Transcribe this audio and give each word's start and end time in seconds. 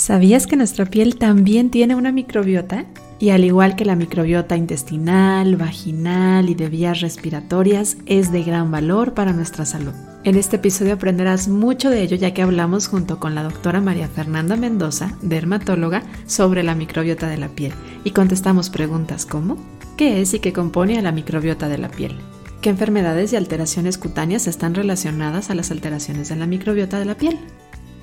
¿Sabías 0.00 0.46
que 0.46 0.56
nuestra 0.56 0.86
piel 0.86 1.16
también 1.16 1.68
tiene 1.68 1.94
una 1.94 2.10
microbiota? 2.10 2.86
Y 3.18 3.28
al 3.28 3.44
igual 3.44 3.76
que 3.76 3.84
la 3.84 3.96
microbiota 3.96 4.56
intestinal, 4.56 5.56
vaginal 5.56 6.48
y 6.48 6.54
de 6.54 6.70
vías 6.70 7.02
respiratorias, 7.02 7.98
es 8.06 8.32
de 8.32 8.42
gran 8.42 8.70
valor 8.70 9.12
para 9.12 9.34
nuestra 9.34 9.66
salud. 9.66 9.92
En 10.24 10.36
este 10.36 10.56
episodio 10.56 10.94
aprenderás 10.94 11.48
mucho 11.48 11.90
de 11.90 12.00
ello 12.00 12.16
ya 12.16 12.32
que 12.32 12.40
hablamos 12.40 12.88
junto 12.88 13.20
con 13.20 13.34
la 13.34 13.42
doctora 13.42 13.82
María 13.82 14.08
Fernanda 14.08 14.56
Mendoza, 14.56 15.18
dermatóloga, 15.20 16.02
sobre 16.26 16.62
la 16.62 16.74
microbiota 16.74 17.28
de 17.28 17.36
la 17.36 17.48
piel 17.48 17.74
y 18.02 18.12
contestamos 18.12 18.70
preguntas 18.70 19.26
como 19.26 19.58
¿qué 19.98 20.22
es 20.22 20.32
y 20.32 20.38
qué 20.38 20.54
compone 20.54 20.98
a 20.98 21.02
la 21.02 21.12
microbiota 21.12 21.68
de 21.68 21.76
la 21.76 21.90
piel? 21.90 22.16
¿Qué 22.62 22.70
enfermedades 22.70 23.34
y 23.34 23.36
alteraciones 23.36 23.98
cutáneas 23.98 24.46
están 24.46 24.74
relacionadas 24.74 25.50
a 25.50 25.54
las 25.54 25.70
alteraciones 25.70 26.30
de 26.30 26.36
la 26.36 26.46
microbiota 26.46 26.98
de 26.98 27.04
la 27.04 27.18
piel? 27.18 27.38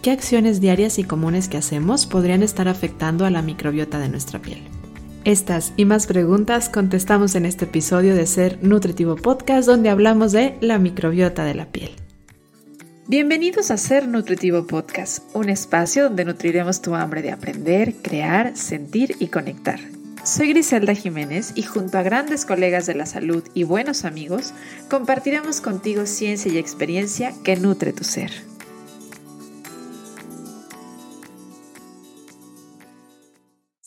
¿Qué 0.01 0.11
acciones 0.11 0.61
diarias 0.61 0.99
y 0.99 1.03
comunes 1.03 1.49
que 1.49 1.57
hacemos 1.57 2.05
podrían 2.05 2.43
estar 2.43 2.67
afectando 2.67 3.25
a 3.25 3.31
la 3.31 3.41
microbiota 3.41 3.99
de 3.99 4.09
nuestra 4.09 4.39
piel? 4.39 4.61
Estas 5.25 5.73
y 5.75 5.85
más 5.85 6.05
preguntas 6.07 6.69
contestamos 6.69 7.35
en 7.35 7.45
este 7.45 7.65
episodio 7.65 8.15
de 8.15 8.27
Ser 8.27 8.63
Nutritivo 8.63 9.15
Podcast 9.15 9.67
donde 9.67 9.89
hablamos 9.89 10.31
de 10.31 10.55
la 10.61 10.77
microbiota 10.77 11.43
de 11.43 11.55
la 11.55 11.65
piel. 11.65 11.91
Bienvenidos 13.07 13.71
a 13.71 13.77
Ser 13.77 14.07
Nutritivo 14.07 14.67
Podcast, 14.67 15.23
un 15.33 15.49
espacio 15.49 16.03
donde 16.03 16.25
nutriremos 16.25 16.81
tu 16.81 16.93
hambre 16.93 17.21
de 17.21 17.31
aprender, 17.31 17.95
crear, 18.01 18.55
sentir 18.55 19.15
y 19.19 19.27
conectar. 19.27 19.79
Soy 20.23 20.49
Griselda 20.49 20.93
Jiménez 20.93 21.53
y 21.55 21.63
junto 21.63 21.97
a 21.97 22.03
grandes 22.03 22.45
colegas 22.45 22.85
de 22.85 22.95
la 22.95 23.05
salud 23.05 23.43
y 23.53 23.63
buenos 23.63 24.05
amigos, 24.05 24.53
compartiremos 24.89 25.59
contigo 25.59 26.05
ciencia 26.05 26.51
y 26.51 26.57
experiencia 26.57 27.33
que 27.43 27.55
nutre 27.55 27.93
tu 27.93 28.03
ser. 28.03 28.31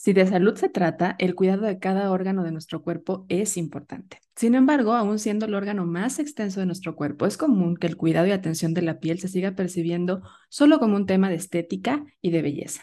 Si 0.03 0.13
de 0.13 0.25
salud 0.25 0.55
se 0.55 0.67
trata, 0.67 1.15
el 1.19 1.35
cuidado 1.35 1.67
de 1.67 1.77
cada 1.77 2.09
órgano 2.09 2.43
de 2.43 2.51
nuestro 2.51 2.81
cuerpo 2.81 3.27
es 3.29 3.55
importante. 3.55 4.17
Sin 4.35 4.55
embargo, 4.55 4.93
aun 4.93 5.19
siendo 5.19 5.45
el 5.45 5.53
órgano 5.53 5.85
más 5.85 6.17
extenso 6.17 6.59
de 6.59 6.65
nuestro 6.65 6.95
cuerpo, 6.95 7.27
es 7.27 7.37
común 7.37 7.77
que 7.77 7.85
el 7.85 7.97
cuidado 7.97 8.25
y 8.25 8.31
atención 8.31 8.73
de 8.73 8.81
la 8.81 8.99
piel 8.99 9.19
se 9.19 9.27
siga 9.27 9.51
percibiendo 9.51 10.23
solo 10.49 10.79
como 10.79 10.95
un 10.95 11.05
tema 11.05 11.29
de 11.29 11.35
estética 11.35 12.03
y 12.19 12.31
de 12.31 12.41
belleza, 12.41 12.81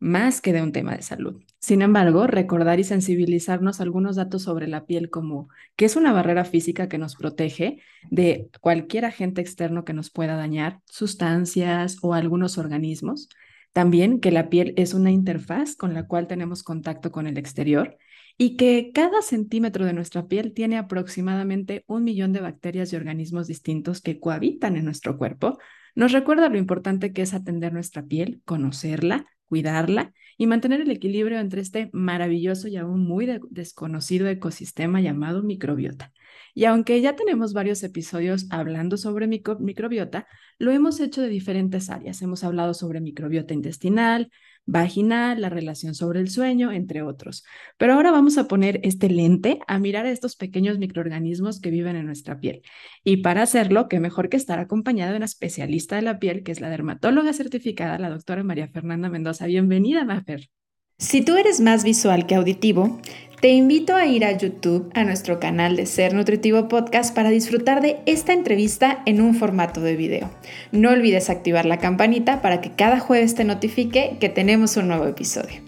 más 0.00 0.40
que 0.40 0.52
de 0.52 0.60
un 0.60 0.72
tema 0.72 0.96
de 0.96 1.02
salud. 1.02 1.40
Sin 1.60 1.82
embargo, 1.82 2.26
recordar 2.26 2.80
y 2.80 2.84
sensibilizarnos 2.84 3.80
algunos 3.80 4.16
datos 4.16 4.42
sobre 4.42 4.66
la 4.66 4.86
piel 4.86 5.08
como 5.08 5.48
que 5.76 5.84
es 5.84 5.94
una 5.94 6.12
barrera 6.12 6.44
física 6.44 6.88
que 6.88 6.98
nos 6.98 7.14
protege 7.14 7.80
de 8.10 8.50
cualquier 8.60 9.04
agente 9.04 9.40
externo 9.40 9.84
que 9.84 9.92
nos 9.92 10.10
pueda 10.10 10.34
dañar, 10.34 10.80
sustancias 10.86 11.98
o 12.02 12.12
algunos 12.12 12.58
organismos, 12.58 13.28
también 13.76 14.20
que 14.20 14.30
la 14.30 14.48
piel 14.48 14.72
es 14.78 14.94
una 14.94 15.10
interfaz 15.10 15.76
con 15.76 15.92
la 15.92 16.06
cual 16.06 16.28
tenemos 16.28 16.62
contacto 16.62 17.12
con 17.12 17.26
el 17.26 17.36
exterior 17.36 17.98
y 18.38 18.56
que 18.56 18.90
cada 18.94 19.20
centímetro 19.20 19.84
de 19.84 19.92
nuestra 19.92 20.28
piel 20.28 20.54
tiene 20.54 20.78
aproximadamente 20.78 21.84
un 21.86 22.02
millón 22.02 22.32
de 22.32 22.40
bacterias 22.40 22.90
y 22.90 22.96
organismos 22.96 23.48
distintos 23.48 24.00
que 24.00 24.18
cohabitan 24.18 24.78
en 24.78 24.86
nuestro 24.86 25.18
cuerpo, 25.18 25.58
nos 25.94 26.12
recuerda 26.12 26.48
lo 26.48 26.56
importante 26.56 27.12
que 27.12 27.20
es 27.20 27.34
atender 27.34 27.74
nuestra 27.74 28.02
piel, 28.02 28.40
conocerla, 28.46 29.26
cuidarla 29.44 30.14
y 30.38 30.46
mantener 30.46 30.80
el 30.80 30.90
equilibrio 30.90 31.38
entre 31.38 31.60
este 31.60 31.90
maravilloso 31.92 32.68
y 32.68 32.78
aún 32.78 33.06
muy 33.06 33.28
desconocido 33.50 34.26
ecosistema 34.26 35.02
llamado 35.02 35.42
microbiota. 35.42 36.14
Y 36.56 36.64
aunque 36.64 37.02
ya 37.02 37.14
tenemos 37.16 37.52
varios 37.52 37.82
episodios 37.82 38.46
hablando 38.48 38.96
sobre 38.96 39.26
microbiota, 39.26 40.26
lo 40.58 40.72
hemos 40.72 41.00
hecho 41.00 41.20
de 41.20 41.28
diferentes 41.28 41.90
áreas. 41.90 42.22
Hemos 42.22 42.44
hablado 42.44 42.72
sobre 42.72 43.02
microbiota 43.02 43.52
intestinal, 43.52 44.30
vaginal, 44.64 45.42
la 45.42 45.50
relación 45.50 45.94
sobre 45.94 46.20
el 46.20 46.30
sueño, 46.30 46.72
entre 46.72 47.02
otros. 47.02 47.44
Pero 47.76 47.92
ahora 47.92 48.10
vamos 48.10 48.38
a 48.38 48.48
poner 48.48 48.80
este 48.84 49.10
lente 49.10 49.58
a 49.66 49.78
mirar 49.78 50.06
a 50.06 50.10
estos 50.10 50.34
pequeños 50.36 50.78
microorganismos 50.78 51.60
que 51.60 51.68
viven 51.68 51.94
en 51.94 52.06
nuestra 52.06 52.40
piel. 52.40 52.62
Y 53.04 53.18
para 53.18 53.42
hacerlo, 53.42 53.86
qué 53.90 54.00
mejor 54.00 54.30
que 54.30 54.38
estar 54.38 54.58
acompañada 54.58 55.10
de 55.10 55.18
una 55.18 55.26
especialista 55.26 55.96
de 55.96 56.02
la 56.02 56.18
piel, 56.18 56.42
que 56.42 56.52
es 56.52 56.62
la 56.62 56.70
dermatóloga 56.70 57.34
certificada, 57.34 57.98
la 57.98 58.08
doctora 58.08 58.42
María 58.42 58.68
Fernanda 58.68 59.10
Mendoza. 59.10 59.44
Bienvenida, 59.44 60.06
Mafer. 60.06 60.48
Si 60.96 61.22
tú 61.22 61.36
eres 61.36 61.60
más 61.60 61.84
visual 61.84 62.26
que 62.26 62.36
auditivo, 62.36 62.98
te 63.40 63.48
invito 63.48 63.94
a 63.94 64.06
ir 64.06 64.24
a 64.24 64.36
YouTube, 64.36 64.90
a 64.94 65.04
nuestro 65.04 65.38
canal 65.38 65.76
de 65.76 65.84
Ser 65.84 66.14
Nutritivo 66.14 66.68
Podcast, 66.68 67.14
para 67.14 67.28
disfrutar 67.28 67.82
de 67.82 67.98
esta 68.06 68.32
entrevista 68.32 69.02
en 69.04 69.20
un 69.20 69.34
formato 69.34 69.82
de 69.82 69.94
video. 69.94 70.30
No 70.72 70.90
olvides 70.90 71.28
activar 71.28 71.66
la 71.66 71.78
campanita 71.78 72.40
para 72.40 72.60
que 72.62 72.72
cada 72.74 72.98
jueves 72.98 73.34
te 73.34 73.44
notifique 73.44 74.16
que 74.20 74.30
tenemos 74.30 74.76
un 74.78 74.88
nuevo 74.88 75.06
episodio. 75.06 75.60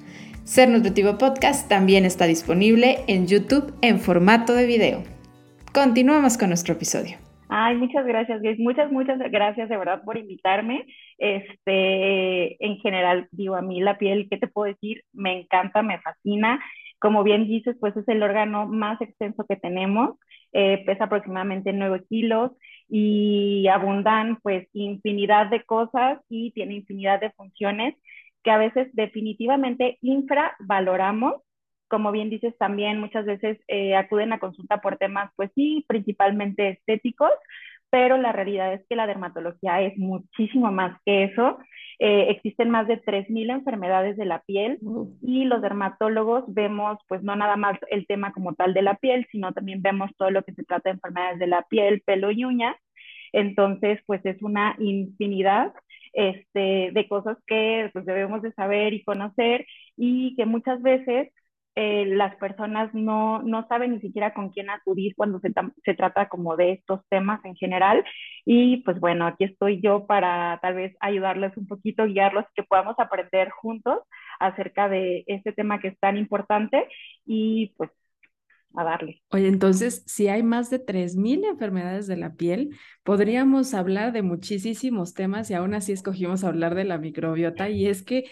Ser 0.45 0.71
Nutritivo 0.71 1.19
Podcast 1.19 1.69
también 1.69 2.07
está 2.07 2.25
disponible 2.25 3.01
en 3.07 3.27
YouTube 3.27 3.75
en 3.83 4.01
formato 4.01 4.55
de 4.55 4.67
video. 4.67 5.03
Continuamos 5.75 6.39
con 6.39 6.49
nuestro 6.49 6.73
episodio. 6.73 7.19
Ay, 7.51 7.77
muchas 7.77 8.07
gracias, 8.07 8.41
Grace. 8.41 8.63
Muchas, 8.63 8.91
muchas 8.91 9.19
gracias 9.31 9.69
de 9.69 9.77
verdad 9.77 10.03
por 10.05 10.17
invitarme. 10.17 10.87
Este, 11.19 12.65
en 12.65 12.79
general, 12.79 13.29
digo, 13.31 13.57
a 13.57 13.63
mí 13.63 13.81
la 13.81 13.99
piel, 13.99 14.27
¿qué 14.31 14.39
te 14.39 14.49
puedo 14.49 14.73
decir? 14.73 15.03
Me 15.13 15.41
encanta, 15.41 15.83
me 15.83 15.99
fascina. 16.01 16.61
Como 16.99 17.23
bien 17.23 17.47
dices, 17.47 17.77
pues 17.81 17.97
es 17.97 18.09
el 18.09 18.23
órgano 18.23 18.67
más 18.67 19.01
extenso 19.01 19.45
que 19.49 19.57
tenemos, 19.57 20.19
eh, 20.53 20.83
pesa 20.87 21.05
aproximadamente 21.05 21.73
9 21.73 22.05
kilos 22.09 22.53
y 22.89 23.69
abundan 23.69 24.39
pues 24.43 24.67
infinidad 24.73 25.49
de 25.51 25.63
cosas 25.65 26.21
y 26.29 26.53
tiene 26.53 26.75
infinidad 26.77 27.21
de 27.21 27.31
funciones 27.33 27.95
que 28.43 28.51
a 28.51 28.59
veces 28.59 28.89
definitivamente 28.95 29.99
infravaloramos. 30.03 31.35
Como 31.89 32.13
bien 32.13 32.31
dices 32.31 32.57
también, 32.59 33.01
muchas 33.01 33.25
veces 33.27 33.59
eh, 33.69 33.97
acuden 33.97 34.33
a 34.33 34.39
consulta 34.41 34.81
por 34.81 34.99
temas, 34.99 35.31
pues 35.37 35.51
sí, 35.55 35.85
principalmente 35.89 36.69
estéticos, 36.71 37.31
pero 37.91 38.19
la 38.19 38.33
realidad 38.33 38.75
es 38.75 38.85
que 38.89 38.97
la 38.97 39.07
dermatología 39.07 39.81
es 39.83 39.97
muchísimo 39.99 40.71
más 40.73 41.01
que 41.07 41.25
eso. 41.25 41.59
Eh, 42.01 42.31
existen 42.31 42.71
más 42.71 42.87
de 42.87 43.03
3.000 43.03 43.51
enfermedades 43.51 44.17
de 44.17 44.25
la 44.25 44.43
piel 44.43 44.79
y 45.21 45.45
los 45.45 45.61
dermatólogos 45.61 46.45
vemos 46.47 46.97
pues 47.09 47.25
no 47.25 47.35
nada 47.35 47.57
más 47.57 47.77
el 47.91 48.07
tema 48.07 48.33
como 48.33 48.55
tal 48.55 48.73
de 48.73 48.83
la 48.83 48.95
piel, 48.95 49.27
sino 49.33 49.53
también 49.53 49.83
vemos 49.83 50.11
todo 50.17 50.31
lo 50.31 50.45
que 50.45 50.55
se 50.55 50.63
trata 50.63 50.91
de 50.91 50.95
enfermedades 50.95 51.41
de 51.41 51.49
la 51.49 51.63
piel, 51.63 52.03
pelo 52.03 52.31
y 52.31 52.45
uñas. 52.45 52.77
Entonces 53.33 54.01
pues 54.07 54.25
es 54.25 54.41
una 54.43 54.77
infinidad 54.79 55.75
este, 56.13 56.91
de 56.93 57.09
cosas 57.09 57.37
que 57.47 57.91
pues, 57.93 58.07
debemos 58.07 58.43
de 58.43 58.53
saber 58.53 58.95
y 58.95 59.05
conocer 59.05 59.67
y 59.97 60.37
que 60.37 60.47
muchas 60.47 60.81
veces 60.83 61.33
eh, 61.81 62.07
las 62.07 62.35
personas 62.39 62.93
no, 62.93 63.41
no, 63.45 63.65
saben 63.69 63.93
ni 63.93 64.01
siquiera 64.01 64.35
con 64.35 64.51
quién 64.51 64.69
acudir 64.69 65.15
cuando 65.15 65.39
se, 65.39 65.53
se, 65.85 65.95
trata 65.95 66.29
como 66.29 66.57
de 66.57 66.73
estos 66.73 67.03
temas 67.09 67.39
en 67.45 67.55
general. 67.55 68.05
Y 68.45 68.79
pues 68.79 68.99
bueno, 68.99 69.29
aquí 69.29 69.45
estoy 69.45 69.81
yo 69.81 70.05
para 70.05 70.59
tal 70.61 70.75
vez 70.75 70.97
ayudarles 70.99 71.57
un 71.57 71.69
poquito, 71.69 72.05
guiarlos, 72.07 72.47
que 72.57 72.65
podamos 72.65 72.97
aprender 72.99 73.51
juntos 73.51 74.01
acerca 74.41 74.89
de 74.89 75.23
este 75.29 75.53
tema 75.53 75.79
que 75.79 75.89
es 75.89 75.99
tan 76.01 76.17
importante 76.17 76.89
y 77.25 77.73
pues 77.77 77.91
a 78.75 78.83
darle. 78.83 79.23
Oye, 79.31 79.47
entonces, 79.47 80.03
si 80.05 80.27
hay 80.27 80.43
más 80.43 80.71
de 80.71 80.85
3.000 80.85 81.45
enfermedades 81.45 82.09
de 82.09 82.17
la 82.17 82.35
piel, 82.35 82.77
podríamos 83.05 83.73
hablar 83.73 84.11
de 84.11 84.23
muchísimos 84.23 85.15
temas 85.15 85.49
y 85.49 85.55
aún 85.55 85.75
así 85.75 85.93
escogimos 85.93 86.43
hablar 86.43 86.75
de 86.75 86.85
la 86.85 86.99
microbiota 86.99 87.71
y 87.71 87.87
es 87.87 88.03
que 88.03 88.25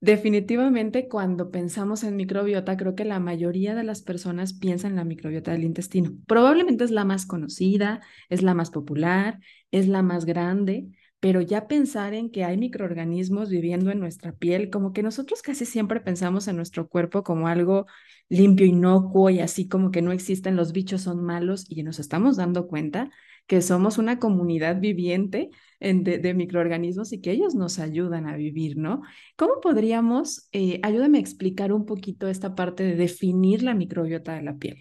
Definitivamente, 0.00 1.08
cuando 1.08 1.50
pensamos 1.50 2.04
en 2.04 2.16
microbiota, 2.16 2.76
creo 2.76 2.94
que 2.94 3.04
la 3.06 3.18
mayoría 3.18 3.74
de 3.74 3.82
las 3.82 4.02
personas 4.02 4.52
piensan 4.52 4.92
en 4.92 4.96
la 4.96 5.04
microbiota 5.04 5.52
del 5.52 5.64
intestino. 5.64 6.12
Probablemente 6.26 6.84
es 6.84 6.90
la 6.90 7.04
más 7.04 7.24
conocida, 7.26 8.02
es 8.28 8.42
la 8.42 8.52
más 8.54 8.70
popular, 8.70 9.40
es 9.70 9.88
la 9.88 10.02
más 10.02 10.26
grande, 10.26 10.86
pero 11.18 11.40
ya 11.40 11.66
pensar 11.66 12.12
en 12.12 12.30
que 12.30 12.44
hay 12.44 12.58
microorganismos 12.58 13.48
viviendo 13.48 13.90
en 13.90 13.98
nuestra 13.98 14.32
piel, 14.32 14.68
como 14.70 14.92
que 14.92 15.02
nosotros 15.02 15.40
casi 15.42 15.64
siempre 15.64 16.00
pensamos 16.00 16.46
en 16.46 16.56
nuestro 16.56 16.88
cuerpo 16.88 17.22
como 17.22 17.48
algo 17.48 17.86
limpio, 18.28 18.66
inocuo 18.66 19.30
y 19.30 19.40
así 19.40 19.66
como 19.66 19.90
que 19.90 20.02
no 20.02 20.12
existen, 20.12 20.56
los 20.56 20.72
bichos 20.72 21.02
son 21.02 21.24
malos 21.24 21.64
y 21.70 21.82
nos 21.82 21.98
estamos 21.98 22.36
dando 22.36 22.66
cuenta 22.68 23.10
que 23.46 23.62
somos 23.62 23.98
una 23.98 24.18
comunidad 24.18 24.80
viviente 24.80 25.50
de, 25.80 26.34
microorganismos 26.34 27.12
y 27.12 27.20
que 27.20 27.30
ellos 27.30 27.54
nos 27.54 27.78
ayudan 27.78 28.26
a 28.26 28.36
vivir, 28.36 28.76
¿no? 28.76 29.02
¿Cómo 29.36 29.60
podríamos, 29.60 30.48
eh, 30.52 30.80
ayúdame 30.82 31.18
a 31.18 31.20
explicar 31.20 31.72
un 31.72 31.86
poquito 31.86 32.28
esta 32.28 32.54
parte 32.54 32.82
de 32.82 32.96
definir 32.96 33.62
la 33.62 33.74
microbiota 33.74 34.34
de 34.34 34.42
la 34.42 34.56
piel? 34.56 34.78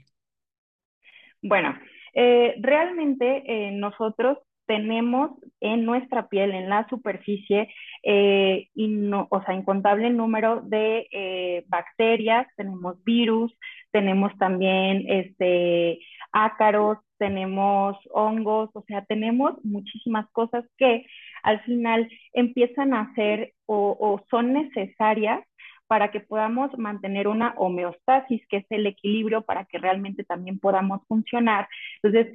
Bueno, 1.42 1.76
eh, 2.14 2.56
realmente 2.60 3.44
eh, 3.46 3.72
nosotros 3.72 4.38
tenemos 4.66 5.32
en 5.60 5.86
nuestra 5.86 6.28
piel, 6.28 6.52
en 6.52 6.70
la 6.70 6.88
superficie, 6.90 7.70
o 8.04 9.42
sea, 9.44 9.54
incontable 9.54 10.10
número 10.10 10.62
de 10.62 11.64
bacterias, 11.68 12.48
tenemos 12.58 13.04
virus, 13.04 13.56
tenemos 13.92 14.36
también 14.40 15.04
este, 15.08 16.00
ácaros, 16.32 16.98
tenemos 17.18 17.98
hongos, 18.12 18.70
o 18.74 18.84
sea, 18.88 19.06
tenemos 19.06 19.54
muchísimas 19.64 20.30
cosas 20.32 20.66
que 20.78 21.06
al 21.44 21.62
final 21.64 22.10
empiezan 22.34 22.94
a 22.94 23.14
ser 23.16 23.54
o, 23.66 24.22
son 24.30 24.54
necesarias 24.54 25.44
para 25.88 26.12
que 26.12 26.20
podamos 26.20 26.78
mantener 26.78 27.28
una 27.28 27.54
homeostasis, 27.58 28.42
que 28.50 28.58
es 28.58 28.66
el 28.70 28.88
equilibrio 28.88 29.44
para 29.44 29.66
que 29.66 29.78
realmente 29.78 30.24
también 30.24 30.60
podamos 30.60 31.02
funcionar. 31.08 31.68
Entonces, 32.02 32.34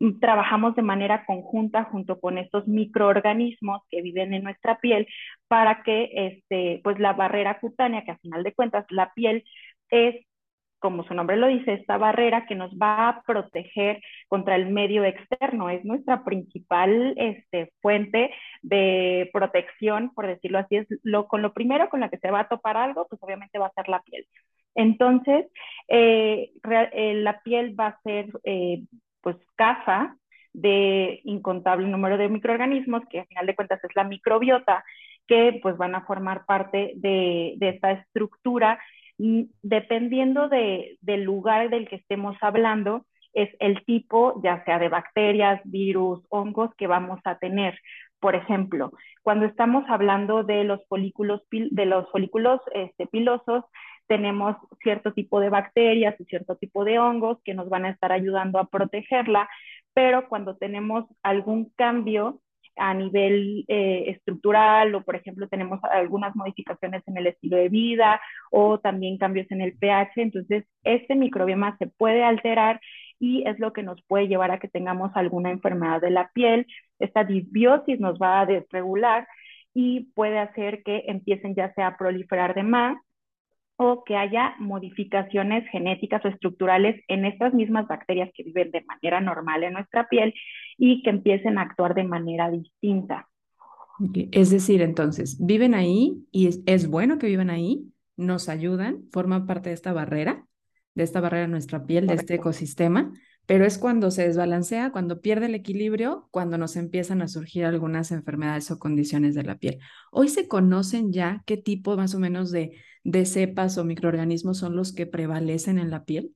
mm, 0.00 0.20
trabajamos 0.20 0.74
de 0.76 0.82
manera 0.82 1.24
conjunta 1.26 1.84
junto 1.84 2.20
con 2.20 2.38
estos 2.38 2.66
microorganismos 2.68 3.82
que 3.90 4.02
viven 4.02 4.34
en 4.34 4.44
nuestra 4.44 4.78
piel 4.80 5.06
para 5.48 5.82
que 5.82 6.10
este, 6.14 6.80
pues 6.84 6.98
la 6.98 7.12
barrera 7.12 7.58
cutánea, 7.60 8.04
que 8.04 8.12
a 8.12 8.18
final 8.18 8.42
de 8.44 8.54
cuentas 8.54 8.86
la 8.90 9.12
piel 9.14 9.44
es 9.90 10.16
como 10.78 11.04
su 11.04 11.14
nombre 11.14 11.36
lo 11.36 11.48
dice, 11.48 11.74
esta 11.74 11.98
barrera 11.98 12.46
que 12.46 12.54
nos 12.54 12.70
va 12.72 13.08
a 13.08 13.22
proteger 13.22 14.00
contra 14.28 14.56
el 14.56 14.70
medio 14.70 15.04
externo. 15.04 15.70
Es 15.70 15.84
nuestra 15.84 16.24
principal 16.24 17.14
este, 17.16 17.72
fuente 17.80 18.30
de 18.62 19.30
protección, 19.32 20.12
por 20.14 20.26
decirlo 20.26 20.58
así. 20.58 20.76
Es 20.76 20.86
lo, 21.02 21.26
con 21.28 21.42
lo 21.42 21.52
primero 21.52 21.88
con 21.88 22.00
la 22.00 22.08
que 22.08 22.18
se 22.18 22.30
va 22.30 22.40
a 22.40 22.48
topar 22.48 22.76
algo, 22.76 23.06
pues 23.08 23.22
obviamente 23.22 23.58
va 23.58 23.66
a 23.66 23.72
ser 23.72 23.88
la 23.88 24.00
piel. 24.02 24.26
Entonces, 24.74 25.46
eh, 25.88 26.52
eh, 26.92 27.14
la 27.14 27.40
piel 27.42 27.78
va 27.78 27.88
a 27.88 28.00
ser, 28.02 28.26
eh, 28.44 28.82
pues, 29.20 29.36
casa 29.56 30.16
de 30.52 31.20
incontable 31.24 31.88
número 31.88 32.16
de 32.16 32.28
microorganismos, 32.28 33.02
que 33.10 33.20
al 33.20 33.26
final 33.26 33.46
de 33.46 33.54
cuentas 33.56 33.82
es 33.84 33.90
la 33.94 34.04
microbiota, 34.04 34.84
que 35.26 35.58
pues 35.62 35.76
van 35.76 35.94
a 35.94 36.06
formar 36.06 36.46
parte 36.46 36.92
de, 36.96 37.54
de 37.58 37.68
esta 37.68 37.92
estructura 37.92 38.80
dependiendo 39.18 40.48
del 40.48 41.22
lugar 41.24 41.70
del 41.70 41.88
que 41.88 41.96
estemos 41.96 42.36
hablando, 42.40 43.04
es 43.34 43.50
el 43.60 43.84
tipo, 43.84 44.40
ya 44.42 44.64
sea 44.64 44.78
de 44.78 44.88
bacterias, 44.88 45.60
virus, 45.64 46.24
hongos 46.30 46.74
que 46.76 46.86
vamos 46.86 47.20
a 47.24 47.38
tener. 47.38 47.78
Por 48.20 48.34
ejemplo, 48.34 48.92
cuando 49.22 49.46
estamos 49.46 49.84
hablando 49.88 50.42
de 50.42 50.64
los 50.64 50.80
folículos, 50.88 51.42
de 51.50 51.86
los 51.86 52.10
folículos 52.10 52.60
este, 52.74 53.06
pilosos, 53.06 53.64
tenemos 54.08 54.56
cierto 54.82 55.12
tipo 55.12 55.38
de 55.38 55.50
bacterias 55.50 56.18
y 56.18 56.24
cierto 56.24 56.56
tipo 56.56 56.84
de 56.84 56.98
hongos 56.98 57.38
que 57.44 57.54
nos 57.54 57.68
van 57.68 57.84
a 57.84 57.90
estar 57.90 58.10
ayudando 58.10 58.58
a 58.58 58.68
protegerla, 58.68 59.48
pero 59.94 60.28
cuando 60.28 60.56
tenemos 60.56 61.04
algún 61.22 61.70
cambio 61.76 62.40
a 62.78 62.94
nivel 62.94 63.64
eh, 63.68 64.04
estructural 64.08 64.94
o, 64.94 65.02
por 65.02 65.16
ejemplo, 65.16 65.48
tenemos 65.48 65.80
algunas 65.84 66.34
modificaciones 66.36 67.02
en 67.06 67.16
el 67.16 67.26
estilo 67.26 67.56
de 67.56 67.68
vida 67.68 68.20
o 68.50 68.78
también 68.80 69.18
cambios 69.18 69.50
en 69.50 69.60
el 69.60 69.76
pH. 69.76 70.22
Entonces, 70.22 70.64
este 70.84 71.14
microbioma 71.14 71.76
se 71.78 71.86
puede 71.86 72.24
alterar 72.24 72.80
y 73.18 73.46
es 73.48 73.58
lo 73.58 73.72
que 73.72 73.82
nos 73.82 74.02
puede 74.02 74.28
llevar 74.28 74.50
a 74.50 74.58
que 74.58 74.68
tengamos 74.68 75.10
alguna 75.14 75.50
enfermedad 75.50 76.00
de 76.00 76.10
la 76.10 76.30
piel. 76.32 76.66
Esta 76.98 77.24
disbiosis 77.24 78.00
nos 78.00 78.18
va 78.18 78.40
a 78.40 78.46
desregular 78.46 79.26
y 79.74 80.10
puede 80.14 80.38
hacer 80.38 80.82
que 80.82 81.04
empiecen 81.08 81.54
ya 81.54 81.72
sea 81.74 81.88
a 81.88 81.96
proliferar 81.96 82.54
de 82.54 82.62
más 82.62 82.98
o 83.80 84.02
que 84.04 84.16
haya 84.16 84.56
modificaciones 84.58 85.64
genéticas 85.70 86.24
o 86.24 86.28
estructurales 86.28 87.00
en 87.06 87.24
estas 87.24 87.54
mismas 87.54 87.86
bacterias 87.86 88.28
que 88.34 88.42
viven 88.42 88.72
de 88.72 88.84
manera 88.84 89.20
normal 89.20 89.62
en 89.62 89.74
nuestra 89.74 90.08
piel 90.08 90.34
y 90.76 91.02
que 91.04 91.10
empiecen 91.10 91.58
a 91.58 91.62
actuar 91.62 91.94
de 91.94 92.02
manera 92.02 92.50
distinta. 92.50 93.28
Es 94.32 94.50
decir, 94.50 94.82
entonces, 94.82 95.38
viven 95.40 95.74
ahí 95.74 96.24
y 96.32 96.48
es, 96.66 96.90
bueno 96.90 97.18
que 97.18 97.28
vivan 97.28 97.50
ahí, 97.50 97.84
nos 98.16 98.48
ayudan, 98.48 99.04
forman 99.12 99.46
parte 99.46 99.68
de 99.68 99.74
esta 99.74 99.92
barrera, 99.92 100.44
de 100.96 101.04
esta 101.04 101.20
barrera 101.20 101.42
de 101.42 101.48
nuestra 101.48 101.86
piel, 101.86 102.08
de 102.08 102.14
este 102.14 102.34
ecosistema, 102.34 103.12
pero 103.48 103.64
es 103.64 103.78
cuando 103.78 104.10
se 104.10 104.24
desbalancea, 104.24 104.92
cuando 104.92 105.22
pierde 105.22 105.46
el 105.46 105.54
equilibrio, 105.54 106.28
cuando 106.30 106.58
nos 106.58 106.76
empiezan 106.76 107.22
a 107.22 107.28
surgir 107.28 107.64
algunas 107.64 108.12
enfermedades 108.12 108.70
o 108.70 108.78
condiciones 108.78 109.34
de 109.34 109.42
la 109.42 109.56
piel. 109.56 109.78
Hoy 110.12 110.28
se 110.28 110.48
conocen 110.48 111.14
ya 111.14 111.42
qué 111.46 111.56
tipo 111.56 111.96
más 111.96 112.14
o 112.14 112.18
menos 112.18 112.52
de 112.52 113.24
cepas 113.24 113.78
o 113.78 113.86
microorganismos 113.86 114.58
son 114.58 114.76
los 114.76 114.94
que 114.94 115.06
prevalecen 115.06 115.78
en 115.78 115.90
la 115.90 116.04
piel? 116.04 116.32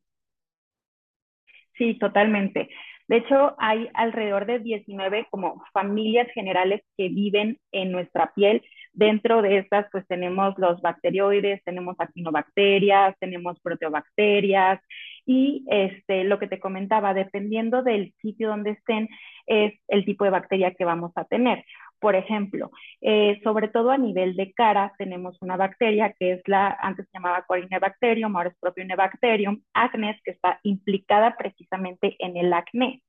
Sí, 1.77 1.99
totalmente. 1.99 2.71
De 3.09 3.19
hecho, 3.19 3.57
hay 3.59 3.91
alrededor 3.93 4.47
de 4.47 4.61
19 4.61 5.27
como 5.31 5.63
familias 5.75 6.29
generales 6.33 6.81
que 6.97 7.11
viven 7.11 7.59
en 7.73 7.93
nuestra 7.93 8.33
piel. 8.35 8.63
Dentro 8.95 9.43
de 9.43 9.59
estas, 9.59 9.87
pues 9.93 10.07
tenemos 10.07 10.55
los 10.57 10.81
bacterioides, 10.81 11.63
tenemos 11.65 11.95
actinobacterias, 11.99 13.15
tenemos 13.19 13.61
proteobacterias 13.61 14.81
y 15.25 15.65
este, 15.69 16.25
lo 16.25 16.39
que 16.39 16.49
te 16.49 16.61
comentaba, 16.61 17.15
dependiendo 17.15 17.83
del 17.83 18.13
sitio 18.21 18.49
donde 18.49 18.71
estén, 18.71 19.09
es 19.47 19.75
el 19.89 20.05
tipo 20.05 20.25
de 20.25 20.31
bacteria 20.31 20.75
que 20.75 20.85
vamos 20.85 21.13
a 21.17 21.25
tener. 21.25 21.65
Por 22.01 22.17
ejemplo, 22.17 22.71
eh, 23.01 23.41
sobre 23.45 23.69
todo 23.69 23.93
a 23.93 23.99
nivel 23.99 24.35
de 24.35 24.53
cara, 24.53 24.93
tenemos 24.99 25.41
una 25.41 25.57
bacteria 25.57 26.13
que 26.19 26.33
es 26.33 26.43
la, 26.47 26.77
antes 26.81 27.07
se 27.07 27.13
llamaba 27.19 27.45
Corynebacterium, 27.47 28.37
ahora 28.37 28.51
es 28.51 28.59
Propionebacterium 28.59 29.63
acnes, 29.73 30.21
que 30.25 30.33
está 30.33 30.59
implicada 30.65 31.37
precisamente 31.37 32.17
en 32.19 32.37
el 32.37 32.53
acné. 32.53 33.03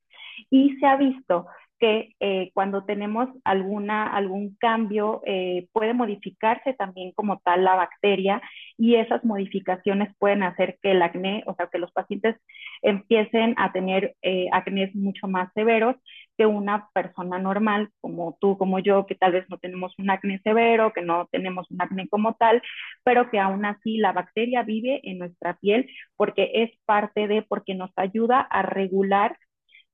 Y 0.50 0.78
se 0.78 0.86
ha 0.86 0.96
visto 0.98 1.48
que 1.80 2.14
eh, 2.20 2.52
cuando 2.54 2.86
tenemos 2.86 3.30
alguna, 3.44 4.08
algún 4.08 4.56
cambio 4.60 5.22
eh, 5.26 5.68
puede 5.74 5.94
modificarse 5.94 6.74
también 6.74 7.12
como 7.14 7.40
tal 7.40 7.64
la 7.64 7.76
bacteria 7.76 8.42
y 8.78 8.96
esas 8.96 9.24
modificaciones 9.24 10.16
pueden 10.18 10.44
hacer 10.44 10.78
que 10.82 10.92
el 10.92 11.02
acné, 11.02 11.44
o 11.46 11.56
sea, 11.56 11.68
que 11.68 11.80
los 11.80 11.92
pacientes 11.92 12.38
empiecen 12.82 13.56
a 13.58 13.72
tener 13.72 14.16
eh, 14.22 14.48
acné 14.52 14.92
mucho 14.94 15.28
más 15.28 15.52
severos 15.54 15.96
que 16.38 16.46
una 16.46 16.90
persona 16.94 17.40
normal 17.40 17.90
como 18.02 18.38
tú, 18.40 18.58
como 18.58 18.80
yo, 18.80 19.06
que 19.06 19.16
tal 19.16 19.34
vez 19.34 19.46
no 19.50 19.58
tenemos 19.58 19.94
un 20.00 20.10
acné 20.10 20.40
severo, 20.44 20.94
que 20.94 21.02
no 21.02 21.28
tenemos 21.32 21.70
un 21.72 21.82
acné 21.82 22.08
como 22.10 22.36
tal, 22.36 22.62
pero 23.04 23.30
que 23.30 23.40
aún 23.40 23.66
así 23.66 23.98
la 23.98 24.14
bacteria 24.14 24.64
vive 24.64 25.02
en 25.04 25.20
nuestra 25.20 25.56
piel 25.58 25.90
porque 26.16 26.52
es 26.56 26.72
parte 26.86 27.28
de, 27.28 27.42
porque 27.44 27.76
nos 27.76 27.92
ayuda 27.98 28.42
a 28.42 28.62
regular 28.64 29.38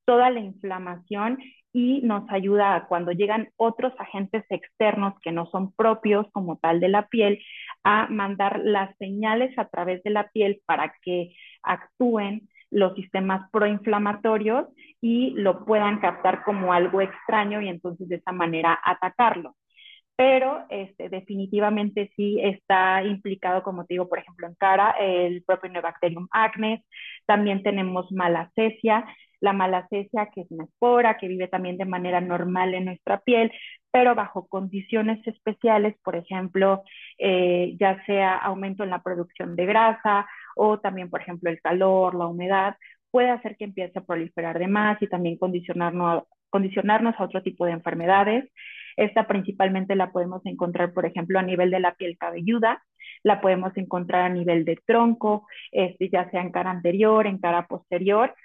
toda 0.05 0.29
la 0.31 0.39
inflamación 0.39 1.37
y 1.71 2.01
nos 2.01 2.29
ayuda 2.29 2.75
a 2.75 2.87
cuando 2.87 3.11
llegan 3.11 3.49
otros 3.57 3.93
agentes 3.99 4.43
externos 4.49 5.13
que 5.21 5.31
no 5.31 5.45
son 5.47 5.71
propios 5.73 6.27
como 6.31 6.57
tal 6.57 6.79
de 6.79 6.89
la 6.89 7.07
piel, 7.07 7.39
a 7.83 8.07
mandar 8.07 8.61
las 8.63 8.95
señales 8.97 9.57
a 9.57 9.65
través 9.69 10.03
de 10.03 10.09
la 10.09 10.29
piel 10.29 10.61
para 10.65 10.93
que 11.01 11.35
actúen 11.63 12.49
los 12.71 12.95
sistemas 12.95 13.49
proinflamatorios 13.51 14.67
y 15.01 15.31
lo 15.31 15.65
puedan 15.65 15.99
captar 15.99 16.43
como 16.43 16.73
algo 16.73 17.01
extraño 17.01 17.61
y 17.61 17.69
entonces 17.69 18.07
de 18.09 18.17
esa 18.17 18.31
manera 18.31 18.79
atacarlo. 18.83 19.55
Pero 20.15 20.65
este, 20.69 21.07
definitivamente 21.07 22.11
sí 22.15 22.39
está 22.41 23.01
implicado, 23.03 23.63
como 23.63 23.85
te 23.85 23.93
digo, 23.93 24.09
por 24.09 24.19
ejemplo, 24.19 24.47
en 24.47 24.55
cara, 24.55 24.91
el 24.99 25.43
propio 25.43 25.71
Neobacterium 25.71 26.27
acnes. 26.31 26.81
También 27.25 27.63
tenemos 27.63 28.11
malacesia, 28.11 29.05
la 29.41 29.53
malacesia, 29.53 30.29
que 30.33 30.41
es 30.41 30.51
una 30.51 30.65
espora 30.65 31.17
que 31.17 31.27
vive 31.27 31.47
también 31.47 31.77
de 31.77 31.85
manera 31.85 32.21
normal 32.21 32.73
en 32.73 32.85
nuestra 32.85 33.19
piel, 33.19 33.51
pero 33.91 34.15
bajo 34.15 34.47
condiciones 34.47 35.25
especiales, 35.25 35.95
por 36.03 36.15
ejemplo, 36.15 36.83
eh, 37.17 37.75
ya 37.79 38.03
sea 38.05 38.35
aumento 38.37 38.83
en 38.83 38.89
la 38.91 39.01
producción 39.01 39.55
de 39.55 39.65
grasa 39.65 40.27
o 40.55 40.79
también, 40.79 41.09
por 41.09 41.21
ejemplo, 41.21 41.49
el 41.49 41.61
calor, 41.61 42.15
la 42.15 42.27
humedad, 42.27 42.75
puede 43.11 43.29
hacer 43.29 43.55
que 43.57 43.65
empiece 43.65 43.97
a 43.99 44.03
proliferar 44.03 44.59
de 44.59 44.67
más 44.67 45.01
y 45.01 45.07
también 45.07 45.37
condicionarnos, 45.37 46.23
condicionarnos 46.49 47.15
a 47.17 47.23
otro 47.23 47.41
tipo 47.41 47.65
de 47.65 47.71
enfermedades. 47.71 48.49
Esta 48.97 49.27
principalmente 49.27 49.95
la 49.95 50.11
podemos 50.11 50.45
encontrar, 50.45 50.93
por 50.93 51.05
ejemplo, 51.05 51.39
a 51.39 51.43
nivel 51.43 51.71
de 51.71 51.79
la 51.79 51.95
piel 51.95 52.17
cabelluda, 52.17 52.83
la 53.23 53.41
podemos 53.41 53.75
encontrar 53.77 54.23
a 54.23 54.29
nivel 54.29 54.65
de 54.65 54.77
tronco, 54.85 55.47
este, 55.71 56.09
ya 56.09 56.29
sea 56.29 56.41
en 56.41 56.51
cara 56.51 56.71
anterior, 56.71 57.25
en 57.25 57.37
cara 57.39 57.65
posterior, 57.67 58.35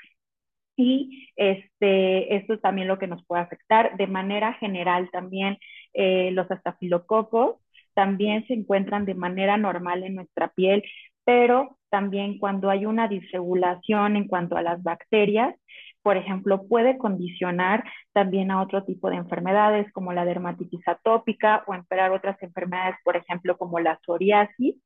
y 0.77 1.29
este, 1.37 2.37
esto 2.37 2.55
es 2.55 2.61
también 2.61 2.89
lo 2.89 2.99
que 2.99 3.07
nos 3.07 3.25
puede 3.27 3.43
afectar. 3.43 3.97
De 3.97 4.07
manera 4.07 4.55
general 4.55 5.11
también 5.11 5.59
eh, 5.93 6.31
los 6.33 6.51
estafilococos 6.51 7.57
también 7.95 8.47
se 8.47 8.55
encuentran 8.55 9.05
de 9.05 9.15
manera 9.15 9.57
normal 9.57 10.03
en 10.03 10.17
nuestra 10.17 10.49
piel, 10.49 10.83
pero 11.25 11.79
también 11.91 12.39
cuando 12.39 12.71
hay 12.71 12.87
una 12.87 13.09
disregulación 13.09 14.17
en 14.17 14.27
cuanto 14.27 14.57
a 14.57 14.63
las 14.63 14.83
bacterias, 14.83 15.55
por 16.03 16.17
ejemplo, 16.19 16.67
puede 16.69 16.99
condicionar 16.99 17.85
también 18.13 18.51
a 18.51 18.61
otro 18.61 18.85
tipo 18.85 19.09
de 19.09 19.17
enfermedades 19.17 19.91
como 19.93 20.13
la 20.13 20.27
dermatitis 20.27 20.87
atópica 20.87 21.65
o 21.67 21.75
empeorar 21.75 22.13
otras 22.13 22.41
enfermedades, 22.43 22.97
por 23.05 23.17
ejemplo, 23.17 23.57
como 23.57 23.81
la 23.81 23.99
psoriasis. 24.05 24.77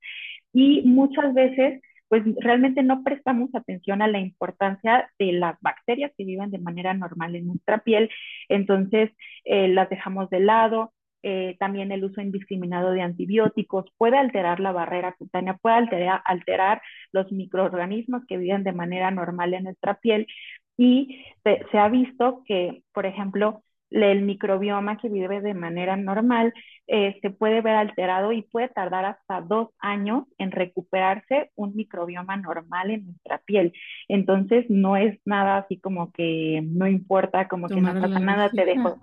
Y 0.53 0.83
muchas 0.83 1.35
veces 1.35 1.83
pues 2.09 2.23
realmente 2.41 2.83
no 2.83 3.03
prestamos 3.05 3.55
atención 3.55 4.03
a 4.03 4.09
la 4.09 4.19
importancia 4.21 5.11
de 5.19 5.33
las 5.33 5.57
bacterias 5.61 6.13
que 6.17 6.25
viven 6.25 6.51
de 6.51 6.59
manera 6.59 6.95
normal 6.95 7.37
en 7.37 7.47
nuestra 7.47 7.79
piel, 7.79 8.11
entonces 8.49 9.11
eh, 9.45 9.69
las 9.69 9.89
dejamos 9.91 10.31
de 10.31 10.41
lado. 10.41 10.93
Eh, 11.25 11.57
también 11.59 11.91
el 11.91 12.05
uso 12.05 12.21
indiscriminado 12.21 12.93
de 12.93 13.03
antibióticos 13.03 13.87
puede 13.99 14.17
alterar 14.17 14.61
la 14.61 14.71
barrera 14.71 15.15
cutánea, 15.19 15.55
puede 15.55 15.77
alterar, 15.77 16.23
alterar 16.25 16.81
los 17.13 17.33
microorganismos 17.33 18.25
que 18.27 18.39
viven 18.39 18.63
de 18.63 18.73
manera 18.73 19.11
normal 19.11 19.53
en 19.55 19.65
nuestra 19.65 19.95
piel 19.95 20.29
y 20.77 21.25
se, 21.43 21.61
se 21.73 21.79
ha 21.79 21.89
visto 21.89 22.45
que, 22.47 22.85
por 22.93 23.05
ejemplo, 23.05 23.65
el 23.91 24.23
microbioma 24.23 24.99
que 24.99 25.09
vive 25.09 25.41
de 25.41 25.55
manera 25.55 25.97
normal 25.97 26.53
eh, 26.87 27.19
se 27.21 27.31
puede 27.31 27.61
ver 27.61 27.75
alterado 27.75 28.33
y 28.33 28.43
puede 28.43 28.69
tardar 28.69 29.05
hasta 29.05 29.43
dos 29.43 29.69
años 29.79 30.25
en 30.39 30.51
recuperarse 30.53 31.51
un 31.55 31.77
microbioma 31.77 32.37
normal 32.37 32.91
en 32.91 33.05
nuestra 33.07 33.39
piel. 33.45 33.73
Entonces 34.09 34.65
no 34.71 34.97
es 34.97 35.19
nada 35.27 35.59
así 35.59 35.79
como 35.79 36.13
que 36.13 36.63
no 36.65 36.87
importa, 36.87 37.47
como 37.49 37.69
que 37.69 37.81
no 37.81 37.93
pasa 37.93 38.19
nada, 38.21 38.51
te 38.51 38.65
dejo. 38.65 38.99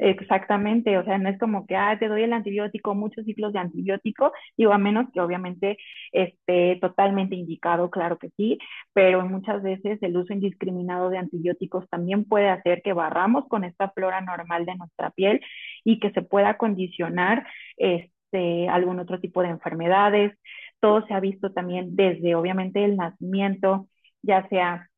Exactamente, 0.00 0.98
o 0.98 1.04
sea, 1.04 1.18
no 1.18 1.28
es 1.28 1.38
como 1.38 1.66
que, 1.66 1.76
ah, 1.76 1.96
te 1.98 2.08
doy 2.08 2.22
el 2.24 2.32
antibiótico, 2.32 2.94
muchos 2.94 3.24
ciclos 3.24 3.52
de 3.52 3.60
antibiótico, 3.60 4.32
digo, 4.56 4.72
a 4.72 4.78
menos 4.78 5.06
que 5.12 5.20
obviamente 5.20 5.78
esté 6.12 6.76
totalmente 6.80 7.36
indicado, 7.36 7.90
claro 7.90 8.18
que 8.18 8.30
sí, 8.36 8.58
pero 8.92 9.24
muchas 9.26 9.62
veces 9.62 10.02
el 10.02 10.16
uso 10.16 10.32
indiscriminado 10.32 11.10
de 11.10 11.18
antibióticos 11.18 11.88
también 11.88 12.24
puede 12.24 12.48
hacer 12.48 12.82
que 12.82 12.92
barramos 12.92 13.46
con 13.48 13.64
esta 13.64 13.92
flora 14.06 14.20
normal 14.20 14.64
de 14.66 14.76
nuestra 14.76 15.10
piel 15.10 15.40
y 15.84 15.98
que 15.98 16.10
se 16.12 16.22
pueda 16.22 16.56
condicionar 16.56 17.46
este, 17.76 18.68
algún 18.68 19.00
otro 19.00 19.20
tipo 19.20 19.42
de 19.42 19.48
enfermedades. 19.48 20.32
Todo 20.80 21.06
se 21.06 21.14
ha 21.14 21.20
visto 21.20 21.52
también 21.52 21.96
desde, 21.96 22.34
obviamente, 22.34 22.84
el 22.84 22.96
nacimiento, 22.96 23.88
ya 24.22 24.48
sea 24.48 24.88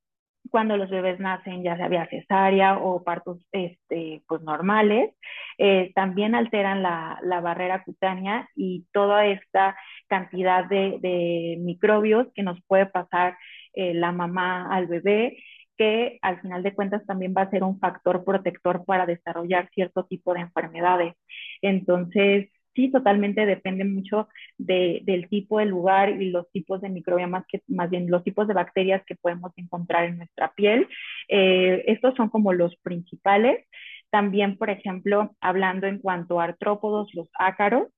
cuando 0.50 0.76
los 0.78 0.88
bebés 0.88 1.20
nacen, 1.20 1.62
ya 1.62 1.76
sea 1.76 1.88
vía 1.88 2.08
cesárea 2.08 2.78
o 2.78 3.02
partos 3.04 3.38
este, 3.52 4.22
pues, 4.26 4.40
normales, 4.42 5.14
eh, 5.58 5.92
también 5.94 6.34
alteran 6.34 6.82
la, 6.82 7.20
barrera 7.42 7.84
cutánea 7.84 8.48
y 8.56 8.86
toda 8.92 9.26
esta 9.26 9.76
cantidad 10.06 10.64
de, 10.64 10.98
de 11.00 11.56
microbios 11.60 12.28
que 12.34 12.42
nos 12.42 12.58
puede 12.66 12.86
pasar 12.86 13.36
eh, 13.74 13.92
la 13.94 14.10
mamá 14.12 14.74
al 14.74 14.86
bebé, 14.86 15.36
que 15.78 16.18
al 16.22 16.40
final 16.42 16.62
de 16.62 16.74
cuentas 16.74 17.06
también 17.06 17.34
va 17.36 17.42
a 17.42 17.50
ser 17.50 17.62
un 17.64 17.78
factor 17.80 18.24
protector 18.24 18.84
para 18.84 19.06
desarrollar 19.06 19.70
cierto 19.74 20.04
tipo 20.04 20.34
de 20.34 20.40
enfermedades. 20.40 21.14
Entonces, 21.62 22.50
sí, 22.74 22.90
totalmente 22.90 23.46
depende 23.46 23.84
mucho 23.84 24.28
del 24.58 25.28
tipo 25.28 25.58
de 25.58 25.66
lugar 25.66 26.10
y 26.10 26.30
los 26.30 26.50
tipos 26.52 26.80
de 26.80 26.88
microbiomas, 26.90 27.44
que 27.48 27.62
más 27.68 27.90
bien 27.90 28.10
los 28.10 28.24
tipos 28.24 28.46
de 28.48 28.54
bacterias 28.54 29.02
que 29.06 29.16
podemos 29.16 29.52
encontrar 29.56 30.04
en 30.06 30.18
nuestra 30.18 30.52
piel. 30.54 30.88
Eh, 31.28 31.84
estos 31.86 32.14
son 32.16 32.28
como 32.30 32.52
los 32.52 32.76
principales. 32.82 33.66
También, 34.10 34.56
por 34.56 34.70
ejemplo, 34.70 35.36
hablando 35.40 35.86
en 35.86 35.98
cuanto 35.98 36.40
a 36.40 36.44
artrópodos, 36.44 37.12
los 37.14 37.28
ácaros, 37.38 37.88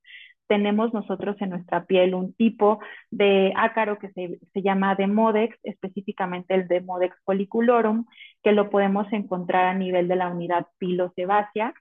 tenemos 0.51 0.93
nosotros 0.93 1.37
en 1.41 1.51
nuestra 1.51 1.85
piel 1.87 2.13
un 2.13 2.35
tipo 2.35 2.81
de 3.13 3.53
ácaro 3.55 4.01
que 4.01 4.11
se, 4.11 4.41
se, 4.53 4.63
llama 4.63 4.97
Demodex, 4.97 5.57
específicamente 5.63 6.55
el 6.55 6.67
Demodex 6.67 7.17
folliculorum, 7.25 8.05
que 8.43 8.51
lo 8.51 8.69
podemos 8.69 9.07
encontrar 9.13 9.67
a 9.67 9.75
nivel 9.75 10.09
de 10.09 10.17
la 10.17 10.29
unidad 10.29 10.67
pilosebácea 10.79 11.73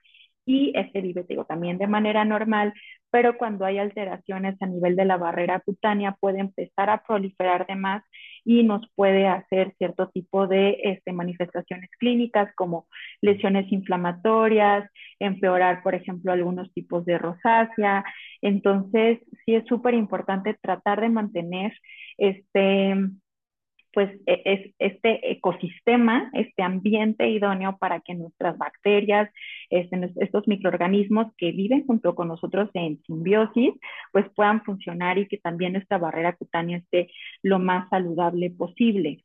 y 0.46 0.72
este 0.76 1.00
vive 1.00 1.24
también 1.48 1.78
de 1.78 1.88
manera 1.88 2.24
normal, 2.24 2.72
pero 3.10 3.36
cuando 3.36 3.64
hay 3.64 3.78
alteraciones 3.78 4.54
a 4.62 4.66
nivel 4.66 4.94
de 4.94 5.04
la 5.04 5.16
barrera 5.16 5.58
cutánea 5.58 6.16
puede 6.20 6.38
empezar 6.38 6.90
a 6.90 7.02
proliferar 7.02 7.66
de 7.66 7.74
más 7.74 8.04
y 8.44 8.62
nos 8.62 8.82
puede 8.94 9.26
hacer 9.26 9.74
cierto 9.78 10.08
tipo 10.08 10.46
de 10.46 10.78
este, 10.84 11.12
manifestaciones 11.12 11.90
clínicas 11.98 12.52
como 12.54 12.86
lesiones 13.20 13.70
inflamatorias, 13.72 14.90
empeorar, 15.18 15.82
por 15.82 15.94
ejemplo, 15.94 16.32
algunos 16.32 16.72
tipos 16.72 17.04
de 17.04 17.18
rosácea. 17.18 18.04
Entonces, 18.42 19.18
sí 19.44 19.54
es 19.54 19.66
súper 19.66 19.94
importante 19.94 20.56
tratar 20.62 21.00
de 21.00 21.08
mantener 21.08 21.72
este 22.18 22.94
pues 23.92 24.10
e, 24.26 24.42
es 24.44 24.74
este 24.78 25.30
ecosistema, 25.32 26.30
este 26.32 26.62
ambiente 26.62 27.28
idóneo 27.28 27.76
para 27.78 28.00
que 28.00 28.14
nuestras 28.14 28.56
bacterias, 28.58 29.30
este, 29.70 30.12
estos 30.20 30.46
microorganismos 30.48 31.34
que 31.36 31.52
viven 31.52 31.86
junto 31.86 32.14
con 32.14 32.28
nosotros 32.28 32.70
en 32.74 33.02
simbiosis, 33.04 33.74
pues 34.12 34.26
puedan 34.34 34.62
funcionar 34.64 35.18
y 35.18 35.26
que 35.28 35.38
también 35.38 35.74
nuestra 35.74 35.98
barrera 35.98 36.34
cutánea 36.36 36.78
esté 36.78 37.10
lo 37.42 37.58
más 37.58 37.88
saludable 37.90 38.50
posible. 38.50 39.22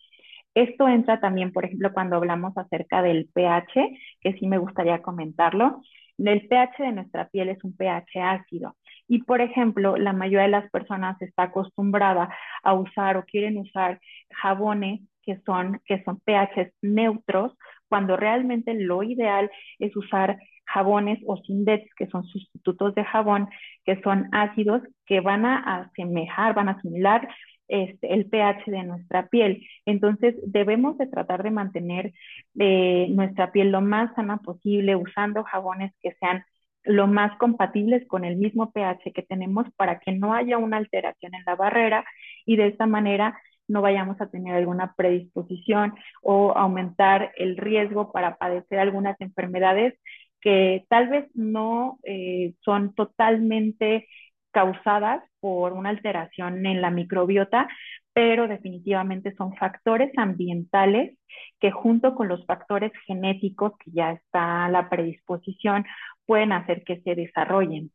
Esto 0.56 0.88
entra 0.88 1.20
también, 1.20 1.52
por 1.52 1.66
ejemplo, 1.66 1.92
cuando 1.94 2.16
hablamos 2.16 2.58
acerca 2.58 3.02
del 3.02 3.28
pH, 3.34 4.00
que 4.22 4.34
sí 4.34 4.48
me 4.48 4.58
gustaría 4.58 5.02
comentarlo. 5.02 5.82
El 6.18 6.48
pH 6.48 6.82
de 6.82 6.92
nuestra 6.94 7.28
piel 7.28 7.50
es 7.50 7.62
un 7.64 7.76
pH 7.76 8.22
ácido. 8.22 8.76
Y, 9.08 9.24
por 9.24 9.42
ejemplo, 9.42 9.98
la 9.98 10.14
mayoría 10.14 10.44
de 10.44 10.50
las 10.50 10.70
personas 10.72 11.22
está 11.22 11.44
acostumbrada 11.44 12.30
a 12.64 12.74
usar 12.74 13.18
o 13.18 13.26
quieren 13.26 13.58
usar 13.58 14.00
jabones 14.32 15.02
que 15.24 15.40
son, 15.46 15.82
que 15.86 16.04
son 16.04 16.20
pHs 16.22 16.72
neutros, 16.82 17.54
cuando 17.90 18.16
realmente 18.18 18.74
lo 18.74 19.04
ideal 19.04 19.50
es 19.80 19.96
usar 19.96 20.38
jabones 20.66 21.20
o 21.26 21.38
sindets, 21.38 21.94
que 21.96 22.08
son 22.08 22.24
sustitutos 22.26 22.96
de 22.96 23.04
jabón, 23.04 23.48
que 23.86 24.02
son 24.02 24.30
ácidos, 24.32 24.82
que 25.06 25.20
van 25.22 25.46
a 25.46 25.82
asemejar, 25.82 26.56
van 26.56 26.70
a 26.70 26.74
asimilar 26.74 27.28
este, 27.68 28.14
el 28.14 28.30
pH 28.30 28.70
de 28.72 28.84
nuestra 28.84 29.28
piel. 29.28 29.66
Entonces, 29.86 30.36
debemos 30.46 30.98
de 30.98 31.08
tratar 31.08 31.44
de 31.44 31.52
mantener 31.52 32.14
eh, 32.60 33.08
nuestra 33.10 33.52
piel 33.52 33.72
lo 33.72 33.82
más 33.82 34.14
sana 34.16 34.38
posible 34.38 34.96
usando 34.96 35.44
jabones 35.44 35.94
que 36.02 36.16
sean 36.20 36.44
lo 36.86 37.08
más 37.08 37.38
compatibles 37.38 38.08
con 38.08 38.26
el 38.26 38.38
mismo 38.38 38.72
pH 38.72 39.12
que 39.14 39.24
tenemos 39.24 39.68
para 39.76 40.00
que 40.00 40.12
no 40.12 40.34
haya 40.34 40.58
una 40.58 40.78
alteración 40.78 41.34
en 41.36 41.44
la 41.46 41.56
barrera 41.56 42.06
y 42.46 42.56
de 42.56 42.68
esta 42.68 42.86
manera 42.86 43.38
no 43.68 43.82
vayamos 43.82 44.20
a 44.22 44.30
tener 44.30 44.56
alguna 44.56 44.94
predisposición 44.96 45.94
o 46.22 46.52
aumentar 46.56 47.32
el 47.38 47.58
riesgo 47.58 48.12
para 48.12 48.38
padecer 48.38 48.80
algunas 48.80 49.20
enfermedades 49.20 49.96
que 50.42 50.86
tal 50.90 51.08
vez 51.10 51.28
no 51.34 51.98
eh, 52.04 52.54
son 52.62 52.94
totalmente 52.94 54.08
causadas 54.56 55.22
por 55.42 55.74
una 55.74 55.90
alteración 55.90 56.66
en 56.66 56.82
la 56.82 56.90
microbiota, 56.90 57.68
pero 58.14 58.48
definitivamente 58.48 59.36
son 59.36 59.54
factores 59.58 60.14
ambientales 60.16 61.18
que 61.60 61.72
junto 61.72 62.16
con 62.16 62.30
los 62.30 62.46
factores 62.46 62.94
genéticos, 63.06 63.74
que 63.84 63.92
ya 63.92 64.14
está 64.14 64.70
la 64.70 64.90
predisposición, 64.90 65.86
pueden 66.26 66.54
hacer 66.54 66.86
que 66.86 67.02
se 67.02 67.16
desarrollen. 67.16 67.92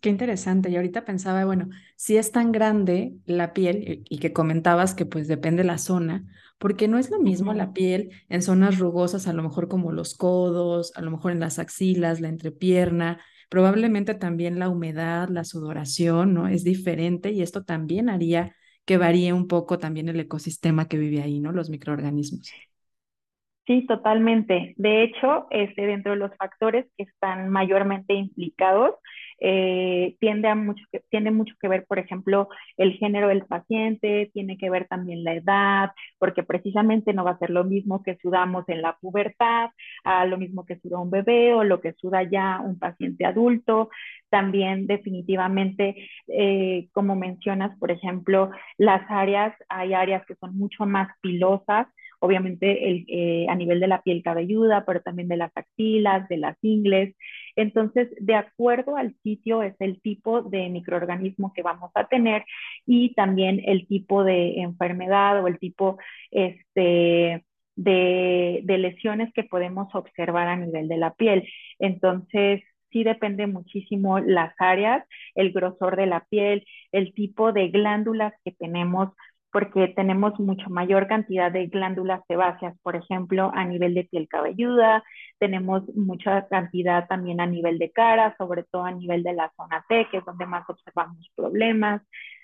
Qué 0.00 0.08
interesante. 0.08 0.70
Y 0.70 0.76
ahorita 0.76 1.04
pensaba, 1.04 1.44
bueno, 1.44 1.68
si 1.96 2.16
es 2.16 2.32
tan 2.32 2.50
grande 2.50 3.16
la 3.26 3.52
piel 3.52 4.04
y 4.08 4.18
que 4.20 4.32
comentabas 4.32 4.94
que 4.94 5.04
pues 5.04 5.28
depende 5.28 5.64
la 5.64 5.76
zona, 5.76 6.24
porque 6.58 6.88
no 6.88 6.96
es 6.96 7.10
lo 7.10 7.20
mismo 7.20 7.52
la 7.52 7.74
piel 7.74 8.10
en 8.30 8.40
zonas 8.40 8.78
rugosas, 8.78 9.28
a 9.28 9.34
lo 9.34 9.42
mejor 9.42 9.68
como 9.68 9.92
los 9.92 10.14
codos, 10.14 10.96
a 10.96 11.02
lo 11.02 11.10
mejor 11.10 11.32
en 11.32 11.40
las 11.40 11.58
axilas, 11.58 12.22
la 12.22 12.28
entrepierna, 12.28 13.20
Probablemente 13.48 14.14
también 14.14 14.58
la 14.58 14.68
humedad, 14.68 15.28
la 15.30 15.44
sudoración, 15.44 16.34
¿no? 16.34 16.48
Es 16.48 16.64
diferente 16.64 17.30
y 17.32 17.42
esto 17.42 17.64
también 17.64 18.08
haría 18.10 18.54
que 18.84 18.96
varíe 18.98 19.32
un 19.32 19.48
poco 19.48 19.78
también 19.78 20.08
el 20.08 20.20
ecosistema 20.20 20.88
que 20.88 20.98
vive 20.98 21.22
ahí, 21.22 21.40
¿no? 21.40 21.52
Los 21.52 21.70
microorganismos. 21.70 22.58
Sí, 23.66 23.84
totalmente. 23.86 24.72
De 24.78 25.02
hecho, 25.02 25.46
este, 25.50 25.82
dentro 25.86 26.12
de 26.12 26.18
los 26.18 26.34
factores 26.38 26.86
que 26.96 27.02
están 27.04 27.50
mayormente 27.50 28.14
implicados 28.14 28.94
eh, 29.40 30.16
tiende, 30.20 30.48
a 30.48 30.54
mucho, 30.54 30.84
tiene 31.10 31.30
mucho 31.30 31.54
que 31.60 31.68
ver, 31.68 31.84
por 31.86 31.98
ejemplo, 31.98 32.48
el 32.76 32.94
género 32.94 33.28
del 33.28 33.44
paciente, 33.46 34.30
tiene 34.32 34.58
que 34.58 34.70
ver 34.70 34.86
también 34.88 35.24
la 35.24 35.34
edad, 35.34 35.90
porque 36.18 36.42
precisamente 36.42 37.12
no 37.12 37.24
va 37.24 37.32
a 37.32 37.38
ser 37.38 37.50
lo 37.50 37.64
mismo 37.64 38.02
que 38.02 38.16
sudamos 38.20 38.68
en 38.68 38.82
la 38.82 38.96
pubertad, 39.00 39.70
a 40.04 40.26
lo 40.26 40.38
mismo 40.38 40.64
que 40.66 40.78
suda 40.80 40.98
un 40.98 41.10
bebé 41.10 41.54
o 41.54 41.64
lo 41.64 41.80
que 41.80 41.92
suda 41.94 42.22
ya 42.22 42.60
un 42.60 42.78
paciente 42.78 43.26
adulto. 43.26 43.90
También 44.30 44.86
definitivamente, 44.86 45.96
eh, 46.28 46.88
como 46.92 47.16
mencionas, 47.16 47.76
por 47.78 47.90
ejemplo, 47.90 48.50
las 48.76 49.02
áreas, 49.10 49.54
hay 49.68 49.94
áreas 49.94 50.24
que 50.26 50.34
son 50.36 50.56
mucho 50.56 50.86
más 50.86 51.08
pilosas, 51.20 51.86
obviamente 52.20 52.88
el, 52.90 53.04
eh, 53.08 53.46
a 53.48 53.54
nivel 53.54 53.80
de 53.80 53.88
la 53.88 54.02
piel 54.02 54.22
cabelluda, 54.22 54.84
pero 54.86 55.00
también 55.02 55.28
de 55.28 55.36
las 55.36 55.52
axilas, 55.56 56.28
de 56.28 56.38
las 56.38 56.56
ingles. 56.62 57.14
Entonces, 57.56 58.08
de 58.20 58.34
acuerdo 58.34 58.96
al 58.96 59.14
sitio 59.22 59.62
es 59.62 59.74
el 59.80 60.00
tipo 60.00 60.42
de 60.42 60.68
microorganismo 60.70 61.52
que 61.54 61.62
vamos 61.62 61.90
a 61.94 62.06
tener 62.08 62.44
y 62.86 63.14
también 63.14 63.62
el 63.66 63.86
tipo 63.86 64.24
de 64.24 64.60
enfermedad 64.60 65.42
o 65.42 65.48
el 65.48 65.58
tipo 65.58 65.98
este, 66.30 67.44
de, 67.76 68.60
de 68.64 68.78
lesiones 68.78 69.32
que 69.34 69.44
podemos 69.44 69.94
observar 69.94 70.48
a 70.48 70.56
nivel 70.56 70.88
de 70.88 70.96
la 70.98 71.14
piel. 71.14 71.48
Entonces, 71.78 72.62
sí 72.90 73.04
depende 73.04 73.46
muchísimo 73.46 74.18
las 74.20 74.54
áreas, 74.58 75.04
el 75.34 75.52
grosor 75.52 75.96
de 75.96 76.06
la 76.06 76.24
piel, 76.30 76.64
el 76.92 77.12
tipo 77.14 77.52
de 77.52 77.68
glándulas 77.68 78.32
que 78.44 78.52
tenemos 78.52 79.10
porque 79.50 79.88
tenemos 79.88 80.38
mucho 80.38 80.68
mayor 80.70 81.06
cantidad 81.06 81.50
de 81.50 81.66
glándulas 81.66 82.22
sebáceas, 82.28 82.76
por 82.82 82.96
ejemplo, 82.96 83.50
a 83.54 83.64
nivel 83.64 83.94
de 83.94 84.04
piel 84.04 84.28
cabelluda, 84.28 85.02
tenemos 85.38 85.82
mucha 85.94 86.46
cantidad 86.48 87.06
también 87.08 87.40
a 87.40 87.46
nivel 87.46 87.78
de 87.78 87.90
cara, 87.90 88.34
sobre 88.38 88.64
todo 88.64 88.84
a 88.84 88.92
nivel 88.92 89.22
de 89.22 89.32
la 89.32 89.50
zona 89.56 89.84
T, 89.88 90.06
que 90.10 90.18
es 90.18 90.24
donde 90.24 90.46
más 90.46 90.68
observamos 90.68 91.30
problemas, 91.34 92.02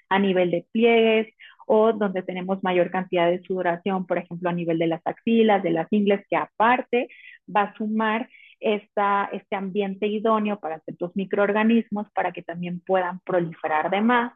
a 0.09 0.19
nivel 0.19 0.51
de 0.51 0.67
pliegues 0.73 1.35
o 1.67 1.93
donde 1.93 2.23
tenemos 2.23 2.63
mayor 2.63 2.91
cantidad 2.91 3.31
de 3.31 3.43
sudoración, 3.43 4.07
por 4.07 4.19
ejemplo, 4.19 4.51
a 4.51 4.53
nivel 4.53 4.79
de 4.79 4.87
las 4.87 5.03
axilas, 5.07 5.63
de 5.63 5.71
las 5.71 5.89
ingles, 5.93 6.25
que 6.29 6.37
aparte 6.37 7.09
va 7.55 7.63
a 7.63 7.75
sumar 7.75 8.29
esta, 8.61 9.29
este 9.33 9.57
ambiente 9.57 10.07
idóneo 10.07 10.59
para 10.59 10.81
ciertos 10.81 11.15
microorganismos 11.17 12.11
para 12.13 12.33
que 12.33 12.43
también 12.43 12.81
puedan 12.81 13.21
proliferar 13.21 13.91
de 13.91 14.01
más, 14.01 14.33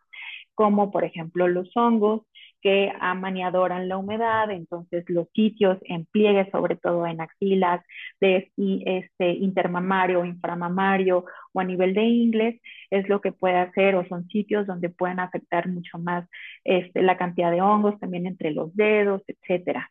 como 0.55 0.91
por 0.91 1.05
ejemplo 1.05 1.49
los 1.49 1.75
hongos, 1.77 2.23
que 2.61 2.93
aman 3.01 3.37
y 3.37 3.43
adoran 3.43 3.89
la 3.89 3.97
humedad, 3.99 4.51
entonces 4.51 5.05
los 5.09 5.29
sitios 5.35 5.79
en 5.83 6.07
pliegues, 6.07 6.49
sobre 6.51 6.77
todo 6.77 7.07
en 7.07 7.21
axilas, 7.21 7.85
de 8.21 8.51
este, 8.57 9.31
intermamario, 9.33 10.25
inframamario 10.25 11.25
o 11.53 11.61
a 11.61 11.65
nivel 11.65 11.95
de 11.95 12.05
inglés, 12.05 12.61
es 12.91 13.09
lo 13.09 13.21
que 13.21 13.33
puede 13.33 13.57
hacer 13.57 13.95
o 13.95 14.07
son 14.09 14.29
sitios 14.29 14.67
donde 14.67 14.89
pueden 14.89 15.21
afectar 15.21 15.69
mucho 15.69 15.99
más 15.99 16.29
este, 16.65 17.03
la 17.03 17.17
cantidad 17.17 17.51
de 17.51 17.63
hongos, 17.63 17.99
también 18.01 18.27
entre 18.27 18.53
los 18.53 18.75
dedos, 18.75 19.23
etcétera. 19.27 19.91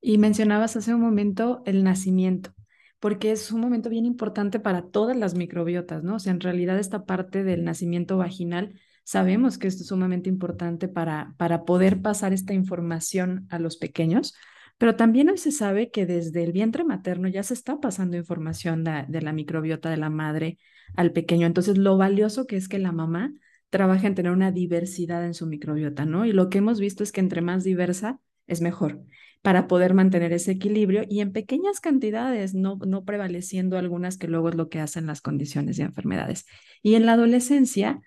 Y 0.00 0.18
mencionabas 0.18 0.76
hace 0.76 0.94
un 0.94 1.00
momento 1.00 1.62
el 1.64 1.84
nacimiento 1.84 2.50
porque 3.02 3.32
es 3.32 3.50
un 3.50 3.60
momento 3.60 3.90
bien 3.90 4.06
importante 4.06 4.60
para 4.60 4.82
todas 4.82 5.16
las 5.16 5.34
microbiotas, 5.34 6.04
¿no? 6.04 6.14
O 6.14 6.18
sea, 6.20 6.32
en 6.32 6.38
realidad 6.38 6.78
esta 6.78 7.04
parte 7.04 7.42
del 7.42 7.64
nacimiento 7.64 8.16
vaginal 8.16 8.78
Sabemos 9.04 9.58
que 9.58 9.68
esto 9.68 9.82
es 9.82 9.88
sumamente 9.88 10.28
importante 10.28 10.88
para, 10.88 11.34
para 11.38 11.64
poder 11.64 12.00
pasar 12.02 12.32
esta 12.32 12.54
información 12.54 13.46
a 13.50 13.58
los 13.58 13.76
pequeños, 13.76 14.34
pero 14.78 14.96
también 14.96 15.28
hoy 15.28 15.38
se 15.38 15.52
sabe 15.52 15.90
que 15.90 16.06
desde 16.06 16.42
el 16.42 16.52
vientre 16.52 16.82
materno 16.82 17.28
ya 17.28 17.44
se 17.44 17.54
está 17.54 17.80
pasando 17.80 18.16
información 18.16 18.82
de, 18.82 19.20
la 19.20 19.32
microbiota 19.32 19.90
de 19.90 19.96
la 19.96 20.10
madre 20.10 20.58
al 20.96 21.12
pequeño. 21.12 21.46
Entonces, 21.46 21.78
lo 21.78 21.96
valioso 21.96 22.46
que 22.46 22.56
es 22.56 22.68
que 22.68 22.80
la 22.80 22.90
mamá 22.90 23.32
trabaje 23.70 24.06
en 24.06 24.14
tener 24.14 24.32
una 24.32 24.50
diversidad 24.50 25.24
en 25.24 25.34
su 25.34 25.46
microbiota, 25.46 26.04
¿no? 26.04 26.26
Y 26.26 26.32
lo 26.32 26.48
que 26.48 26.58
hemos 26.58 26.80
visto 26.80 27.04
es 27.04 27.12
que 27.12 27.20
entre 27.20 27.42
más 27.42 27.62
diversa 27.64 28.18
es 28.46 28.60
mejor 28.60 29.04
para 29.40 29.66
poder 29.66 29.94
mantener 29.94 30.32
ese 30.32 30.52
equilibrio 30.52 31.04
y 31.08 31.20
en 31.20 31.32
pequeñas 31.32 31.80
cantidades, 31.80 32.54
no, 32.54 32.78
no 32.86 33.04
prevaleciendo 33.04 33.76
algunas 33.76 34.16
que 34.16 34.28
luego 34.28 34.48
es 34.48 34.54
lo 34.54 34.68
que 34.68 34.80
hacen 34.80 35.06
las 35.06 35.20
condiciones 35.20 35.78
y 35.78 35.82
enfermedades. 35.82 36.44
Y 36.82 36.94
en 36.94 37.06
la 37.06 37.14
adolescencia, 37.14 38.00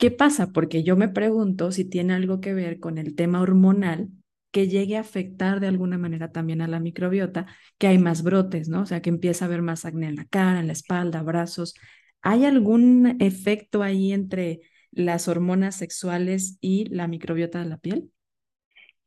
¿Qué 0.00 0.10
pasa? 0.10 0.50
Porque 0.50 0.82
yo 0.82 0.96
me 0.96 1.10
pregunto 1.10 1.72
si 1.72 1.84
tiene 1.84 2.14
algo 2.14 2.40
que 2.40 2.54
ver 2.54 2.80
con 2.80 2.96
el 2.96 3.14
tema 3.14 3.42
hormonal 3.42 4.08
que 4.50 4.66
llegue 4.66 4.96
a 4.96 5.00
afectar 5.00 5.60
de 5.60 5.66
alguna 5.66 5.98
manera 5.98 6.32
también 6.32 6.62
a 6.62 6.68
la 6.68 6.80
microbiota, 6.80 7.46
que 7.76 7.86
hay 7.86 7.98
más 7.98 8.22
brotes, 8.22 8.70
¿no? 8.70 8.80
O 8.80 8.86
sea, 8.86 9.02
que 9.02 9.10
empieza 9.10 9.44
a 9.44 9.48
haber 9.48 9.60
más 9.60 9.84
acné 9.84 10.08
en 10.08 10.16
la 10.16 10.24
cara, 10.24 10.60
en 10.60 10.68
la 10.68 10.72
espalda, 10.72 11.22
brazos. 11.22 11.74
¿Hay 12.22 12.46
algún 12.46 13.18
efecto 13.20 13.82
ahí 13.82 14.12
entre 14.12 14.60
las 14.90 15.28
hormonas 15.28 15.76
sexuales 15.76 16.56
y 16.62 16.86
la 16.86 17.06
microbiota 17.06 17.58
de 17.60 17.66
la 17.66 17.76
piel? 17.76 18.10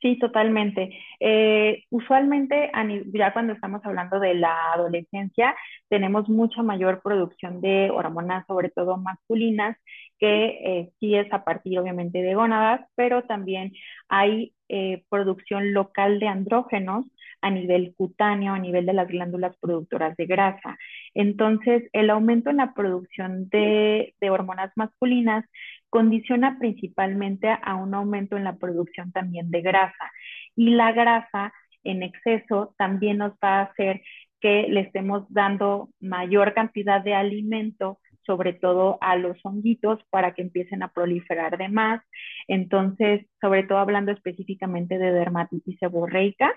Sí, 0.03 0.19
totalmente. 0.19 0.91
Eh, 1.21 1.85
usualmente, 1.89 2.71
ya 3.13 3.33
cuando 3.33 3.53
estamos 3.53 3.81
hablando 3.85 4.19
de 4.19 4.35
la 4.35 4.73
adolescencia, 4.73 5.55
tenemos 5.89 6.29
mucha 6.29 6.63
mayor 6.63 7.01
producción 7.01 7.61
de 7.61 7.89
hormonas, 7.89 8.45
sobre 8.47 8.69
todo 8.69 8.97
masculinas, 8.97 9.77
que 10.19 10.45
eh, 10.81 10.93
sí 10.99 11.15
es 11.15 11.33
a 11.33 11.45
partir, 11.45 11.79
obviamente, 11.79 12.21
de 12.21 12.35
gónadas, 12.35 12.81
pero 12.95 13.23
también 13.23 13.73
hay 14.09 14.53
eh, 14.75 15.03
producción 15.07 15.71
local 15.71 16.19
de 16.19 16.27
andrógenos 16.27 17.05
a 17.41 17.51
nivel 17.51 17.93
cutáneo, 17.95 18.53
a 18.53 18.57
nivel 18.57 18.87
de 18.87 18.93
las 18.93 19.07
glándulas 19.07 19.55
productoras 19.57 20.17
de 20.17 20.25
grasa. 20.25 20.79
Entonces, 21.13 21.83
el 21.93 22.09
aumento 22.09 22.49
en 22.49 22.57
la 22.57 22.73
producción 22.73 23.49
de, 23.49 24.15
de 24.19 24.29
hormonas 24.31 24.71
masculinas 24.75 25.45
condiciona 25.91 26.57
principalmente 26.57 27.55
a 27.61 27.75
un 27.75 27.93
aumento 27.93 28.35
en 28.35 28.45
la 28.45 28.55
producción 28.55 29.11
también 29.11 29.51
de 29.51 29.61
grasa. 29.61 30.11
Y 30.55 30.71
la 30.71 30.91
grasa 30.91 31.53
en 31.83 32.01
exceso 32.01 32.73
también 32.75 33.19
nos 33.19 33.33
va 33.33 33.59
a 33.59 33.63
hacer 33.65 34.01
que 34.41 34.65
le 34.69 34.79
estemos 34.79 35.31
dando 35.31 35.89
mayor 35.99 36.55
cantidad 36.55 36.99
de 37.03 37.13
alimento 37.13 37.99
sobre 38.25 38.53
todo 38.53 38.97
a 39.01 39.15
los 39.15 39.37
honguitos 39.43 39.99
para 40.09 40.33
que 40.33 40.41
empiecen 40.41 40.83
a 40.83 40.89
proliferar 40.89 41.57
de 41.57 41.69
más. 41.69 42.01
Entonces, 42.47 43.25
sobre 43.41 43.63
todo 43.63 43.77
hablando 43.79 44.11
específicamente 44.11 44.97
de 44.97 45.11
dermatitis 45.11 45.79
seborreica, 45.79 46.51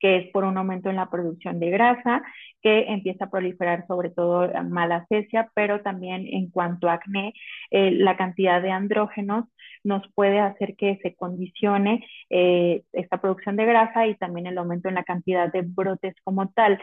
que 0.00 0.16
es 0.18 0.30
por 0.32 0.44
un 0.44 0.56
aumento 0.56 0.90
en 0.90 0.96
la 0.96 1.10
producción 1.10 1.60
de 1.60 1.70
grasa, 1.70 2.22
que 2.62 2.86
empieza 2.88 3.26
a 3.26 3.30
proliferar 3.30 3.86
sobre 3.86 4.10
todo 4.10 4.50
malacesia, 4.64 5.50
pero 5.54 5.80
también 5.82 6.26
en 6.26 6.50
cuanto 6.50 6.88
a 6.88 6.94
acné, 6.94 7.34
eh, 7.70 7.90
la 7.92 8.16
cantidad 8.16 8.62
de 8.62 8.70
andrógenos 8.70 9.46
nos 9.84 10.02
puede 10.14 10.40
hacer 10.40 10.76
que 10.76 10.98
se 11.02 11.14
condicione 11.14 12.06
eh, 12.30 12.82
esta 12.92 13.20
producción 13.20 13.56
de 13.56 13.66
grasa 13.66 14.06
y 14.06 14.16
también 14.16 14.46
el 14.46 14.58
aumento 14.58 14.88
en 14.88 14.94
la 14.94 15.04
cantidad 15.04 15.50
de 15.52 15.62
brotes 15.62 16.14
como 16.24 16.48
tal. 16.50 16.80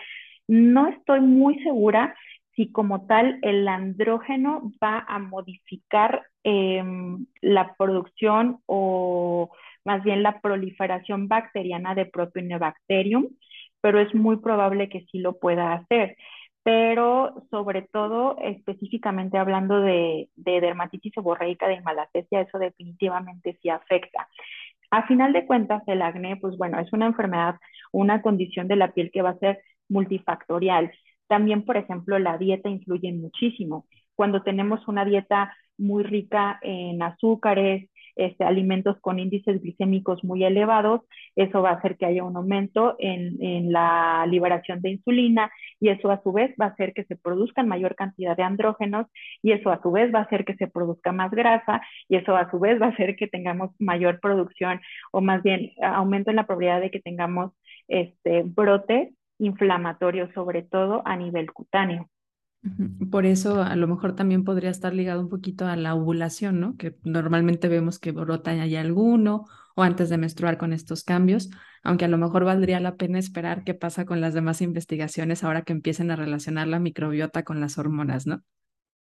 No 0.48 0.88
estoy 0.88 1.22
muy 1.22 1.62
segura 1.64 2.16
si 2.56 2.72
como 2.72 3.06
tal 3.08 3.40
el 3.42 3.68
andrógeno 3.68 4.72
va 4.84 5.06
a 5.08 5.20
modificar 5.20 6.24
em, 6.44 7.26
la 7.42 7.76
producción 7.76 8.60
o 8.66 9.52
más 9.84 10.04
bien 10.04 10.24
la 10.24 10.42
proliferación 10.42 11.28
bacteriana 11.28 11.96
de 11.96 12.06
Propionibacterium, 12.06 13.28
pero 13.82 14.00
es 14.00 14.14
muy 14.16 14.38
probable 14.38 14.90
que 14.90 15.06
sí 15.12 15.20
lo 15.20 15.38
pueda 15.40 15.74
hacer. 15.74 16.18
Pero 16.64 17.46
sobre 17.52 17.84
todo, 17.84 18.38
específicamente 18.42 19.38
hablando 19.38 19.82
de, 19.82 20.30
de 20.36 20.62
dermatitis 20.62 21.14
seborreica 21.14 21.68
de 21.68 21.82
malacesia, 21.82 22.42
eso 22.42 22.58
definitivamente 22.58 23.58
sí 23.62 23.70
afecta. 23.70 24.28
A 24.92 25.06
final 25.08 25.34
de 25.34 25.46
cuentas, 25.46 25.84
el 25.88 26.02
acné, 26.02 26.38
pues 26.38 26.58
bueno, 26.58 26.80
es 26.80 26.92
una 26.94 27.06
enfermedad, 27.08 27.56
una 27.92 28.22
condición 28.22 28.68
de 28.68 28.78
la 28.78 28.94
piel 28.94 29.12
que 29.12 29.22
va 29.22 29.32
a 29.32 29.40
ser 29.40 29.62
multifactorial. 29.90 30.92
También, 31.28 31.64
por 31.66 31.78
ejemplo, 31.78 32.20
la 32.20 32.38
dieta 32.38 32.70
influye 32.70 33.12
muchísimo. 33.14 33.86
Cuando 34.16 34.44
tenemos 34.44 34.88
una 34.88 35.06
dieta 35.06 35.56
muy 35.78 36.04
rica 36.04 36.60
en 36.62 37.02
azúcares, 37.02 37.90
este, 38.16 38.46
alimentos 38.46 38.98
con 39.02 39.20
índices 39.20 39.62
glicémicos 39.62 40.24
muy 40.24 40.46
elevados, 40.46 41.02
eso 41.36 41.62
va 41.62 41.72
a 41.72 41.74
hacer 41.74 41.98
que 41.98 42.06
haya 42.06 42.24
un 42.24 42.38
aumento 42.38 42.96
en, 42.98 43.42
en, 43.44 43.74
la 43.74 44.26
liberación 44.30 44.82
de 44.82 44.92
insulina 44.92 45.52
y 45.82 45.90
eso 45.90 46.10
a 46.12 46.22
su 46.24 46.32
vez 46.32 46.56
va 46.60 46.68
a 46.68 46.70
hacer 46.70 46.94
que 46.94 47.04
se 47.04 47.18
produzcan 47.18 47.68
mayor 47.68 47.96
cantidad 47.96 48.38
de 48.38 48.44
andrógenos 48.44 49.08
y 49.42 49.52
eso 49.52 49.70
a 49.70 49.82
su 49.82 49.92
vez 49.92 50.14
va 50.14 50.20
a 50.20 50.24
hacer 50.24 50.46
que 50.46 50.56
se 50.56 50.68
produzca 50.68 51.12
más 51.12 51.32
grasa 51.32 51.82
y 52.08 52.16
eso 52.16 52.38
a 52.38 52.50
su 52.50 52.60
vez 52.60 52.82
va 52.82 52.88
a 52.88 52.90
hacer 52.90 53.18
que 53.18 53.28
tengamos 53.28 53.72
mayor 53.80 54.20
producción 54.22 54.80
o 55.12 55.20
más 55.20 55.44
bien 55.44 55.72
aumento 55.82 56.30
en 56.30 56.38
la 56.38 56.48
probabilidad 56.48 56.82
de 56.82 56.92
que 56.92 57.02
tengamos 57.02 57.52
este, 57.90 58.44
brotes 58.46 59.14
inflamatorio, 59.40 60.32
sobre 60.34 60.64
todo 60.64 61.02
a 61.06 61.16
nivel 61.16 61.52
cutáneo. 61.52 62.10
Por 63.12 63.28
eso 63.28 63.62
a 63.62 63.76
lo 63.76 63.88
mejor 63.88 64.16
también 64.16 64.44
podría 64.44 64.72
estar 64.72 64.94
ligado 64.94 65.22
un 65.22 65.30
poquito 65.30 65.68
a 65.68 65.76
la 65.76 65.94
ovulación, 65.94 66.60
¿no? 66.60 66.78
Que 66.78 66.96
normalmente 67.04 67.68
vemos 67.68 68.00
que 68.00 68.12
brota 68.12 68.52
hay 68.52 68.76
alguno 68.76 69.46
o 69.76 69.84
antes 69.84 70.10
de 70.10 70.18
menstruar 70.18 70.58
con 70.58 70.74
estos 70.74 71.04
cambios, 71.04 71.52
aunque 71.84 72.06
a 72.06 72.08
lo 72.08 72.18
mejor 72.18 72.44
valdría 72.44 72.80
la 72.80 72.96
pena 72.96 73.20
esperar 73.20 73.64
qué 73.64 73.76
pasa 73.76 74.06
con 74.06 74.20
las 74.20 74.34
demás 74.34 74.62
investigaciones 74.62 75.44
ahora 75.44 75.62
que 75.62 75.74
empiecen 75.74 76.10
a 76.10 76.16
relacionar 76.16 76.68
la 76.68 76.80
microbiota 76.80 77.44
con 77.44 77.62
las 77.62 77.78
hormonas, 77.78 78.26
¿no? 78.26 78.42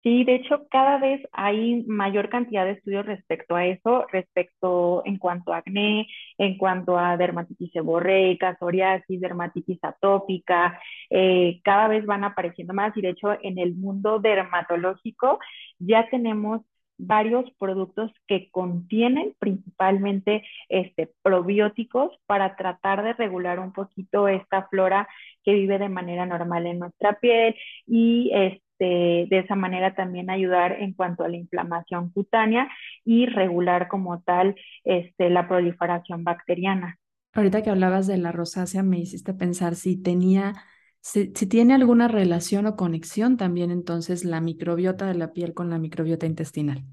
Sí, 0.02 0.24
de 0.24 0.34
hecho, 0.34 0.66
cada 0.68 0.98
vez 0.98 1.22
hay 1.32 1.84
mayor 1.86 2.28
cantidad 2.28 2.64
de 2.64 2.72
estudios 2.72 3.06
respecto 3.06 3.54
a 3.54 3.66
eso, 3.66 4.04
respecto 4.10 5.02
en 5.06 5.16
cuanto 5.16 5.52
a 5.52 5.58
acné, 5.58 6.08
en 6.38 6.58
cuanto 6.58 6.98
a 6.98 7.16
dermatitis 7.16 7.70
seborreica, 7.72 8.56
psoriasis, 8.58 9.20
dermatitis 9.20 9.78
atópica, 9.82 10.80
eh, 11.08 11.60
cada 11.62 11.86
vez 11.86 12.04
van 12.04 12.24
apareciendo 12.24 12.74
más 12.74 12.96
y 12.96 13.00
de 13.02 13.10
hecho 13.10 13.28
en 13.42 13.58
el 13.60 13.76
mundo 13.76 14.18
dermatológico 14.18 15.38
ya 15.78 16.08
tenemos 16.10 16.62
varios 16.98 17.50
productos 17.58 18.10
que 18.26 18.50
contienen 18.50 19.34
principalmente 19.38 20.42
este, 20.68 21.10
probióticos 21.22 22.12
para 22.26 22.56
tratar 22.56 23.02
de 23.02 23.12
regular 23.14 23.58
un 23.58 23.72
poquito 23.72 24.28
esta 24.28 24.68
flora 24.68 25.08
que 25.44 25.52
vive 25.54 25.78
de 25.78 25.88
manera 25.88 26.26
normal 26.26 26.66
en 26.66 26.78
nuestra 26.78 27.18
piel 27.18 27.56
y 27.86 28.30
este, 28.34 28.62
de 28.78 29.38
esa 29.38 29.54
manera 29.54 29.94
también 29.94 30.30
ayudar 30.30 30.72
en 30.80 30.92
cuanto 30.92 31.24
a 31.24 31.28
la 31.28 31.36
inflamación 31.36 32.10
cutánea 32.10 32.68
y 33.04 33.26
regular 33.26 33.88
como 33.88 34.20
tal 34.22 34.56
este, 34.84 35.30
la 35.30 35.48
proliferación 35.48 36.24
bacteriana. 36.24 36.98
Ahorita 37.32 37.62
que 37.62 37.70
hablabas 37.70 38.06
de 38.06 38.18
la 38.18 38.32
rosácea, 38.32 38.82
me 38.82 38.98
hiciste 38.98 39.32
pensar 39.32 39.74
si 39.74 39.96
tenía, 39.96 40.54
si, 41.00 41.28
tiene 41.32 41.74
alguna 41.74 42.08
relación 42.08 42.66
o 42.66 42.76
conexión 42.76 43.36
también 43.36 43.70
entonces 43.70 44.24
la 44.24 44.40
microbiota 44.40 45.06
de 45.06 45.14
la 45.14 45.32
piel 45.32 45.54
con 45.54 45.70
la 45.70 45.78
microbiota 45.78 46.26
intestinal. 46.26 46.84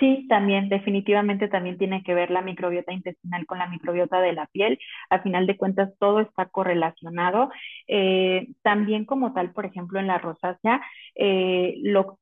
Sí, 0.00 0.26
también, 0.30 0.70
definitivamente 0.70 1.48
también 1.48 1.76
tiene 1.76 2.02
que 2.02 2.14
ver 2.14 2.30
la 2.30 2.40
microbiota 2.40 2.92
intestinal 2.92 3.44
con 3.46 3.58
la 3.58 3.68
microbiota 3.68 4.20
de 4.20 4.32
la 4.32 4.46
piel. 4.46 4.78
A 5.10 5.20
final 5.20 5.46
de 5.46 5.58
cuentas, 5.58 5.92
todo 5.98 6.20
está 6.20 6.46
correlacionado. 6.46 7.50
Eh, 7.86 8.48
también 8.62 9.04
como 9.04 9.34
tal, 9.34 9.52
por 9.52 9.66
ejemplo, 9.66 10.00
en 10.00 10.06
la 10.06 10.16
rosácea, 10.18 10.80
eh, 11.14 11.76
lo, 11.82 12.18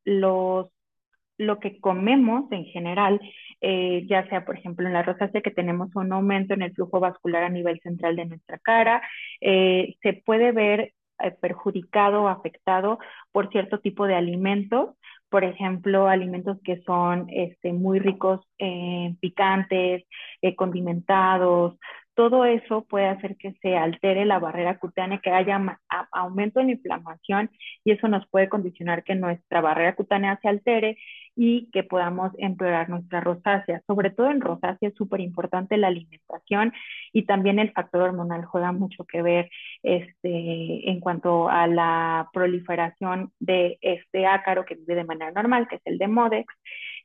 que 1.60 1.78
comemos 1.80 2.50
en 2.50 2.64
general, 2.64 3.20
eh, 3.60 4.04
ya 4.08 4.28
sea, 4.28 4.44
por 4.44 4.58
ejemplo, 4.58 4.86
en 4.86 4.92
la 4.94 5.04
rosácea 5.04 5.40
que 5.40 5.52
tenemos 5.52 5.94
un 5.94 6.12
aumento 6.12 6.54
en 6.54 6.62
el 6.62 6.74
flujo 6.74 6.98
vascular 6.98 7.44
a 7.44 7.48
nivel 7.48 7.80
central 7.80 8.16
de 8.16 8.26
nuestra 8.26 8.58
cara, 8.58 9.02
se 9.40 10.22
puede 10.24 10.50
ver 10.52 10.94
perjudicado 11.40 12.24
o 12.24 12.28
afectado 12.28 12.98
por 13.32 13.50
cierto 13.50 13.80
tipo 13.80 14.06
de 14.06 14.14
alimentos, 14.14 14.90
por 15.30 15.44
ejemplo, 15.44 16.08
alimentos 16.08 16.58
que 16.64 16.82
son 16.82 17.26
este, 17.30 17.72
muy 17.72 17.98
ricos 17.98 18.40
en 18.58 19.16
picantes, 19.16 20.04
eh, 20.42 20.54
condimentados, 20.56 21.78
todo 22.18 22.44
eso 22.44 22.84
puede 22.90 23.06
hacer 23.06 23.36
que 23.36 23.52
se 23.62 23.76
altere 23.76 24.24
la 24.24 24.40
barrera 24.40 24.76
cutánea, 24.80 25.20
que 25.22 25.30
haya 25.30 25.78
aumento 26.10 26.58
en 26.58 26.66
la 26.66 26.72
inflamación 26.72 27.48
y 27.84 27.92
eso 27.92 28.08
nos 28.08 28.26
puede 28.28 28.48
condicionar 28.48 29.04
que 29.04 29.14
nuestra 29.14 29.60
barrera 29.60 29.94
cutánea 29.94 30.36
se 30.42 30.48
altere 30.48 30.98
y 31.36 31.70
que 31.70 31.84
podamos 31.84 32.32
empeorar 32.38 32.88
nuestra 32.88 33.20
rosácea. 33.20 33.82
Sobre 33.86 34.10
todo 34.10 34.32
en 34.32 34.40
rosácea 34.40 34.88
es 34.88 34.96
súper 34.96 35.20
importante 35.20 35.76
la 35.76 35.86
alimentación 35.86 36.72
y 37.12 37.24
también 37.24 37.60
el 37.60 37.70
factor 37.70 38.02
hormonal 38.02 38.44
juega 38.46 38.72
mucho 38.72 39.04
que 39.04 39.22
ver 39.22 39.48
este, 39.84 40.90
en 40.90 40.98
cuanto 40.98 41.48
a 41.48 41.68
la 41.68 42.30
proliferación 42.32 43.30
de 43.38 43.78
este 43.80 44.26
ácaro 44.26 44.64
que 44.64 44.74
vive 44.74 44.96
de 44.96 45.04
manera 45.04 45.30
normal, 45.30 45.68
que 45.68 45.76
es 45.76 45.82
el 45.84 45.98
de 45.98 46.08
Modex, 46.08 46.52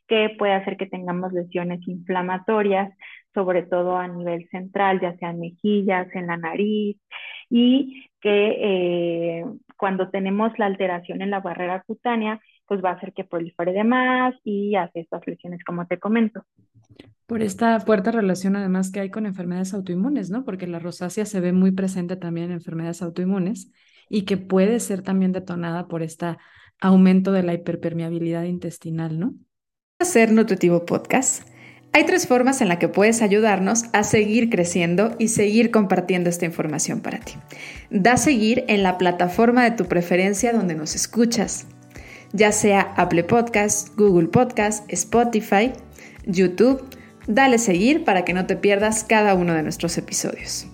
que 0.07 0.35
puede 0.39 0.53
hacer 0.53 0.75
que 0.75 0.87
tengamos 0.87 1.31
lesiones 1.33 1.87
inflamatorias, 1.87 2.91
sobre 3.33 3.63
todo 3.63 3.97
a 3.97 4.07
nivel 4.07 4.47
central, 4.49 4.99
ya 5.01 5.17
sea 5.17 5.31
en 5.31 5.39
mejillas, 5.39 6.07
en 6.13 6.27
la 6.27 6.37
nariz, 6.37 6.97
y 7.49 8.09
que 8.21 8.57
eh, 8.59 9.45
cuando 9.77 10.09
tenemos 10.09 10.57
la 10.57 10.65
alteración 10.65 11.21
en 11.21 11.29
la 11.29 11.39
barrera 11.39 11.83
cutánea, 11.85 12.39
pues 12.65 12.83
va 12.83 12.91
a 12.91 12.93
hacer 12.93 13.13
que 13.13 13.23
prolifere 13.23 13.73
de 13.73 13.83
más 13.83 14.33
y 14.43 14.75
hace 14.75 15.01
estas 15.01 15.25
lesiones, 15.27 15.63
como 15.63 15.85
te 15.85 15.99
comento. 15.99 16.45
Por 17.27 17.41
esta 17.41 17.79
fuerte 17.79 18.11
relación 18.11 18.55
además 18.55 18.91
que 18.91 18.99
hay 18.99 19.09
con 19.09 19.25
enfermedades 19.25 19.73
autoinmunes, 19.73 20.29
¿no? 20.29 20.45
Porque 20.45 20.67
la 20.67 20.79
rosácea 20.79 21.25
se 21.25 21.39
ve 21.39 21.51
muy 21.51 21.71
presente 21.71 22.15
también 22.15 22.47
en 22.47 22.53
enfermedades 22.53 23.01
autoinmunes 23.01 23.71
y 24.09 24.23
que 24.23 24.37
puede 24.37 24.79
ser 24.79 25.01
también 25.01 25.31
detonada 25.31 25.87
por 25.87 26.03
este 26.03 26.37
aumento 26.79 27.31
de 27.31 27.43
la 27.43 27.53
hiperpermeabilidad 27.53 28.43
intestinal, 28.43 29.19
¿no? 29.19 29.33
Hacer 29.99 30.31
Nutritivo 30.31 30.85
Podcast. 30.85 31.52
Hay 31.93 32.05
tres 32.05 32.27
formas 32.27 32.61
en 32.61 32.67
las 32.67 32.79
que 32.79 32.87
puedes 32.87 33.21
ayudarnos 33.21 33.85
a 33.93 34.03
seguir 34.03 34.49
creciendo 34.49 35.15
y 35.19 35.27
seguir 35.27 35.71
compartiendo 35.71 36.29
esta 36.29 36.45
información 36.45 37.01
para 37.01 37.19
ti. 37.19 37.33
Da 37.91 38.17
seguir 38.17 38.65
en 38.67 38.83
la 38.83 38.97
plataforma 38.97 39.63
de 39.63 39.71
tu 39.71 39.85
preferencia 39.85 40.53
donde 40.53 40.75
nos 40.75 40.95
escuchas 40.95 41.67
ya 42.33 42.51
sea 42.51 42.93
Apple 42.97 43.23
Podcast, 43.23 43.95
Google 43.95 44.27
Podcast, 44.27 44.91
Spotify, 44.91 45.71
YouTube. 46.25 46.83
Dale 47.27 47.57
seguir 47.59 48.03
para 48.03 48.25
que 48.25 48.33
no 48.33 48.45
te 48.47 48.57
pierdas 48.57 49.03
cada 49.03 49.35
uno 49.35 49.53
de 49.53 49.63
nuestros 49.63 49.97
episodios. 49.97 50.67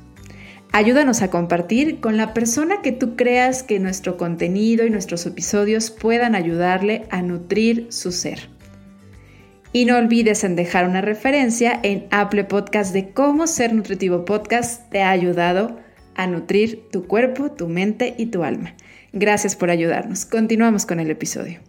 Ayúdanos 0.71 1.21
a 1.21 1.29
compartir 1.29 1.99
con 1.99 2.15
la 2.15 2.33
persona 2.33 2.81
que 2.81 2.91
tú 2.91 3.15
creas 3.15 3.63
que 3.63 3.79
nuestro 3.79 4.17
contenido 4.17 4.85
y 4.85 4.89
nuestros 4.89 5.25
episodios 5.25 5.91
puedan 5.91 6.33
ayudarle 6.33 7.05
a 7.09 7.21
nutrir 7.21 7.87
su 7.89 8.11
ser. 8.11 8.49
Y 9.71 9.85
no 9.85 9.97
olvides 9.97 10.43
en 10.43 10.55
dejar 10.55 10.87
una 10.87 11.01
referencia 11.01 11.79
en 11.83 12.07
Apple 12.09 12.45
Podcast 12.45 12.91
de 12.91 13.13
cómo 13.13 13.45
Ser 13.45 13.71
Nutritivo 13.71 14.25
Podcast 14.25 14.89
te 14.91 15.03
ha 15.03 15.11
ayudado 15.11 15.79
a 16.15 16.25
nutrir 16.25 16.89
tu 16.91 17.05
cuerpo, 17.05 17.51
tu 17.51 17.67
mente 17.67 18.15
y 18.17 18.31
tu 18.31 18.43
alma. 18.43 18.73
Gracias 19.13 19.55
por 19.55 19.69
ayudarnos. 19.69 20.25
Continuamos 20.25 20.87
con 20.87 20.99
el 20.99 21.11
episodio. 21.11 21.59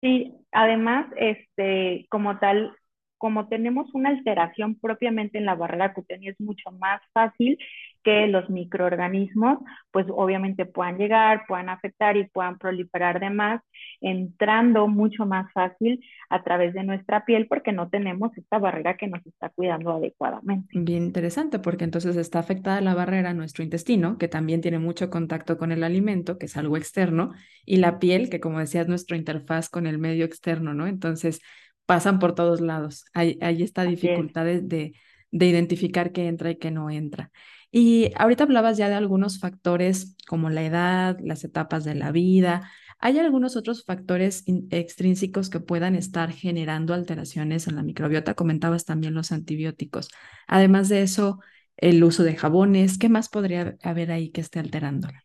Sí, 0.00 0.32
además, 0.50 1.08
este, 1.18 2.06
como 2.08 2.38
tal, 2.38 2.72
como 3.18 3.48
tenemos 3.48 3.94
una 3.94 4.08
alteración 4.08 4.74
propiamente 4.80 5.36
en 5.36 5.44
la 5.44 5.54
barrera 5.54 5.92
cutánea, 5.92 6.30
es 6.30 6.40
mucho 6.40 6.70
más 6.72 7.02
fácil 7.12 7.58
que 8.02 8.28
los 8.28 8.48
microorganismos, 8.48 9.58
pues 9.90 10.06
obviamente 10.08 10.64
puedan 10.64 10.96
llegar, 10.96 11.42
puedan 11.46 11.68
afectar 11.68 12.16
y 12.16 12.28
puedan 12.28 12.56
proliferar 12.56 13.20
de 13.20 13.28
más, 13.28 13.60
entrando 14.00 14.88
mucho 14.88 15.26
más 15.26 15.52
fácil 15.52 16.04
a 16.28 16.42
través 16.42 16.74
de 16.74 16.84
nuestra 16.84 17.24
piel 17.24 17.46
porque 17.46 17.72
no 17.72 17.88
tenemos 17.88 18.36
esta 18.36 18.58
barrera 18.58 18.96
que 18.96 19.06
nos 19.08 19.24
está 19.26 19.48
cuidando 19.50 19.92
adecuadamente. 19.92 20.68
Bien 20.78 21.04
interesante, 21.04 21.58
porque 21.58 21.84
entonces 21.84 22.16
está 22.16 22.38
afectada 22.38 22.80
la 22.80 22.94
barrera 22.94 23.34
nuestro 23.34 23.64
intestino, 23.64 24.18
que 24.18 24.28
también 24.28 24.60
tiene 24.60 24.78
mucho 24.78 25.10
contacto 25.10 25.58
con 25.58 25.72
el 25.72 25.84
alimento, 25.84 26.38
que 26.38 26.46
es 26.46 26.56
algo 26.56 26.76
externo, 26.76 27.32
y 27.64 27.76
la 27.76 27.98
piel, 27.98 28.30
que 28.30 28.40
como 28.40 28.58
decías, 28.58 28.88
nuestra 28.88 29.16
interfaz 29.16 29.68
con 29.68 29.86
el 29.86 29.98
medio 29.98 30.24
externo, 30.24 30.74
¿no? 30.74 30.86
Entonces 30.86 31.40
pasan 31.86 32.18
por 32.18 32.34
todos 32.34 32.60
lados. 32.60 33.04
Hay, 33.14 33.38
hay 33.40 33.62
esta 33.62 33.84
dificultad 33.84 34.44
de, 34.44 34.92
de 35.30 35.46
identificar 35.46 36.12
qué 36.12 36.26
entra 36.26 36.50
y 36.50 36.56
qué 36.56 36.70
no 36.70 36.90
entra. 36.90 37.30
Y 37.70 38.10
ahorita 38.16 38.44
hablabas 38.44 38.78
ya 38.78 38.88
de 38.88 38.94
algunos 38.94 39.38
factores 39.38 40.16
como 40.26 40.50
la 40.50 40.64
edad, 40.64 41.18
las 41.22 41.44
etapas 41.44 41.84
de 41.84 41.94
la 41.94 42.10
vida. 42.12 42.70
¿Hay 42.98 43.18
algunos 43.18 43.56
otros 43.56 43.84
factores 43.84 44.44
extrínsecos 44.70 45.50
que 45.50 45.60
puedan 45.60 45.94
estar 45.94 46.30
generando 46.32 46.94
alteraciones 46.94 47.68
en 47.68 47.76
la 47.76 47.82
microbiota? 47.82 48.34
Comentabas 48.34 48.84
también 48.84 49.14
los 49.14 49.32
antibióticos. 49.32 50.10
Además 50.46 50.88
de 50.88 51.02
eso, 51.02 51.40
el 51.76 52.02
uso 52.02 52.24
de 52.24 52.36
jabones, 52.36 52.98
¿qué 52.98 53.08
más 53.08 53.28
podría 53.28 53.76
haber 53.82 54.10
ahí 54.10 54.30
que 54.30 54.40
esté 54.40 54.60
alterándola? 54.60 55.22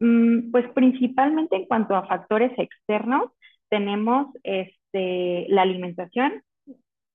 Mm, 0.00 0.50
pues 0.50 0.66
principalmente 0.74 1.56
en 1.56 1.66
cuanto 1.66 1.94
a 1.94 2.06
factores 2.06 2.52
externos, 2.58 3.30
tenemos 3.68 4.28
este, 4.42 5.46
la 5.48 5.62
alimentación, 5.62 6.42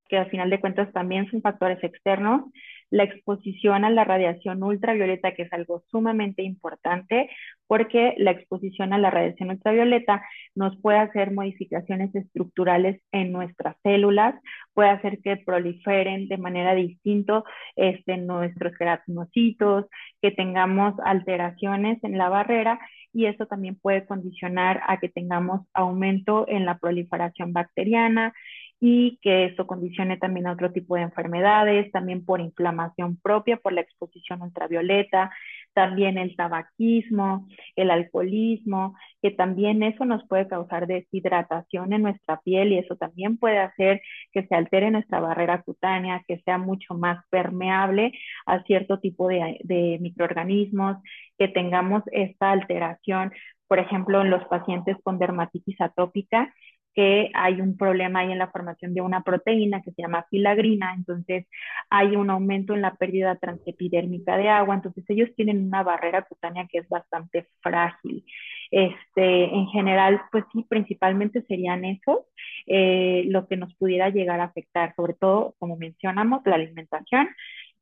que 0.09 0.17
al 0.17 0.29
final 0.29 0.49
de 0.49 0.59
cuentas 0.59 0.91
también 0.93 1.29
son 1.31 1.41
factores 1.41 1.83
externos 1.83 2.43
la 2.91 3.03
exposición 3.03 3.83
a 3.85 3.89
la 3.89 4.03
radiación 4.03 4.61
ultravioleta, 4.61 5.33
que 5.33 5.43
es 5.43 5.53
algo 5.53 5.83
sumamente 5.89 6.43
importante, 6.43 7.29
porque 7.67 8.13
la 8.17 8.31
exposición 8.31 8.93
a 8.93 8.99
la 8.99 9.09
radiación 9.09 9.49
ultravioleta 9.49 10.21
nos 10.55 10.79
puede 10.81 10.99
hacer 10.99 11.31
modificaciones 11.31 12.13
estructurales 12.13 13.01
en 13.11 13.31
nuestras 13.31 13.77
células, 13.81 14.35
puede 14.73 14.89
hacer 14.89 15.19
que 15.21 15.37
proliferen 15.37 16.27
de 16.27 16.37
manera 16.37 16.75
distinta 16.75 17.43
este, 17.75 18.17
nuestros 18.17 18.73
queratinocitos, 18.77 19.85
que 20.21 20.31
tengamos 20.31 20.93
alteraciones 21.03 22.03
en 22.03 22.17
la 22.17 22.29
barrera 22.29 22.79
y 23.13 23.25
eso 23.25 23.45
también 23.45 23.75
puede 23.75 24.05
condicionar 24.05 24.81
a 24.87 24.99
que 24.99 25.09
tengamos 25.09 25.61
aumento 25.73 26.45
en 26.47 26.65
la 26.65 26.77
proliferación 26.77 27.53
bacteriana, 27.53 28.33
y 28.83 29.19
que 29.21 29.45
eso 29.45 29.67
condicione 29.67 30.17
también 30.17 30.47
a 30.47 30.53
otro 30.53 30.71
tipo 30.71 30.95
de 30.95 31.03
enfermedades, 31.03 31.91
también 31.91 32.25
por 32.25 32.41
inflamación 32.41 33.15
propia, 33.21 33.57
por 33.57 33.73
la 33.73 33.81
exposición 33.81 34.41
ultravioleta, 34.41 35.31
también 35.73 36.17
el 36.17 36.35
tabaquismo, 36.35 37.47
el 37.75 37.91
alcoholismo, 37.91 38.95
que 39.21 39.31
también 39.31 39.83
eso 39.83 40.03
nos 40.05 40.27
puede 40.27 40.47
causar 40.47 40.87
deshidratación 40.87 41.93
en 41.93 42.01
nuestra 42.01 42.41
piel 42.41 42.73
y 42.73 42.79
eso 42.79 42.95
también 42.97 43.37
puede 43.37 43.59
hacer 43.59 44.01
que 44.31 44.47
se 44.47 44.55
altere 44.55 44.89
nuestra 44.91 45.19
barrera 45.19 45.61
cutánea, 45.61 46.23
que 46.27 46.39
sea 46.41 46.57
mucho 46.57 46.95
más 46.95 47.23
permeable 47.29 48.11
a 48.47 48.63
cierto 48.63 48.99
tipo 48.99 49.27
de, 49.27 49.59
de 49.63 49.99
microorganismos, 50.01 50.97
que 51.37 51.47
tengamos 51.47 52.03
esta 52.11 52.51
alteración, 52.51 53.31
por 53.67 53.79
ejemplo, 53.79 54.21
en 54.21 54.29
los 54.29 54.43
pacientes 54.45 54.97
con 55.03 55.17
dermatitis 55.19 55.79
atópica, 55.79 56.53
que 56.93 57.29
hay 57.33 57.61
un 57.61 57.77
problema 57.77 58.19
ahí 58.19 58.31
en 58.31 58.39
la 58.39 58.51
formación 58.51 58.93
de 58.93 59.01
una 59.01 59.23
proteína 59.23 59.81
que 59.81 59.91
se 59.91 60.01
llama 60.01 60.25
filagrina, 60.29 60.93
entonces 60.95 61.47
hay 61.89 62.15
un 62.15 62.29
aumento 62.29 62.73
en 62.73 62.81
la 62.81 62.95
pérdida 62.95 63.35
transepidérmica 63.35 64.37
de 64.37 64.49
agua, 64.49 64.75
entonces 64.75 65.03
ellos 65.07 65.29
tienen 65.35 65.65
una 65.65 65.83
barrera 65.83 66.23
cutánea 66.23 66.67
que 66.69 66.79
es 66.79 66.89
bastante 66.89 67.47
frágil. 67.61 68.25
Este, 68.71 69.43
en 69.53 69.67
general, 69.67 70.21
pues 70.31 70.45
sí, 70.53 70.65
principalmente 70.67 71.41
serían 71.43 71.83
esos 71.83 72.19
eh, 72.67 73.25
lo 73.27 73.47
que 73.47 73.57
nos 73.57 73.75
pudiera 73.75 74.09
llegar 74.09 74.39
a 74.39 74.45
afectar, 74.45 74.95
sobre 74.95 75.13
todo, 75.13 75.55
como 75.59 75.75
mencionamos, 75.75 76.41
la 76.45 76.55
alimentación 76.55 77.27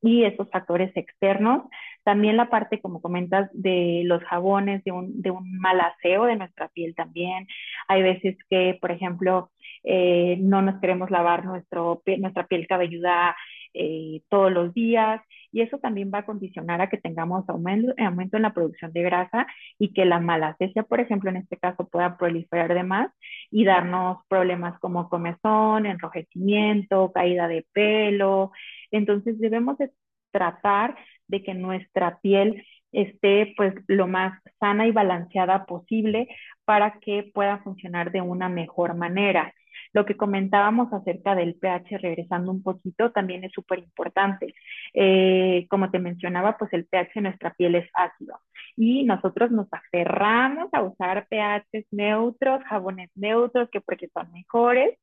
y 0.02 0.24
esos 0.24 0.50
factores 0.50 0.96
externos. 0.96 1.64
También 2.04 2.38
la 2.38 2.50
parte, 2.50 2.80
como 2.82 3.02
comentas, 3.02 3.50
de 3.54 4.04
los 4.06 4.24
jabones, 4.24 4.84
de 4.84 4.92
un, 4.92 5.22
de 5.22 5.32
un 5.32 5.60
mal 5.60 5.80
aseo 5.82 6.26
de 6.26 6.36
nuestra 6.36 6.70
piel 6.70 6.96
también. 6.96 7.48
Hay 7.88 8.02
veces 8.02 8.38
que, 8.50 8.78
por 8.80 8.92
ejemplo, 8.92 9.52
eh, 9.84 10.38
no 10.40 10.62
nos 10.62 10.80
queremos 10.80 11.12
lavar 11.12 11.46
nuestro, 11.46 12.02
nuestra 12.18 12.48
piel 12.48 12.68
cabelluda 12.68 13.36
eh, 13.74 14.22
todos 14.30 14.52
los 14.52 14.74
días 14.74 15.22
y 15.52 15.62
eso 15.62 15.80
también 15.80 16.12
va 16.14 16.20
a 16.20 16.26
condicionar 16.26 16.82
a 16.82 16.90
que 16.90 16.98
tengamos 16.98 17.48
aumento, 17.50 17.94
aumento 17.98 18.38
en 18.38 18.44
la 18.44 18.54
producción 18.54 18.94
de 18.94 19.04
grasa 19.04 19.48
y 19.78 19.94
que 19.94 20.06
la 20.06 20.20
malacesia, 20.20 20.84
por 20.84 21.00
ejemplo, 21.00 21.30
en 21.30 21.38
este 21.38 21.58
caso 21.58 21.88
pueda 21.88 22.18
proliferar 22.18 22.74
de 22.74 22.84
más 22.84 23.12
y 23.52 23.66
darnos 23.66 24.20
problemas 24.28 24.80
como 24.80 25.10
comezón, 25.10 25.86
enrojecimiento, 25.86 27.12
caída 27.14 27.48
de 27.48 27.66
pelo. 27.74 28.52
Entonces 28.92 29.40
debemos 29.40 29.78
de 29.78 29.92
tratar 30.32 30.96
de 31.28 31.44
que 31.44 31.54
nuestra 31.54 32.20
piel 32.22 32.64
esté 32.92 33.54
pues 33.56 33.74
lo 33.88 34.08
más 34.08 34.42
sana 34.60 34.88
y 34.88 34.92
balanceada 34.92 35.66
posible 35.66 36.28
para 36.66 37.00
que 37.00 37.30
pueda 37.34 37.60
funcionar 37.60 38.12
de 38.12 38.22
una 38.22 38.50
mejor 38.50 38.96
manera. 38.96 39.54
Lo 39.94 40.06
que 40.06 40.18
comentábamos 40.18 40.92
acerca 40.94 41.36
del 41.36 41.56
pH, 41.56 41.98
regresando 41.98 42.52
un 42.52 42.64
poquito, 42.64 43.12
también 43.12 43.44
es 43.44 43.52
súper 43.54 43.80
importante. 43.80 44.54
Eh, 44.94 45.68
como 45.70 45.90
te 45.92 46.00
mencionaba, 46.00 46.58
pues 46.58 46.72
el 46.74 46.86
pH 46.86 47.12
de 47.16 47.22
nuestra 47.22 47.54
piel 47.54 47.76
es 47.76 47.90
ácido 47.94 48.40
y 48.76 49.04
nosotros 49.04 49.52
nos 49.52 49.68
aferramos 49.72 50.70
a 50.74 50.84
usar 50.84 51.28
pHs 51.30 51.86
neutros, 51.92 52.64
jabones 52.66 53.10
neutros, 53.16 53.70
que 53.70 53.82
porque 53.82 54.10
son 54.14 54.32
mejores, 54.32 54.98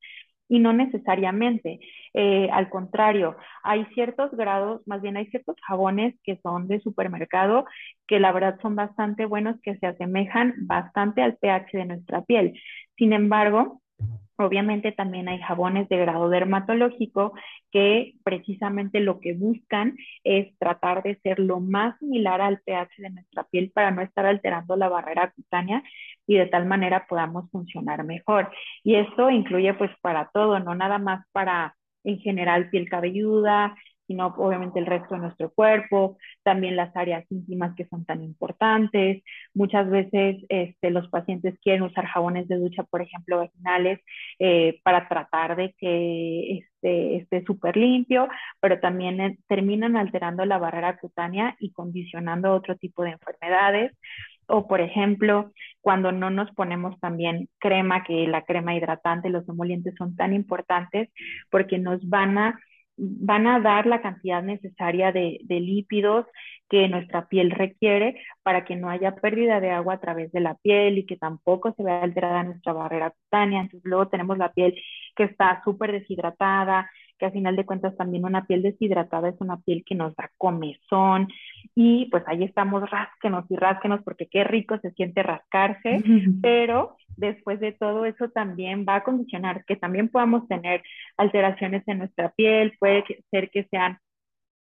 y 0.49 0.59
no 0.59 0.73
necesariamente. 0.73 1.79
Eh, 2.13 2.49
al 2.51 2.69
contrario, 2.69 3.35
hay 3.63 3.85
ciertos 3.93 4.31
grados, 4.31 4.81
más 4.87 5.01
bien 5.01 5.17
hay 5.17 5.27
ciertos 5.27 5.55
jabones 5.67 6.15
que 6.23 6.39
son 6.41 6.67
de 6.67 6.79
supermercado 6.79 7.65
que 8.07 8.19
la 8.19 8.31
verdad 8.31 8.59
son 8.61 8.75
bastante 8.75 9.25
buenos, 9.25 9.59
que 9.61 9.77
se 9.77 9.87
asemejan 9.87 10.55
bastante 10.61 11.21
al 11.21 11.37
pH 11.37 11.77
de 11.77 11.85
nuestra 11.85 12.23
piel. 12.23 12.59
Sin 12.97 13.13
embargo, 13.13 13.81
Obviamente 14.39 14.91
también 14.91 15.27
hay 15.29 15.39
jabones 15.39 15.89
de 15.89 15.97
grado 15.97 16.29
dermatológico 16.29 17.33
que 17.71 18.13
precisamente 18.23 18.99
lo 18.99 19.19
que 19.19 19.33
buscan 19.33 19.97
es 20.23 20.55
tratar 20.59 21.01
de 21.01 21.19
ser 21.21 21.39
lo 21.39 21.59
más 21.59 21.97
similar 21.97 22.39
al 22.41 22.61
pH 22.61 23.01
de 23.01 23.09
nuestra 23.09 23.45
piel 23.45 23.71
para 23.73 23.89
no 23.89 24.03
estar 24.03 24.27
alterando 24.27 24.75
la 24.75 24.89
barrera 24.89 25.31
cutánea 25.31 25.81
y 26.27 26.37
de 26.37 26.45
tal 26.45 26.67
manera 26.67 27.07
podamos 27.07 27.49
funcionar 27.49 28.03
mejor. 28.03 28.51
Y 28.83 28.95
esto 28.95 29.31
incluye 29.31 29.73
pues 29.73 29.89
para 30.01 30.29
todo, 30.31 30.59
no 30.59 30.75
nada 30.75 30.99
más 30.99 31.25
para 31.31 31.75
en 32.03 32.19
general 32.19 32.69
piel 32.69 32.87
cabelluda, 32.89 33.75
sino 34.07 34.27
obviamente 34.37 34.79
el 34.79 34.85
resto 34.85 35.15
de 35.15 35.21
nuestro 35.21 35.51
cuerpo, 35.51 36.17
también 36.43 36.75
las 36.75 36.95
áreas 36.95 37.25
íntimas 37.29 37.75
que 37.75 37.85
son 37.87 38.05
tan 38.05 38.23
importantes. 38.23 39.23
Muchas 39.53 39.89
veces 39.89 40.43
este, 40.49 40.89
los 40.89 41.07
pacientes 41.09 41.59
quieren 41.61 41.83
usar 41.83 42.05
jabones 42.05 42.47
de 42.47 42.57
ducha, 42.57 42.83
por 42.83 43.01
ejemplo, 43.01 43.37
vaginales, 43.37 43.99
eh, 44.39 44.79
para 44.83 45.07
tratar 45.07 45.55
de 45.57 45.73
que 45.77 46.59
este, 46.59 47.17
esté 47.17 47.43
súper 47.45 47.75
limpio, 47.77 48.27
pero 48.61 48.79
también 48.79 49.19
eh, 49.21 49.37
terminan 49.47 49.97
alterando 49.97 50.45
la 50.45 50.57
barrera 50.57 50.97
cutánea 50.97 51.55
y 51.59 51.71
condicionando 51.71 52.53
otro 52.53 52.75
tipo 52.77 53.03
de 53.03 53.11
enfermedades. 53.11 53.91
O, 54.49 54.67
por 54.67 54.79
ejemplo, 54.79 55.51
cuando 55.81 56.11
no 56.13 56.29
nos 56.29 56.49
ponemos 56.51 56.97
también 57.01 57.49
crema, 57.59 58.03
que 58.03 58.27
la 58.27 58.43
crema 58.43 58.75
hidratante, 58.75 59.29
los 59.29 59.47
emolientes 59.49 59.93
son 59.97 60.15
tan 60.15 60.33
importantes 60.33 61.09
porque 61.49 61.77
nos 61.79 62.07
van 62.07 62.37
a 62.37 62.59
van 62.97 63.47
a 63.47 63.59
dar 63.59 63.85
la 63.85 64.01
cantidad 64.01 64.41
necesaria 64.43 65.11
de, 65.11 65.39
lípidos 65.47 66.25
que 66.69 66.87
nuestra 66.89 67.27
piel 67.27 67.51
requiere 67.51 68.21
para 68.43 68.65
que 68.65 68.75
no 68.75 68.89
haya 68.89 69.15
pérdida 69.15 69.59
de 69.61 69.71
agua 69.71 69.95
a 69.95 69.99
través 69.99 70.31
de 70.31 70.41
la 70.41 70.55
piel 70.55 70.97
y 70.97 71.05
que 71.05 71.15
tampoco 71.15 71.73
se 71.73 71.83
vea 71.83 72.01
alterada 72.01 72.43
nuestra 72.43 72.73
barrera 72.73 73.11
cutánea. 73.11 73.61
Entonces 73.61 73.89
luego 73.89 74.09
tenemos 74.09 74.37
la 74.37 74.51
piel 74.51 74.75
que 75.15 75.23
está 75.23 75.61
súper 75.63 75.91
deshidratada, 75.91 76.89
que 77.17 77.25
a 77.25 77.31
final 77.31 77.55
de 77.55 77.65
cuentas 77.65 77.95
también 77.97 78.25
una 78.25 78.45
piel 78.45 78.61
deshidratada 78.61 79.29
es 79.29 79.35
una 79.39 79.57
piel 79.57 79.83
que 79.85 79.95
nos 79.95 80.15
da 80.15 80.31
comezón 80.37 81.27
y 81.75 82.05
pues 82.11 82.23
ahí 82.27 82.43
estamos 82.43 82.89
rásquenos 82.89 83.45
y 83.49 83.55
rásquenos 83.55 84.01
porque 84.03 84.27
qué 84.27 84.43
rico 84.43 84.77
se 84.79 84.91
siente 84.91 85.23
rascarse, 85.23 86.01
pero 86.41 86.95
después 87.15 87.59
de 87.59 87.71
todo 87.71 88.05
eso 88.05 88.29
también 88.29 88.85
va 88.87 88.95
a 88.95 89.03
condicionar 89.03 89.65
que 89.65 89.75
también 89.75 90.09
podamos 90.09 90.47
tener 90.47 90.83
alteraciones 91.17 91.83
en 91.87 91.99
nuestra 91.99 92.29
piel, 92.31 92.73
puede 92.79 93.03
ser 93.31 93.49
que 93.49 93.65
sean 93.71 93.99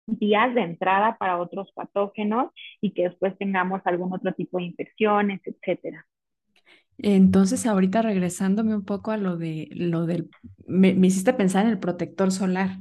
días 0.08 0.54
de 0.56 0.62
entrada 0.62 1.18
para 1.18 1.38
otros 1.38 1.72
patógenos 1.74 2.52
y 2.82 2.92
que 2.92 3.04
después 3.04 3.38
tengamos 3.38 3.82
algún 3.86 4.14
otro 4.14 4.34
tipo 4.34 4.58
de 4.58 4.66
infecciones, 4.66 5.42
etcétera. 5.46 6.06
Entonces, 7.02 7.66
ahorita 7.66 8.02
regresándome 8.02 8.76
un 8.76 8.84
poco 8.84 9.12
a 9.12 9.18
lo 9.18 9.38
de 9.38 9.70
lo 9.72 10.06
del, 10.06 10.30
me, 10.68 10.90
hiciste 10.90 11.34
pensar 11.34 11.66
en 11.66 11.72
el 11.72 11.80
protector 11.80 12.32
solar. 12.32 12.72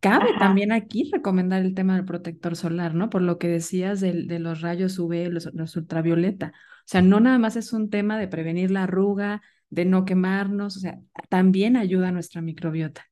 Cabe 0.00 0.30
también 0.38 0.72
aquí 0.72 1.08
recomendar 1.12 1.62
el 1.62 1.74
tema 1.74 1.94
del 1.94 2.04
protector 2.04 2.56
solar, 2.56 2.94
¿no? 2.94 3.08
Por 3.08 3.22
lo 3.22 3.38
que 3.38 3.46
decías 3.46 4.00
de, 4.00 4.38
los 4.40 4.60
rayos 4.60 4.98
UV, 4.98 5.28
los, 5.30 5.54
los, 5.54 5.76
ultravioleta. 5.76 6.52
O 6.56 6.86
sea, 6.86 7.02
no 7.02 7.20
nada 7.20 7.38
más 7.38 7.54
es 7.54 7.72
un 7.72 7.88
tema 7.88 8.18
de 8.18 8.26
prevenir 8.26 8.72
la 8.72 8.82
arruga, 8.82 9.42
de 9.70 9.84
no 9.84 10.04
quemarnos, 10.04 10.76
o 10.76 10.80
sea, 10.80 10.98
también 11.28 11.76
ayuda 11.76 12.08
a 12.08 12.12
nuestra 12.12 12.42
microbiota. 12.42 13.06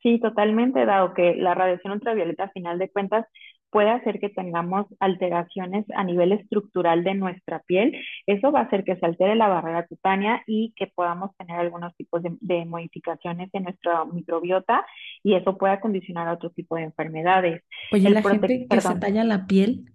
Sí, 0.00 0.20
totalmente, 0.20 0.86
dado 0.86 1.12
que 1.12 1.34
la 1.34 1.54
radiación 1.54 1.94
ultravioleta, 1.94 2.44
a 2.44 2.50
final 2.50 2.78
de 2.78 2.90
cuentas, 2.90 3.26
puede 3.74 3.90
hacer 3.90 4.20
que 4.20 4.28
tengamos 4.28 4.86
alteraciones 5.00 5.84
a 5.96 6.04
nivel 6.04 6.30
estructural 6.30 7.02
de 7.02 7.14
nuestra 7.14 7.58
piel. 7.58 7.92
Eso 8.24 8.52
va 8.52 8.60
a 8.60 8.62
hacer 8.62 8.84
que 8.84 8.94
se 8.94 9.04
altere 9.04 9.34
la 9.34 9.48
barrera 9.48 9.84
cutánea 9.88 10.44
y 10.46 10.72
que 10.76 10.86
podamos 10.86 11.36
tener 11.36 11.58
algunos 11.58 11.92
tipos 11.96 12.22
de, 12.22 12.64
modificaciones 12.66 13.50
en 13.52 13.64
nuestra 13.64 14.04
microbiota 14.04 14.86
y 15.24 15.34
eso 15.34 15.58
puede 15.58 15.80
condicionar 15.80 16.28
otro 16.28 16.50
tipo 16.50 16.76
de 16.76 16.84
enfermedades. 16.84 17.64
Oye, 17.90 18.10
la 18.10 18.22
gente 18.22 18.68
que 18.70 18.80
se 18.80 18.94
talla 18.94 19.24
la 19.24 19.48
piel, 19.48 19.86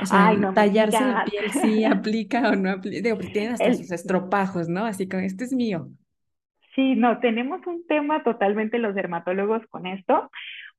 o 0.00 0.06
sea, 0.06 0.36
tallarse 0.52 1.00
la 1.00 1.24
piel 1.24 1.52
sí 1.52 1.84
aplica 1.84 2.50
o 2.50 2.56
no 2.56 2.72
aplica. 2.72 3.00
Digo, 3.00 3.16
porque 3.16 3.30
tienen 3.32 3.52
hasta 3.52 3.74
sus 3.74 3.92
estropajos, 3.92 4.68
¿no? 4.68 4.86
Así 4.86 5.08
que 5.08 5.24
este 5.24 5.44
es 5.44 5.52
mío. 5.52 5.86
Sí, 6.74 6.96
no, 6.96 7.20
tenemos 7.20 7.64
un 7.66 7.86
tema 7.86 8.24
totalmente 8.24 8.78
los 8.78 8.96
dermatólogos 8.96 9.62
con 9.68 9.86
esto, 9.86 10.28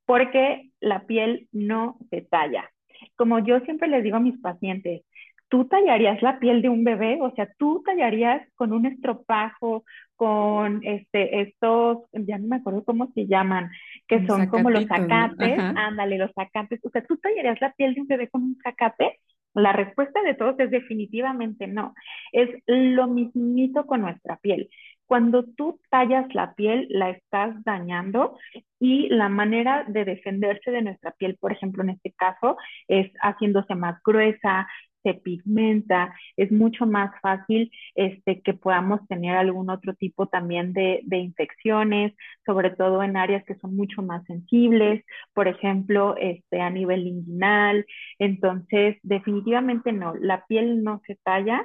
porque 0.05 0.69
la 0.79 1.05
piel 1.05 1.47
no 1.51 1.97
se 2.09 2.21
talla. 2.21 2.69
Como 3.15 3.39
yo 3.39 3.59
siempre 3.61 3.87
les 3.87 4.03
digo 4.03 4.17
a 4.17 4.21
mis 4.21 4.39
pacientes, 4.39 5.01
¿tú 5.49 5.65
tallarías 5.65 6.21
la 6.21 6.39
piel 6.39 6.61
de 6.61 6.69
un 6.69 6.83
bebé? 6.83 7.19
O 7.21 7.31
sea, 7.35 7.49
¿tú 7.57 7.81
tallarías 7.85 8.41
con 8.55 8.73
un 8.73 8.85
estropajo, 8.85 9.83
con 10.15 10.81
este, 10.83 11.41
estos, 11.41 11.99
ya 12.13 12.37
no 12.37 12.47
me 12.47 12.55
acuerdo 12.57 12.83
cómo 12.83 13.11
se 13.13 13.27
llaman, 13.27 13.69
que 14.07 14.25
son 14.25 14.47
como 14.47 14.69
los 14.69 14.85
zacates, 14.85 15.59
ándale, 15.59 16.17
los 16.17 16.31
zacates, 16.33 16.79
o 16.83 16.89
sea, 16.89 17.03
¿tú 17.05 17.17
tallarías 17.17 17.59
la 17.61 17.73
piel 17.73 17.93
de 17.95 18.01
un 18.01 18.07
bebé 18.07 18.29
con 18.29 18.43
un 18.43 18.57
zacate? 18.63 19.19
La 19.53 19.71
respuesta 19.71 20.21
de 20.21 20.33
todos 20.33 20.59
es 20.59 20.69
definitivamente 20.69 21.67
no. 21.67 21.93
Es 22.33 22.49
lo 22.67 23.07
mismito 23.07 23.85
con 23.85 24.01
nuestra 24.01 24.35
piel. 24.37 24.69
Cuando 25.05 25.43
tú 25.43 25.79
tallas 25.89 26.33
la 26.33 26.55
piel, 26.55 26.87
la 26.89 27.11
estás 27.11 27.55
dañando 27.63 28.37
y 28.79 29.09
la 29.09 29.29
manera 29.29 29.85
de 29.87 30.05
defenderse 30.05 30.71
de 30.71 30.81
nuestra 30.81 31.11
piel, 31.11 31.37
por 31.39 31.51
ejemplo, 31.51 31.83
en 31.83 31.91
este 31.91 32.11
caso, 32.11 32.57
es 32.87 33.11
haciéndose 33.21 33.75
más 33.75 34.01
gruesa, 34.03 34.67
se 35.05 35.13
pigmenta, 35.13 36.15
es 36.35 36.51
mucho 36.51 36.87
más 36.87 37.11
fácil 37.21 37.71
este, 37.93 38.41
que 38.41 38.53
podamos 38.55 39.07
tener 39.07 39.37
algún 39.37 39.69
otro 39.69 39.93
tipo 39.93 40.25
también 40.27 40.73
de, 40.73 41.01
de, 41.03 41.17
infecciones, 41.17 42.13
sobre 42.45 42.71
todo 42.71 43.03
en 43.03 43.15
áreas 43.15 43.43
que 43.45 43.55
son 43.55 43.75
mucho 43.75 44.01
más 44.01 44.25
sensibles, 44.25 45.05
por 45.33 45.47
ejemplo, 45.47 46.15
este, 46.17 46.59
a 46.59 46.71
nivel 46.71 47.05
inguinal. 47.05 47.85
Entonces, 48.17 48.97
definitivamente 49.03 49.91
no, 49.91 50.15
la 50.15 50.45
piel 50.47 50.83
no 50.83 51.01
se 51.05 51.15
talla. 51.23 51.63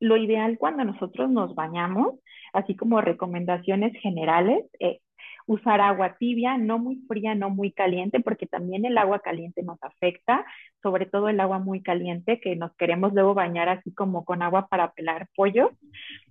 Lo 0.00 0.16
ideal 0.16 0.58
cuando 0.58 0.84
nosotros 0.84 1.30
nos 1.30 1.54
bañamos 1.54 2.14
así 2.52 2.76
como 2.76 3.00
recomendaciones 3.00 3.92
generales, 4.00 4.64
es 4.78 5.00
usar 5.46 5.80
agua 5.80 6.16
tibia, 6.18 6.58
no 6.58 6.78
muy 6.78 6.96
fría, 7.08 7.34
no 7.34 7.50
muy 7.50 7.72
caliente, 7.72 8.20
porque 8.20 8.46
también 8.46 8.84
el 8.84 8.98
agua 8.98 9.20
caliente 9.20 9.62
nos 9.62 9.82
afecta, 9.82 10.44
sobre 10.82 11.06
todo 11.06 11.28
el 11.28 11.40
agua 11.40 11.58
muy 11.58 11.82
caliente, 11.82 12.38
que 12.40 12.54
nos 12.54 12.74
queremos 12.76 13.14
luego 13.14 13.34
bañar 13.34 13.68
así 13.68 13.92
como 13.92 14.24
con 14.24 14.42
agua 14.42 14.68
para 14.68 14.92
pelar 14.92 15.28
pollo, 15.34 15.70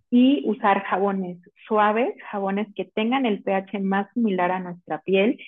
y 0.09 0.43
usar 0.45 0.83
jabones 0.83 1.37
suaves, 1.67 2.15
jabones 2.31 2.67
que 2.75 2.85
tengan 2.85 3.25
el 3.25 3.43
pH 3.43 3.79
más 3.79 4.07
similar 4.13 4.51
a 4.51 4.59
nuestra 4.59 5.01
piel. 5.01 5.39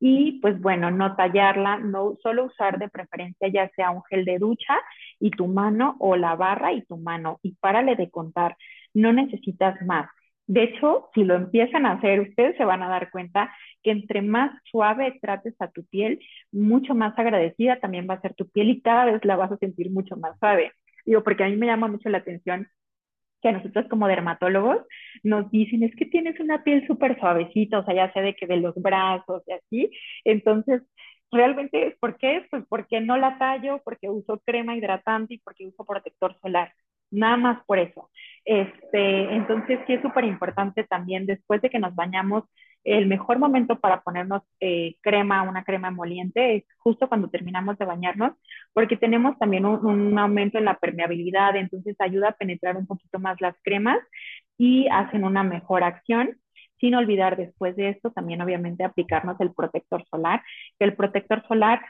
Y 0.00 0.40
pues 0.40 0.60
bueno, 0.60 0.90
no 0.90 1.14
tallarla, 1.14 1.78
no 1.78 2.16
solo 2.22 2.46
usar 2.46 2.78
de 2.78 2.88
preferencia 2.88 3.48
ya 3.48 3.68
sea 3.76 3.90
un 3.90 4.02
gel 4.04 4.24
de 4.24 4.38
ducha 4.38 4.78
y 5.20 5.30
tu 5.30 5.46
mano 5.46 5.96
o 6.00 6.16
la 6.16 6.34
barra 6.36 6.72
y 6.72 6.82
tu 6.86 6.96
mano 6.96 7.38
y 7.42 7.54
párale 7.56 7.96
de 7.96 8.10
contar 8.10 8.56
no 8.94 9.12
necesitas 9.12 9.80
más. 9.82 10.08
De 10.46 10.64
hecho, 10.64 11.10
si 11.14 11.22
lo 11.24 11.34
empiezan 11.36 11.86
a 11.86 11.92
hacer, 11.92 12.20
ustedes 12.20 12.56
se 12.56 12.64
van 12.64 12.82
a 12.82 12.88
dar 12.88 13.10
cuenta 13.10 13.54
que 13.82 13.92
entre 13.92 14.20
más 14.22 14.50
suave 14.70 15.18
trates 15.22 15.54
a 15.60 15.68
tu 15.70 15.84
piel, 15.86 16.18
mucho 16.50 16.94
más 16.94 17.16
agradecida 17.18 17.78
también 17.78 18.06
va 18.10 18.14
a 18.14 18.20
ser 18.20 18.34
tu 18.34 18.48
piel 18.48 18.68
y 18.70 18.80
cada 18.82 19.04
vez 19.04 19.24
la 19.24 19.36
vas 19.36 19.52
a 19.52 19.58
sentir 19.58 19.90
mucho 19.92 20.16
más 20.16 20.36
suave. 20.40 20.72
Digo, 21.04 21.22
porque 21.22 21.44
a 21.44 21.48
mí 21.48 21.56
me 21.56 21.66
llama 21.66 21.88
mucho 21.88 22.08
la 22.08 22.18
atención 22.18 22.66
que 23.40 23.48
a 23.48 23.52
nosotros 23.52 23.86
como 23.88 24.08
dermatólogos 24.08 24.78
nos 25.22 25.50
dicen, 25.50 25.82
es 25.82 25.94
que 25.96 26.06
tienes 26.06 26.38
una 26.40 26.62
piel 26.64 26.86
súper 26.86 27.18
suavecita, 27.18 27.78
o 27.80 27.84
sea, 27.84 27.94
ya 27.94 28.12
sé 28.12 28.20
de 28.20 28.34
que 28.34 28.46
de 28.46 28.58
los 28.58 28.74
brazos 28.76 29.42
y 29.46 29.52
así. 29.52 29.90
Entonces, 30.24 30.82
realmente, 31.32 31.96
¿por 32.00 32.16
qué? 32.18 32.46
Pues 32.50 32.64
porque 32.68 33.00
no 33.00 33.16
la 33.16 33.38
tallo, 33.38 33.80
porque 33.84 34.08
uso 34.08 34.40
crema 34.44 34.76
hidratante 34.76 35.34
y 35.34 35.38
porque 35.38 35.66
uso 35.66 35.84
protector 35.84 36.36
solar 36.40 36.72
nada 37.10 37.36
más 37.36 37.64
por 37.66 37.78
eso. 37.78 38.10
Este, 38.44 39.34
entonces 39.34 39.80
sí 39.86 39.94
es 39.94 40.02
súper 40.02 40.24
importante 40.24 40.84
también 40.84 41.26
después 41.26 41.60
de 41.62 41.70
que 41.70 41.78
nos 41.78 41.94
bañamos, 41.94 42.44
el 42.84 43.06
mejor 43.06 43.38
momento 43.38 43.78
para 43.78 44.00
ponernos 44.02 44.42
eh, 44.60 44.96
crema, 45.02 45.42
una 45.42 45.64
crema 45.64 45.88
emoliente, 45.88 46.56
es 46.56 46.64
justo 46.78 47.08
cuando 47.08 47.28
terminamos 47.28 47.78
de 47.78 47.84
bañarnos, 47.84 48.32
porque 48.72 48.96
tenemos 48.96 49.38
también 49.38 49.66
un, 49.66 49.84
un, 49.84 50.18
aumento 50.18 50.58
en 50.58 50.64
la 50.64 50.78
permeabilidad, 50.78 51.56
entonces 51.56 51.96
ayuda 51.98 52.30
a 52.30 52.36
penetrar 52.36 52.76
un 52.76 52.86
poquito 52.86 53.18
más 53.18 53.40
las 53.40 53.54
cremas 53.62 53.98
y 54.58 54.88
hacen 54.88 55.24
una 55.24 55.42
mejor 55.44 55.82
acción. 55.82 56.38
sin 56.80 56.94
olvidar 56.94 57.36
después 57.36 57.76
de 57.76 57.90
esto 57.90 58.10
también 58.10 58.40
obviamente 58.40 58.84
aplicarnos 58.84 59.38
el 59.40 59.52
protector 59.54 60.04
solar, 60.10 60.42
el 60.78 60.94
protector 60.94 61.46
solar 61.46 61.82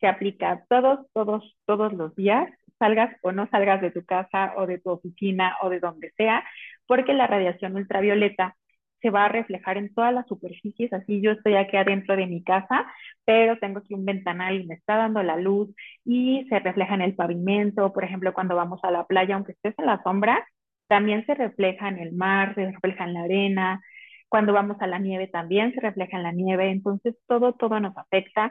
se 0.00 0.06
aplica 0.06 0.64
todos, 0.68 1.00
todos, 1.12 1.56
todos 1.66 1.92
los 1.92 2.14
días, 2.16 2.50
salgas 2.78 3.14
o 3.22 3.32
no 3.32 3.46
salgas 3.50 3.80
de 3.82 3.90
tu 3.90 4.04
casa 4.04 4.54
o 4.56 4.66
de 4.66 4.78
tu 4.78 4.90
oficina 4.90 5.56
o 5.62 5.68
de 5.68 5.80
donde 5.80 6.10
sea, 6.16 6.42
porque 6.86 7.12
la 7.12 7.26
radiación 7.26 7.76
ultravioleta 7.76 8.56
se 9.00 9.10
va 9.10 9.26
a 9.26 9.28
reflejar 9.28 9.76
en 9.78 9.92
todas 9.94 10.12
las 10.14 10.26
superficies, 10.26 10.92
así 10.92 11.20
yo 11.20 11.32
estoy 11.32 11.56
aquí 11.56 11.76
adentro 11.76 12.16
de 12.16 12.26
mi 12.26 12.42
casa, 12.42 12.86
pero 13.24 13.58
tengo 13.58 13.78
aquí 13.80 13.94
un 13.94 14.04
ventanal 14.04 14.60
y 14.60 14.66
me 14.66 14.74
está 14.74 14.96
dando 14.96 15.22
la 15.22 15.36
luz 15.36 15.68
y 16.04 16.46
se 16.48 16.58
refleja 16.60 16.94
en 16.94 17.02
el 17.02 17.14
pavimento, 17.14 17.92
por 17.92 18.04
ejemplo, 18.04 18.32
cuando 18.34 18.56
vamos 18.56 18.80
a 18.82 18.90
la 18.90 19.04
playa, 19.06 19.34
aunque 19.34 19.52
estés 19.52 19.74
en 19.78 19.86
la 19.86 20.02
sombra, 20.02 20.46
también 20.88 21.24
se 21.26 21.34
refleja 21.34 21.88
en 21.88 21.98
el 21.98 22.12
mar, 22.12 22.54
se 22.54 22.66
refleja 22.70 23.04
en 23.04 23.14
la 23.14 23.22
arena, 23.22 23.80
cuando 24.28 24.52
vamos 24.52 24.76
a 24.80 24.86
la 24.86 24.98
nieve 24.98 25.26
también 25.28 25.74
se 25.74 25.80
refleja 25.80 26.16
en 26.16 26.22
la 26.22 26.32
nieve, 26.32 26.70
entonces 26.70 27.16
todo, 27.26 27.52
todo 27.54 27.80
nos 27.80 27.96
afecta, 27.98 28.50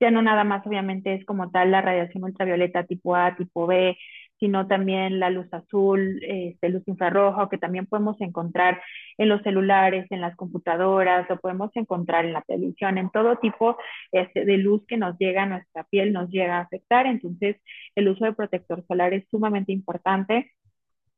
ya 0.00 0.10
no 0.10 0.22
nada 0.22 0.44
más 0.44 0.66
obviamente 0.66 1.14
es 1.14 1.24
como 1.26 1.50
tal 1.50 1.70
la 1.70 1.82
radiación 1.82 2.24
ultravioleta 2.24 2.84
tipo 2.84 3.14
A, 3.16 3.36
tipo 3.36 3.66
B, 3.66 3.96
sino 4.40 4.66
también 4.66 5.20
la 5.20 5.30
luz 5.30 5.46
azul, 5.52 6.18
este, 6.22 6.70
luz 6.70 6.82
infrarroja, 6.88 7.48
que 7.50 7.58
también 7.58 7.86
podemos 7.86 8.20
encontrar 8.20 8.82
en 9.18 9.28
los 9.28 9.42
celulares, 9.42 10.06
en 10.10 10.22
las 10.22 10.34
computadoras, 10.34 11.30
o 11.30 11.36
podemos 11.36 11.70
encontrar 11.74 12.24
en 12.24 12.32
la 12.32 12.42
televisión, 12.42 12.98
en 12.98 13.10
todo 13.10 13.36
tipo 13.36 13.76
este, 14.10 14.44
de 14.46 14.56
luz 14.56 14.84
que 14.88 14.96
nos 14.96 15.16
llega 15.18 15.42
a 15.44 15.46
nuestra 15.46 15.84
piel, 15.84 16.12
nos 16.12 16.30
llega 16.30 16.56
a 16.56 16.62
afectar. 16.62 17.06
Entonces, 17.06 17.56
el 17.94 18.08
uso 18.08 18.24
de 18.24 18.32
protector 18.32 18.84
solar 18.88 19.12
es 19.12 19.28
sumamente 19.30 19.72
importante, 19.72 20.52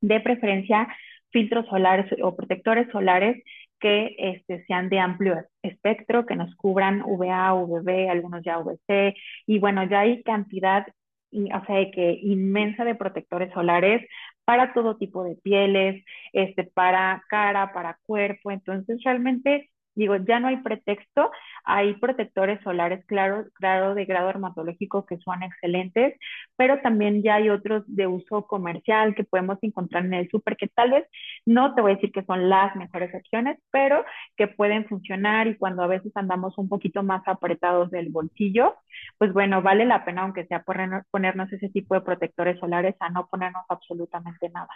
de 0.00 0.20
preferencia 0.20 0.88
filtros 1.30 1.66
solares 1.66 2.12
o 2.22 2.36
protectores 2.36 2.88
solares 2.92 3.42
que 3.80 4.14
este, 4.18 4.64
sean 4.66 4.88
de 4.88 5.00
amplio 5.00 5.44
espectro, 5.62 6.26
que 6.26 6.36
nos 6.36 6.54
cubran 6.56 7.02
UVA, 7.04 7.54
UVB, 7.54 8.10
algunos 8.10 8.42
ya 8.44 8.58
UVC, 8.58 9.14
y 9.46 9.58
bueno, 9.58 9.84
ya 9.88 10.00
hay 10.00 10.22
cantidad 10.22 10.86
o 11.32 11.64
sea, 11.66 11.90
que 11.92 12.18
inmensa 12.22 12.84
de 12.84 12.94
protectores 12.94 13.52
solares 13.52 14.06
para 14.44 14.72
todo 14.74 14.96
tipo 14.96 15.24
de 15.24 15.36
pieles, 15.36 16.04
este, 16.32 16.64
para 16.64 17.22
cara, 17.28 17.72
para 17.72 17.98
cuerpo. 18.06 18.50
Entonces, 18.50 19.00
realmente 19.04 19.70
digo, 19.94 20.16
ya 20.16 20.40
no 20.40 20.48
hay 20.48 20.58
pretexto, 20.58 21.30
hay 21.64 21.94
protectores 21.94 22.60
solares, 22.62 23.04
claro, 23.06 23.46
claro, 23.54 23.94
de 23.94 24.04
grado 24.04 24.28
dermatológico 24.28 25.06
que 25.06 25.18
son 25.18 25.42
excelentes, 25.42 26.14
pero 26.56 26.80
también 26.80 27.22
ya 27.22 27.36
hay 27.36 27.50
otros 27.50 27.84
de 27.86 28.06
uso 28.06 28.46
comercial 28.46 29.14
que 29.14 29.24
podemos 29.24 29.58
encontrar 29.62 30.04
en 30.04 30.14
el 30.14 30.28
súper, 30.30 30.56
que 30.56 30.68
tal 30.68 30.90
vez 30.92 31.06
no 31.46 31.74
te 31.74 31.82
voy 31.82 31.92
a 31.92 31.94
decir 31.96 32.12
que 32.12 32.24
son 32.24 32.48
las 32.48 32.74
mejores 32.76 33.14
opciones, 33.14 33.58
pero 33.70 34.04
que 34.36 34.48
pueden 34.48 34.86
funcionar 34.88 35.46
y 35.48 35.56
cuando 35.56 35.82
a 35.82 35.86
veces 35.86 36.12
andamos 36.16 36.56
un 36.58 36.68
poquito 36.68 37.02
más 37.02 37.22
apretados 37.26 37.90
del 37.90 38.10
bolsillo, 38.10 38.76
pues 39.18 39.32
bueno, 39.32 39.62
vale 39.62 39.84
la 39.84 40.04
pena, 40.04 40.22
aunque 40.22 40.46
sea 40.46 40.62
ponernos 40.64 41.52
ese 41.52 41.68
tipo 41.70 41.94
de 41.94 42.00
protectores 42.02 42.58
solares, 42.58 42.94
a 43.00 43.10
no 43.10 43.26
ponernos 43.28 43.64
absolutamente 43.68 44.48
nada. 44.50 44.68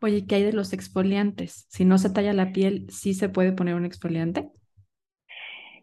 Oye, 0.00 0.26
¿qué 0.26 0.36
hay 0.36 0.42
de 0.44 0.52
los 0.52 0.72
exfoliantes? 0.72 1.66
Si 1.68 1.84
no 1.84 1.98
se 1.98 2.10
talla 2.10 2.32
la 2.32 2.52
piel, 2.52 2.86
¿sí 2.90 3.14
se 3.14 3.28
puede 3.28 3.52
poner 3.52 3.74
un 3.74 3.84
exfoliante? 3.84 4.50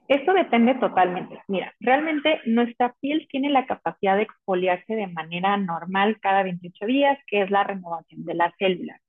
Esto 0.08 0.34
depende 0.34 0.76
totalmente. 0.76 1.42
Mira, 1.48 1.74
realmente 1.80 2.42
nuestra 2.46 2.94
piel 3.00 3.28
tiene 3.32 3.50
la 3.50 3.66
capacidad 3.66 4.18
de 4.18 4.24
exfoliarse 4.24 4.94
de 4.94 5.08
manera 5.08 5.56
normal 5.56 6.20
cada 6.20 6.44
28 6.44 6.86
días, 6.86 7.18
que 7.28 7.42
es 7.44 7.50
la 7.50 7.64
renovación 7.64 8.26
de 8.26 8.34
las 8.34 8.54
células. 8.60 9.00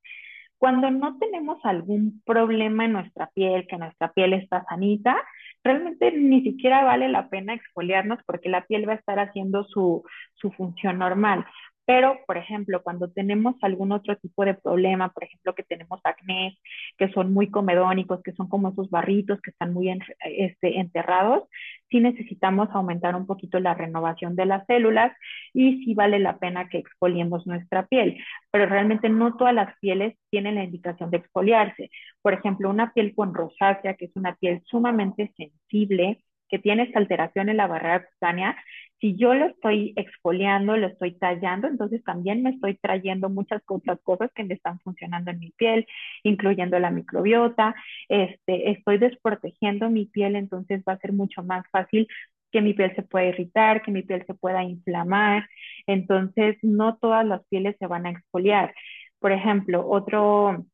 Cuando 0.59 0.93
no 0.93 1.19
tenemos 1.19 1.59
algún 1.65 2.23
problema 2.25 2.85
en 2.85 2.93
nuestra 2.93 3.29
piel, 3.35 3.67
que 3.67 3.79
nuestra 3.79 4.13
piel 4.13 4.33
está 4.35 4.65
sanita, 4.69 5.17
realmente 5.65 6.13
ni 6.13 6.43
siquiera 6.43 6.85
vale 6.85 7.09
la 7.09 7.29
pena 7.29 7.55
exfoliarnos 7.55 8.21
porque 8.25 8.49
la 8.49 8.65
piel 8.67 8.89
va 8.89 8.93
a 8.93 8.97
estar 8.97 9.19
haciendo 9.19 9.65
su, 9.65 10.05
su 10.35 10.53
función 10.53 10.99
normal. 11.01 11.45
Pero, 11.85 12.21
por 12.27 12.37
ejemplo, 12.37 12.83
cuando 12.83 13.11
tenemos 13.11 13.57
algún 13.63 13.91
otro 13.93 14.17
tipo 14.17 14.45
de 14.45 14.55
problema, 14.55 15.13
por 15.13 15.25
ejemplo, 15.25 15.55
que 15.55 15.65
tenemos 15.65 16.01
acné, 16.05 16.57
que 16.97 17.11
son 17.13 17.33
muy 17.33 17.51
comedónicos, 17.51 18.23
que 18.23 18.33
son 18.33 18.49
como 18.49 18.69
esos 18.71 18.89
barritos 18.89 19.41
que 19.43 19.51
están 19.51 19.73
muy 19.73 19.93
este, 20.21 20.79
enterrados, 20.79 21.45
sí 21.91 22.01
necesitamos 22.01 22.69
aumentar 22.73 23.17
un 23.17 23.27
poquito 23.27 23.59
la 23.61 23.75
renovación 23.75 24.37
de 24.37 24.47
las 24.47 24.65
células 24.67 25.13
y 25.53 25.85
sí 25.85 25.95
vale 25.95 26.19
la 26.21 26.39
pena 26.39 26.69
que 26.69 26.79
exfoliemos 26.79 27.47
nuestra 27.47 27.87
piel. 27.87 28.23
Pero 28.51 28.67
realmente 28.67 29.09
no 29.09 29.37
todas 29.37 29.55
las 29.55 29.77
pieles 29.81 30.17
tienen 30.31 30.55
la 30.55 30.65
indicación 30.65 31.11
de 31.11 31.19
exfoliarse. 31.19 31.91
Por 32.23 32.33
ejemplo, 32.35 32.71
una 32.71 32.93
piel 32.93 33.15
con 33.15 33.35
rosácea, 33.35 33.95
que 33.95 34.07
es 34.07 34.13
una 34.17 34.37
piel 34.37 34.63
sumamente 34.67 35.33
sensible, 35.37 36.23
que 36.53 36.59
tiene 36.59 36.85
esta 36.85 36.99
alteración 36.99 37.49
en 37.49 37.57
la 37.57 37.67
barrera 37.67 38.05
cutánea, 38.07 38.57
si 39.03 39.17
yo 39.17 39.35
lo 39.35 39.47
estoy 39.47 39.95
exfoliando, 39.97 40.77
lo 40.77 40.87
estoy 40.87 41.19
tallando, 41.19 41.67
entonces 41.67 42.05
también 42.05 42.41
me 42.45 42.51
estoy 42.51 42.77
trayendo 42.77 43.29
muchas 43.29 43.61
otras 43.67 43.99
cosas 44.03 44.31
que 44.33 44.45
me 44.45 44.55
están 44.55 44.79
funcionando 44.79 45.33
en 45.33 45.41
mi 45.41 45.51
piel, 45.51 45.87
incluyendo 46.23 46.79
la 46.79 46.93
microbiota, 46.93 47.75
este, 48.09 48.71
estoy 48.71 48.99
desprotegiendo 48.99 49.91
mi 49.91 50.07
piel, 50.07 50.37
entonces 50.37 50.85
va 50.89 50.93
a 50.93 50.99
ser 50.99 51.13
mucho 51.13 51.43
más 51.43 51.65
fácil 51.73 52.07
que 52.53 52.61
mi 52.61 52.75
piel 52.75 52.95
se 52.95 53.03
pueda 53.03 53.27
irritar, 53.27 53.83
que 53.83 53.91
mi 53.91 54.03
piel 54.03 54.25
se 54.25 54.35
pueda 54.35 54.63
inflamar, 54.63 55.49
entonces 55.89 56.57
no 56.63 56.97
todas 56.99 57.27
las 57.27 57.45
pieles 57.49 57.75
se 57.81 57.89
van 57.89 58.07
a 58.07 58.11
exfoliar. 58.11 58.73
Por 59.19 59.33
ejemplo, 59.33 59.85
otro, 59.89 60.65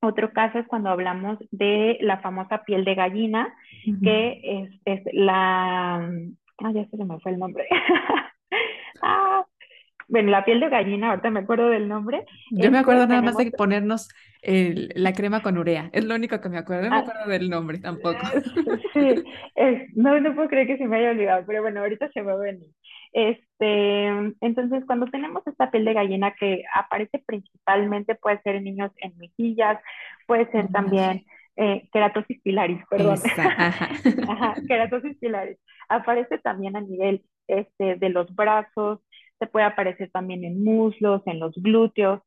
otro 0.00 0.32
caso 0.32 0.60
es 0.60 0.66
cuando 0.66 0.88
hablamos 0.88 1.36
de 1.50 1.98
la 2.00 2.20
famosa 2.20 2.64
piel 2.64 2.86
de 2.86 2.94
gallina, 2.94 3.54
que 4.02 4.40
es, 4.42 4.80
es 4.86 5.02
la 5.12 6.10
Ah, 6.58 6.72
ya 6.72 6.86
se 6.86 6.96
me 6.96 7.18
fue 7.20 7.32
el 7.32 7.38
nombre. 7.38 7.66
ah, 9.02 9.44
bueno, 10.08 10.30
la 10.30 10.44
piel 10.44 10.60
de 10.60 10.68
gallina, 10.68 11.10
ahorita 11.10 11.30
me 11.30 11.40
acuerdo 11.40 11.68
del 11.68 11.88
nombre. 11.88 12.24
Yo 12.50 12.70
me 12.70 12.78
acuerdo 12.78 13.06
nada 13.06 13.22
más 13.22 13.36
de 13.36 13.50
ponernos 13.50 14.08
la 14.42 15.12
crema 15.12 15.42
con 15.42 15.58
urea, 15.58 15.90
es 15.92 16.04
lo 16.04 16.14
único 16.14 16.40
que 16.40 16.48
me 16.48 16.58
acuerdo, 16.58 16.84
no 16.84 16.90
me 16.90 16.96
ah. 16.96 17.00
acuerdo 17.00 17.28
del 17.28 17.50
nombre 17.50 17.78
tampoco. 17.78 18.20
Sí, 18.92 19.24
no, 19.94 20.18
no 20.20 20.34
puedo 20.34 20.48
creer 20.48 20.66
que 20.66 20.78
se 20.78 20.86
me 20.86 20.96
haya 20.96 21.10
olvidado, 21.10 21.44
pero 21.46 21.60
bueno, 21.60 21.80
ahorita 21.80 22.08
se 22.12 22.22
me 22.22 22.28
va 22.28 22.32
a 22.34 22.36
venir. 22.36 22.70
Este, 23.12 24.06
entonces, 24.40 24.84
cuando 24.86 25.06
tenemos 25.06 25.46
esta 25.46 25.70
piel 25.70 25.84
de 25.84 25.94
gallina 25.94 26.34
que 26.38 26.62
aparece 26.74 27.22
principalmente, 27.26 28.14
puede 28.14 28.40
ser 28.42 28.56
en 28.56 28.64
niños 28.64 28.92
en 28.98 29.16
mejillas, 29.18 29.78
puede 30.26 30.50
ser 30.50 30.68
también 30.68 31.24
eh, 31.56 31.88
keratosis 31.92 32.40
pilaris, 32.42 32.80
perdón. 32.88 33.18
ajá. 34.28 34.54
keratosis 34.68 35.16
pilaris. 35.18 35.58
Aparece 35.88 36.38
también 36.38 36.76
a 36.76 36.80
nivel 36.80 37.22
este, 37.48 37.96
de 37.96 38.08
los 38.10 38.34
brazos, 38.34 39.00
se 39.38 39.46
puede 39.46 39.66
aparecer 39.66 40.10
también 40.10 40.44
en 40.44 40.62
muslos, 40.62 41.22
en 41.26 41.40
los 41.40 41.54
glúteos. 41.56 42.20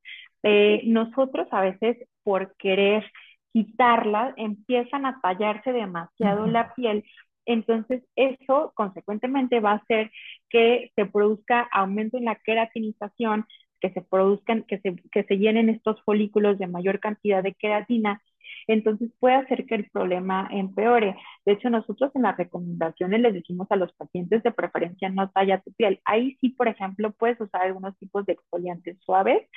Eh, 0.44 0.82
nosotros 0.86 1.48
a 1.52 1.62
veces 1.62 1.98
por 2.24 2.56
querer 2.58 3.06
quitarla 3.52 4.34
empiezan 4.38 5.06
a 5.06 5.20
tallarse 5.22 5.72
demasiado 5.74 6.48
la 6.48 6.74
piel. 6.74 7.04
Entonces 7.46 8.04
eso 8.16 8.72
consecuentemente 8.76 9.60
va 9.60 9.72
a 9.72 9.76
hacer 9.76 10.12
que 10.50 10.92
se 10.96 11.06
produzca 11.06 11.68
aumento 11.72 12.18
en 12.18 12.26
la 12.26 12.36
queratinización, 12.36 13.46
que 13.82 13.92
se 13.92 14.02
produzcan, 14.02 14.64
que 14.64 14.80
se, 14.80 14.96
que 15.12 15.24
se 15.24 15.38
llenen 15.38 15.70
estos 15.70 16.02
folículos 16.04 16.60
de 16.60 16.68
mayor 16.68 17.00
cantidad 17.00 17.42
de 17.42 17.56
queratina 17.56 18.22
entonces 18.68 19.12
puede 19.20 19.36
hacer 19.36 19.66
que 19.66 19.76
el 19.76 19.90
problema 19.90 20.48
empeore. 20.52 21.16
De 21.46 21.54
hecho, 21.54 21.70
nosotros 21.70 22.12
en 22.16 22.24
las 22.24 22.38
recomendaciones 22.38 23.22
les 23.22 23.34
decimos 23.34 23.68
a 23.72 23.76
los 23.76 23.94
pacientes 23.94 24.44
de 24.44 24.52
preferencia 24.52 25.10
no 25.10 25.30
talla 25.30 25.62
tu 25.62 25.72
piel. 25.74 26.00
Ahí 26.06 26.38
sí, 26.42 26.50
por 26.50 26.68
ejemplo, 26.68 27.12
puedes 27.12 27.40
usar 27.42 27.64
algunos 27.64 27.98
tipos 27.98 28.26
de 28.26 28.34
exfoliantes 28.34 28.98
suaves, 29.02 29.48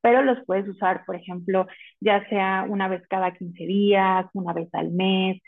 pero 0.00 0.22
los 0.22 0.44
puedes 0.46 0.68
usar, 0.68 1.04
por 1.06 1.16
ejemplo, 1.16 1.66
ya 2.00 2.28
sea 2.28 2.66
una 2.68 2.88
vez 2.88 3.06
cada 3.08 3.32
15 3.32 3.64
días, 3.66 4.26
una 4.34 4.52
vez 4.52 4.68
al 4.72 4.90
mes. 4.92 5.40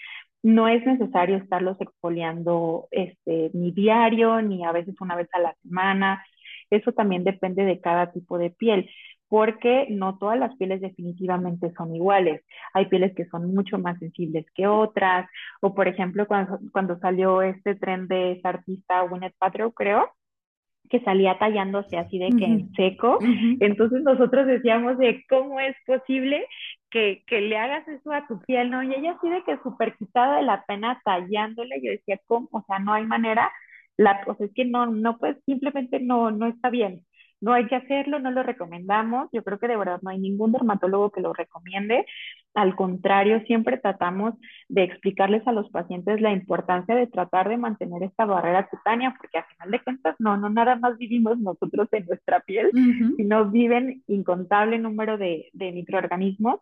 No 0.43 0.69
es 0.69 0.85
necesario 0.87 1.37
estarlos 1.37 1.81
exfoliando 1.81 2.89
este, 2.91 3.51
ni 3.55 3.73
diario, 3.73 4.43
ni 4.43 4.65
a 4.65 4.73
veces 4.73 4.95
una 5.01 5.17
vez 5.17 5.29
a 5.33 5.41
la 5.41 5.55
semana. 5.63 6.25
Eso 6.71 6.93
también 6.93 7.25
depende 7.25 7.65
de 7.65 7.81
cada 7.81 8.13
tipo 8.13 8.39
de 8.39 8.51
piel 8.51 8.89
porque 9.35 9.89
no 9.91 10.17
todas 10.17 10.39
las 10.39 10.55
pieles 10.59 10.81
definitivamente 10.81 11.73
son 11.77 11.93
iguales. 11.93 12.41
Hay 12.73 12.87
pieles 12.87 13.17
que 13.17 13.27
son 13.27 13.53
mucho 13.53 13.79
más 13.79 13.99
sensibles 13.99 14.47
que 14.55 14.69
otras, 14.69 15.29
o 15.61 15.75
por 15.75 15.89
ejemplo, 15.89 16.29
cuando, 16.29 16.61
cuando 16.71 17.01
salió 17.01 17.43
este 17.43 17.75
tren 17.75 18.07
de 18.07 18.31
esa 18.31 18.51
artista 18.51 19.01
Gwyneth 19.01 19.35
Paltrow, 19.37 19.73
creo, 19.73 20.09
que 20.89 21.01
salía 21.01 21.37
tallándose 21.37 21.99
así 21.99 22.17
de 22.21 22.29
que 22.29 22.45
en 22.45 22.73
seco. 22.75 23.19
Entonces 23.59 24.05
nosotros 24.05 24.47
decíamos 24.47 24.99
de 24.99 25.25
cómo 25.29 25.59
es 25.59 25.75
posible 25.85 26.47
que, 26.89 27.25
que, 27.27 27.41
le 27.41 27.59
hagas 27.59 27.89
eso 27.89 28.13
a 28.13 28.29
tu 28.29 28.41
piel, 28.43 28.71
¿no? 28.71 28.85
Y 28.85 28.95
ella 28.95 29.17
así 29.19 29.29
de 29.29 29.43
que 29.43 29.59
súper 29.65 29.97
quitada 29.97 30.37
de 30.37 30.45
la 30.45 30.65
pena 30.65 31.01
tallándole, 31.05 31.81
yo 31.83 31.91
decía, 31.91 32.21
¿cómo? 32.29 32.49
O 32.53 32.63
sea, 32.69 32.79
no 32.79 32.93
hay 32.93 33.05
manera, 33.05 33.51
la, 33.97 34.23
o 34.29 34.37
sea, 34.37 34.47
es 34.47 34.53
que 34.55 34.65
no, 34.65 34.87
no, 34.87 35.19
pues 35.19 35.37
simplemente 35.45 35.99
no, 35.99 36.31
no 36.31 36.47
está 36.47 36.71
bien. 36.71 37.05
No 37.45 37.53
hay 37.53 37.67
que 37.67 37.77
hacerlo, 37.77 38.19
no 38.19 38.31
lo 38.31 38.43
recomendamos. 38.43 39.29
Yo 39.33 39.45
creo 39.45 39.59
que 39.59 39.69
de 39.69 39.77
verdad 39.77 40.01
no 40.03 40.11
hay 40.11 40.19
ningún 40.19 40.53
dermatólogo 40.53 41.11
que 41.11 41.21
lo 41.21 41.35
recomiende. 41.35 42.07
Al 42.55 42.75
contrario, 42.75 43.43
siempre 43.47 43.79
tratamos 43.79 44.35
de 44.69 44.85
explicarles 44.85 45.47
a 45.47 45.53
los 45.53 45.69
pacientes 45.71 46.21
la 46.23 46.33
importancia 46.33 46.95
de 46.95 47.07
tratar 47.07 47.49
de 47.51 47.59
mantener 47.59 48.03
esta 48.03 48.25
barrera 48.25 48.67
cutánea, 48.69 49.15
porque 49.19 49.39
a 49.39 49.45
final 49.45 49.71
de 49.73 49.83
cuentas 49.83 50.17
no, 50.19 50.37
no 50.39 50.49
nada 50.49 50.77
más 50.77 50.97
vivimos 50.97 51.39
nosotros 51.39 51.89
en 51.93 52.07
nuestra 52.07 52.41
piel, 52.41 52.73
sino 53.17 53.51
viven 53.51 54.03
incontable 54.07 54.79
número 54.79 55.19
de, 55.19 55.51
de 55.53 55.73
microorganismos 55.73 56.61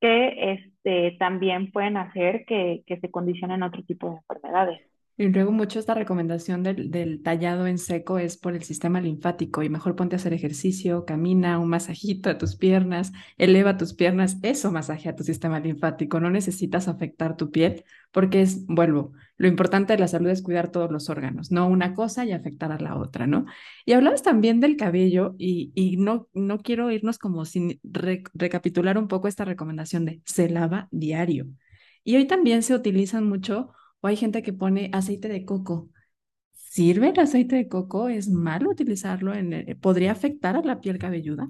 que 0.00 0.52
este, 0.52 1.16
también 1.18 1.72
pueden 1.72 1.96
hacer 1.96 2.44
que, 2.46 2.82
que 2.86 2.98
se 3.00 3.10
condicionen 3.10 3.62
otro 3.62 3.82
tipo 3.84 4.10
de 4.10 4.16
enfermedades. 4.16 4.91
Y 5.18 5.28
luego 5.28 5.52
mucho 5.52 5.78
esta 5.78 5.94
recomendación 5.94 6.62
del, 6.62 6.90
del, 6.90 7.22
tallado 7.22 7.66
en 7.66 7.78
seco 7.78 8.18
es 8.18 8.38
por 8.38 8.54
el 8.54 8.62
sistema 8.62 9.00
linfático 9.00 9.62
y 9.62 9.68
mejor 9.68 9.94
ponte 9.94 10.16
a 10.16 10.18
hacer 10.18 10.32
ejercicio, 10.32 11.04
camina, 11.04 11.58
un 11.58 11.68
masajito 11.68 12.30
a 12.30 12.38
tus 12.38 12.56
piernas, 12.56 13.12
eleva 13.36 13.76
tus 13.76 13.92
piernas, 13.92 14.38
eso 14.42 14.72
masajea 14.72 15.14
tu 15.14 15.22
sistema 15.22 15.60
linfático, 15.60 16.18
no 16.18 16.30
necesitas 16.30 16.88
afectar 16.88 17.36
tu 17.36 17.50
piel 17.50 17.84
porque 18.10 18.42
es, 18.42 18.66
vuelvo, 18.66 19.12
lo 19.36 19.48
importante 19.48 19.94
de 19.94 19.98
la 19.98 20.08
salud 20.08 20.28
es 20.28 20.42
cuidar 20.42 20.70
todos 20.70 20.90
los 20.90 21.10
órganos, 21.10 21.50
no 21.50 21.66
una 21.66 21.94
cosa 21.94 22.24
y 22.24 22.32
afectar 22.32 22.70
a 22.72 22.78
la 22.78 22.96
otra, 22.96 23.26
¿no? 23.26 23.46
Y 23.84 23.92
hablabas 23.92 24.22
también 24.22 24.60
del 24.60 24.76
cabello 24.76 25.34
y, 25.38 25.72
y 25.74 25.96
no, 25.96 26.28
no 26.32 26.58
quiero 26.58 26.90
irnos 26.90 27.18
como 27.18 27.44
sin 27.44 27.80
recapitular 27.82 28.98
un 28.98 29.08
poco 29.08 29.28
esta 29.28 29.44
recomendación 29.44 30.04
de 30.04 30.20
se 30.24 30.48
lava 30.48 30.88
diario. 30.90 31.46
Y 32.04 32.16
hoy 32.16 32.26
también 32.26 32.62
se 32.62 32.74
utilizan 32.74 33.28
mucho 33.28 33.72
o 34.02 34.08
hay 34.08 34.16
gente 34.16 34.42
que 34.42 34.52
pone 34.52 34.90
aceite 34.92 35.28
de 35.28 35.44
coco. 35.44 35.88
¿Sirve 36.52 37.10
el 37.10 37.20
aceite 37.20 37.56
de 37.56 37.68
coco? 37.68 38.08
¿Es 38.08 38.28
malo 38.28 38.70
utilizarlo? 38.70 39.32
En 39.32 39.78
¿Podría 39.80 40.12
afectar 40.12 40.56
a 40.56 40.62
la 40.62 40.80
piel 40.80 40.98
cabelluda? 40.98 41.48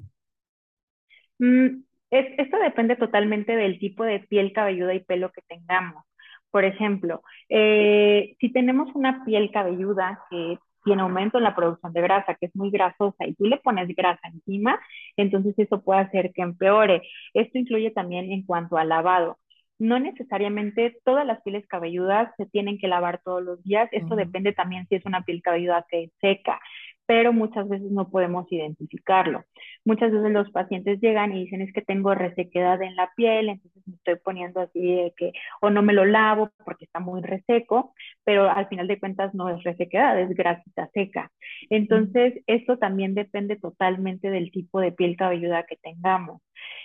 Mm, 1.39 1.83
esto 2.11 2.59
depende 2.59 2.97
totalmente 2.97 3.57
del 3.57 3.79
tipo 3.79 4.05
de 4.05 4.21
piel 4.21 4.53
cabelluda 4.53 4.95
y 4.95 5.01
pelo 5.01 5.33
que 5.33 5.43
tengamos. 5.49 6.05
Por 6.51 6.65
ejemplo, 6.65 7.23
eh, 7.49 8.37
si 8.39 8.53
tenemos 8.53 8.95
una 8.95 9.25
piel 9.25 9.51
cabelluda 9.51 10.21
que 10.31 10.59
tiene 10.85 11.03
aumento 11.03 11.39
en 11.39 11.45
la 11.45 11.55
producción 11.55 11.93
de 11.93 12.03
grasa, 12.03 12.35
que 12.35 12.47
es 12.47 12.57
muy 12.57 12.71
grasosa, 12.71 13.27
y 13.27 13.35
tú 13.35 13.47
le 13.47 13.57
pones 13.59 13.89
grasa 13.97 14.29
encima, 14.29 14.79
entonces 15.17 15.55
eso 15.59 15.83
puede 15.83 16.01
hacer 16.01 16.33
que 16.35 16.43
empeore. 16.43 17.03
Esto 17.33 17.59
incluye 17.59 17.91
también 17.93 18.31
en 18.31 18.45
cuanto 18.45 18.77
al 18.77 18.89
lavado 18.91 19.39
no 19.83 19.99
necesariamente 19.99 20.97
todas 21.05 21.27
las 21.27 21.43
pieles 21.43 21.67
cabelludas 21.67 22.33
se 22.37 22.47
tienen 22.47 22.79
que 22.79 22.87
lavar 22.87 23.21
todos 23.25 23.43
los 23.43 23.63
días. 23.65 23.89
Esto 23.91 24.15
depende 24.15 24.53
también 24.53 24.87
si 24.89 24.95
es 24.95 25.05
una 25.05 25.23
piel 25.23 25.43
cabelluda 25.43 25.85
que 25.91 26.05
es 26.05 26.11
seca, 26.21 26.61
pero 27.07 27.33
muchas 27.33 27.69
veces 27.69 27.91
no 27.91 28.09
podemos 28.11 28.51
identificarlo. 28.51 29.45
Muchas 29.85 30.13
veces 30.13 30.31
los 30.31 30.51
pacientes 30.51 31.01
llegan 31.01 31.33
y 31.33 31.45
dicen 31.45 31.63
es 31.63 31.73
que 31.73 31.83
tengo 31.83 32.15
resequedad 32.15 32.81
en 32.83 32.97
la 32.97 33.11
piel, 33.17 33.49
entonces 33.49 33.83
me 33.87 33.95
estoy 33.97 34.17
poniendo 34.17 34.61
así 34.61 34.81
de 34.81 35.13
que 35.17 35.33
o 35.61 35.71
no 35.71 35.83
me 35.83 35.93
lo 35.93 36.05
lavo 36.05 36.51
porque 36.65 36.85
está 36.85 37.01
muy 37.01 37.21
reseco, 37.23 37.95
pero 38.25 38.51
al 38.51 38.69
final 38.69 38.87
de 38.87 38.99
cuentas 39.01 39.35
no 39.35 39.49
es 39.49 39.63
resequedad, 39.65 40.21
es 40.21 40.31
grasita 40.31 40.89
seca. 40.95 41.31
Entonces, 41.71 42.35
esto 42.47 42.79
también 42.79 43.15
depende 43.15 43.57
totalmente 43.57 44.31
del 44.31 44.51
tipo 44.53 44.81
de 44.81 44.93
piel 44.93 45.17
cabelluda 45.17 45.65
que 45.65 45.77
tengamos. 45.77 46.41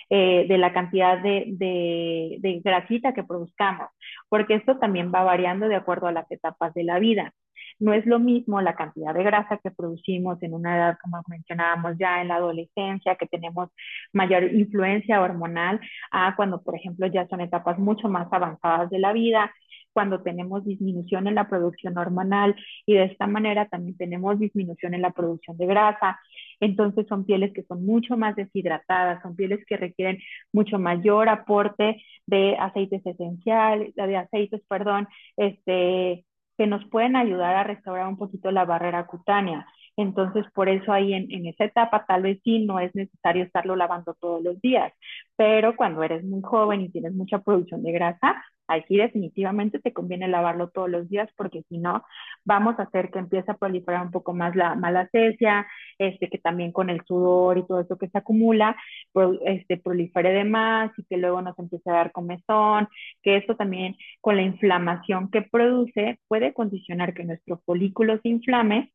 Eh, 0.09 0.45
de 0.47 0.57
la 0.57 0.71
cantidad 0.71 1.21
de, 1.21 1.43
de, 1.57 2.61
grasita 2.63 3.13
que 3.13 3.25
produzcamos, 3.25 3.89
porque 4.29 4.55
esto 4.55 4.77
también 4.79 5.11
va 5.13 5.23
variando 5.23 5.67
de 5.67 5.75
acuerdo 5.75 6.07
a 6.07 6.13
las 6.13 6.31
etapas 6.31 6.73
de 6.73 6.85
la 6.85 6.97
vida. 6.97 7.33
No 7.79 7.93
es 7.93 8.05
lo 8.05 8.19
mismo 8.19 8.61
la 8.61 8.75
cantidad 8.75 9.13
de 9.13 9.23
grasa 9.23 9.59
que 9.63 9.71
producimos 9.71 10.41
en 10.41 10.53
una 10.53 10.75
edad, 10.77 10.97
como 11.01 11.21
mencionábamos 11.27 11.97
ya 11.99 12.21
en 12.21 12.29
la 12.29 12.35
adolescencia, 12.35 13.15
que 13.15 13.27
tenemos 13.27 13.69
mayor 14.13 14.43
influencia 14.53 15.21
hormonal, 15.21 15.79
a 16.11 16.35
cuando, 16.35 16.61
por 16.63 16.75
ejemplo, 16.75 17.07
ya 17.07 17.27
son 17.27 17.41
etapas 17.41 17.77
mucho 17.79 18.09
más 18.09 18.27
avanzadas 18.31 18.89
de 18.89 18.99
la 18.99 19.13
vida, 19.13 19.51
cuando 19.93 20.21
tenemos 20.21 20.63
disminución 20.63 21.27
en 21.27 21.33
la 21.33 21.49
producción 21.49 21.97
hormonal 21.97 22.55
y 22.85 22.93
de 22.93 23.05
esta 23.05 23.25
manera 23.25 23.67
también 23.67 23.97
tenemos 23.97 24.37
disminución 24.39 24.93
en 24.93 25.01
la 25.01 25.09
producción 25.11 25.57
de 25.57 25.65
grasa. 25.65 26.19
Entonces 26.59 27.07
son 27.07 27.25
pieles 27.25 27.51
que 27.53 27.63
son 27.63 27.83
mucho 27.83 28.15
más 28.15 28.35
deshidratadas, 28.35 29.21
son 29.23 29.35
pieles 29.35 29.65
que 29.65 29.75
requieren 29.77 30.19
mucho 30.53 30.77
mayor 30.77 31.29
aporte 31.29 31.99
de 32.27 32.55
aceites 32.59 33.03
esenciales, 33.05 33.95
de 33.95 34.17
aceites, 34.17 34.61
perdón, 34.67 35.07
este, 35.35 36.25
que 36.57 36.67
nos 36.67 36.83
pueden 36.85 37.15
ayudar 37.15 37.55
a 37.55 37.63
restaurar 37.63 38.07
un 38.07 38.17
poquito 38.17 38.51
la 38.51 38.65
barrera 38.65 39.05
cutánea. 39.05 39.67
Entonces, 39.97 40.45
por 40.53 40.69
eso 40.69 40.93
ahí 40.93 41.13
en, 41.13 41.31
en, 41.31 41.47
esa 41.47 41.65
etapa 41.65 42.05
tal 42.07 42.23
vez 42.23 42.39
sí 42.43 42.65
no 42.65 42.79
es 42.79 42.93
necesario 42.95 43.43
estarlo 43.43 43.75
lavando 43.75 44.13
todos 44.19 44.41
los 44.43 44.61
días, 44.61 44.93
pero 45.35 45.75
cuando 45.75 46.03
eres 46.03 46.23
muy 46.23 46.41
joven 46.41 46.81
y 46.81 46.89
tienes 46.89 47.13
mucha 47.13 47.39
producción 47.39 47.83
de 47.83 47.91
grasa, 47.91 48.43
Aquí 48.67 48.97
definitivamente 48.97 49.79
te 49.79 49.93
conviene 49.93 50.27
lavarlo 50.27 50.69
todos 50.69 50.89
los 50.89 51.09
días 51.09 51.29
porque 51.37 51.63
si 51.69 51.77
no, 51.77 52.03
vamos 52.43 52.77
a 52.79 52.83
hacer 52.83 53.11
que 53.11 53.19
empiece 53.19 53.49
a 53.49 53.57
proliferar 53.57 54.05
un 54.05 54.11
poco 54.11 54.33
más 54.33 54.55
la 54.57 54.75
malacesia, 54.75 55.65
este, 55.97 56.29
que 56.29 56.37
también 56.37 56.73
con 56.73 56.89
el 56.89 57.01
sudor 57.05 57.57
y 57.57 57.65
todo 57.65 57.79
eso 57.79 57.97
que 57.97 58.09
se 58.09 58.17
acumula, 58.17 58.75
este, 59.45 59.77
prolifere 59.77 60.31
de 60.33 60.43
más 60.43 60.91
y 60.97 61.03
que 61.05 61.17
luego 61.17 61.41
nos 61.41 61.57
empiece 61.57 61.89
a 61.89 61.93
dar 61.93 62.11
comezón, 62.11 62.89
que 63.23 63.37
esto 63.37 63.55
también 63.55 63.95
con 64.19 64.35
la 64.35 64.41
inflamación 64.41 65.31
que 65.31 65.43
produce 65.43 66.19
puede 66.27 66.53
condicionar 66.53 67.13
que 67.13 67.23
nuestro 67.23 67.61
folículo 67.65 68.19
se 68.21 68.29
inflame 68.29 68.91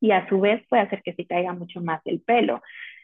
y 0.00 0.10
a 0.12 0.28
su 0.28 0.40
vez 0.40 0.64
puede 0.68 0.82
hacer 0.82 1.02
que 1.02 1.14
se 1.14 1.26
caiga 1.26 1.52
mucho 1.52 1.80
más 1.80 2.00
el 2.04 2.20
pelo. 2.20 2.62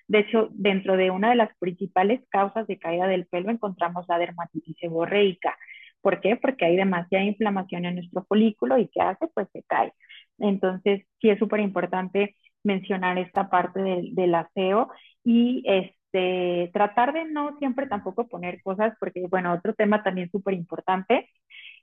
De 0.08 0.20
hecho, 0.20 0.48
dentro 0.52 0.96
de 0.96 1.10
una 1.10 1.30
de 1.30 1.36
las 1.36 1.56
principales 1.58 2.20
causas 2.30 2.66
de 2.66 2.78
caída 2.78 3.06
del 3.06 3.26
pelo 3.26 3.50
encontramos 3.50 4.06
la 4.08 4.18
dermatitis 4.18 4.76
seborreica. 4.80 5.56
¿Por 6.00 6.20
qué? 6.20 6.36
Porque 6.36 6.64
hay 6.64 6.76
demasiada 6.76 7.24
inflamación 7.24 7.86
en 7.86 7.94
nuestro 7.96 8.24
folículo 8.24 8.76
y 8.78 8.88
¿qué 8.88 9.00
hace? 9.00 9.28
Pues 9.34 9.48
se 9.52 9.62
cae. 9.62 9.92
Entonces, 10.38 11.06
sí 11.20 11.30
es 11.30 11.38
súper 11.38 11.60
importante 11.60 12.36
mencionar 12.64 13.18
esta 13.18 13.48
parte 13.50 13.80
del, 13.80 14.34
aseo 14.34 14.90
y 15.24 15.62
este, 15.66 16.70
tratar 16.72 17.12
de 17.12 17.24
no 17.24 17.56
siempre 17.58 17.86
tampoco 17.86 18.28
poner 18.28 18.62
cosas, 18.62 18.94
porque, 19.00 19.26
bueno, 19.30 19.52
otro 19.52 19.74
tema 19.74 20.02
también 20.02 20.30
súper 20.30 20.54
importante, 20.54 21.28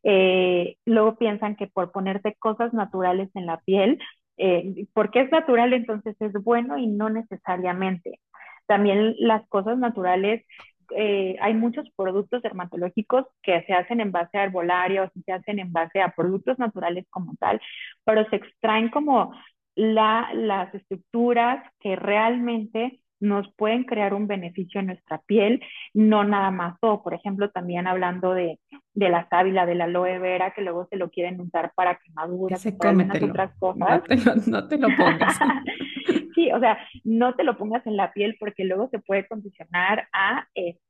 eh, 0.04 0.78
luego 0.86 1.18
piensan 1.18 1.56
que 1.56 1.68
por 1.68 1.92
ponerte 1.92 2.36
cosas 2.40 2.74
naturales 2.74 3.30
en 3.36 3.46
la 3.46 3.60
piel, 3.62 4.00
eh, 4.40 4.88
porque 4.94 5.22
es 5.22 5.32
natural, 5.32 5.74
entonces 5.74 6.16
es 6.20 6.34
bueno 6.34 6.78
y 6.78 6.88
no 6.88 7.10
necesariamente. 7.10 8.20
También 8.68 9.16
las 9.20 9.48
cosas 9.50 9.78
naturales 9.78 10.46
eh, 10.96 11.36
hay 11.42 11.54
muchos 11.54 11.88
productos 11.96 12.42
dermatológicos 12.42 13.26
que 13.44 13.62
se 13.64 13.74
hacen 13.74 14.02
en 14.02 14.12
base 14.12 14.38
a 14.38 14.46
herbolarios, 14.46 15.12
se 15.26 15.32
hacen 15.32 15.60
en 15.60 15.72
base 15.72 16.02
a 16.02 16.16
productos 16.16 16.58
naturales 16.58 17.06
como 17.10 17.36
tal, 17.40 17.62
pero 18.06 18.28
se 18.30 18.38
extraen 18.38 18.90
como 18.90 19.34
la, 19.76 20.32
las 20.34 20.74
estructuras 20.74 21.64
que 21.80 21.96
realmente 21.96 23.02
nos 23.20 23.52
pueden 23.54 23.84
crear 23.84 24.14
un 24.14 24.28
beneficio 24.28 24.80
en 24.80 24.88
nuestra 24.88 25.20
piel, 25.20 25.62
no 25.94 26.24
nada 26.24 26.52
más. 26.52 26.78
O, 26.82 27.04
por 27.04 27.14
ejemplo, 27.14 27.50
también 27.52 27.88
hablando 27.88 28.34
de, 28.34 28.60
de 28.94 29.10
la 29.10 29.28
sábila, 29.30 29.66
de 29.66 29.76
la 29.76 29.86
aloe 29.86 30.20
vera, 30.20 30.52
que 30.52 30.62
luego 30.62 30.88
se 30.90 30.98
lo 30.98 31.10
quieren 31.10 31.40
usar 31.40 31.72
para 31.76 31.96
quemaduras, 31.96 32.66
y 32.66 32.72
para 32.72 32.92
otras 33.26 33.56
cosas. 33.60 34.04
no 34.48 34.68
te 34.68 34.78
lo 34.78 34.88
pongas. 34.96 35.38
sí, 36.36 36.52
o 36.52 36.60
sea, 36.60 36.78
no 37.04 37.36
te 37.36 37.44
lo 37.44 37.58
pongas 37.58 37.86
en 37.88 37.98
la 37.98 38.14
piel 38.14 38.38
porque 38.40 38.64
luego 38.64 38.88
se 38.90 39.00
puede 39.00 39.28
condicionar 39.28 40.08
a 40.14 40.48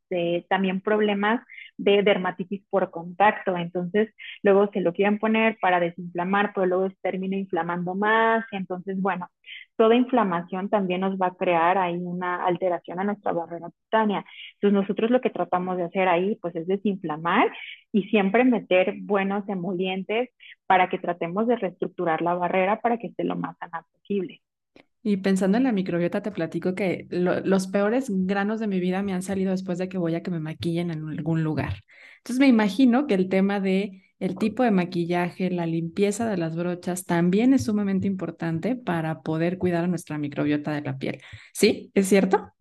este, 0.09 0.45
también 0.49 0.81
problemas 0.81 1.41
de 1.77 2.03
dermatitis 2.03 2.63
por 2.69 2.91
contacto. 2.91 3.55
Entonces, 3.57 4.13
luego 4.43 4.69
se 4.73 4.81
lo 4.81 4.93
quieren 4.93 5.19
poner 5.19 5.57
para 5.61 5.79
desinflamar, 5.79 6.51
pero 6.53 6.65
luego 6.65 6.89
se 6.89 6.95
termina 7.01 7.37
inflamando 7.37 7.95
más. 7.95 8.45
Entonces, 8.51 8.99
bueno, 9.01 9.29
toda 9.77 9.95
inflamación 9.95 10.69
también 10.69 11.01
nos 11.01 11.17
va 11.17 11.27
a 11.27 11.35
crear 11.35 11.77
ahí 11.77 11.97
una 11.97 12.45
alteración 12.45 12.99
a 12.99 13.03
nuestra 13.03 13.31
barrera 13.33 13.69
cutánea. 13.69 14.25
Entonces, 14.55 14.73
nosotros 14.81 15.11
lo 15.11 15.21
que 15.21 15.29
tratamos 15.29 15.77
de 15.77 15.83
hacer 15.83 16.07
ahí, 16.07 16.35
pues, 16.41 16.55
es 16.55 16.67
desinflamar 16.67 17.51
y 17.91 18.03
siempre 18.09 18.43
meter 18.43 18.95
buenos 19.01 19.47
emolientes 19.49 20.29
para 20.67 20.89
que 20.89 20.99
tratemos 20.99 21.47
de 21.47 21.55
reestructurar 21.55 22.21
la 22.21 22.33
barrera 22.35 22.81
para 22.81 22.97
que 22.97 23.07
esté 23.07 23.23
lo 23.23 23.35
más 23.35 23.57
sana 23.57 23.83
posible. 23.91 24.41
Y 25.01 25.17
pensando 25.17 25.57
en 25.57 25.63
la 25.63 25.71
microbiota, 25.71 26.21
te 26.21 26.31
platico 26.31 26.75
que 26.75 27.07
los 27.09 27.67
peores 27.67 28.07
granos 28.09 28.59
de 28.59 28.67
mi 28.67 28.79
vida 28.79 29.01
me 29.01 29.13
han 29.13 29.21
salido 29.21 29.51
después 29.51 29.77
de 29.77 29.87
que 29.87 29.97
voy 29.97 30.15
a 30.15 30.23
que 30.23 30.31
me 30.31 30.39
maquillen 30.39 30.91
en 30.91 31.07
algún 31.07 31.43
lugar. 31.43 31.83
Entonces 32.17 32.39
me 32.39 32.47
imagino 32.47 33.07
que 33.07 33.13
el 33.13 33.29
tema 33.29 33.59
de 33.59 34.03
el 34.19 34.35
tipo 34.35 34.63
de 34.63 34.71
maquillaje, 34.71 35.49
la 35.49 35.65
limpieza 35.65 36.29
de 36.29 36.35
las 36.35 36.55
brochas 36.55 37.05
también 37.05 37.53
es 37.53 37.63
sumamente 37.63 38.05
importante 38.05 38.75
para 38.75 39.21
poder 39.21 39.57
cuidar 39.57 39.85
a 39.85 39.87
nuestra 39.87 40.17
microbiota 40.17 40.71
de 40.71 40.81
la 40.81 40.97
piel. 40.97 41.21
¿Sí? 41.53 41.89
¿Es 41.93 42.09
cierto? 42.09 42.51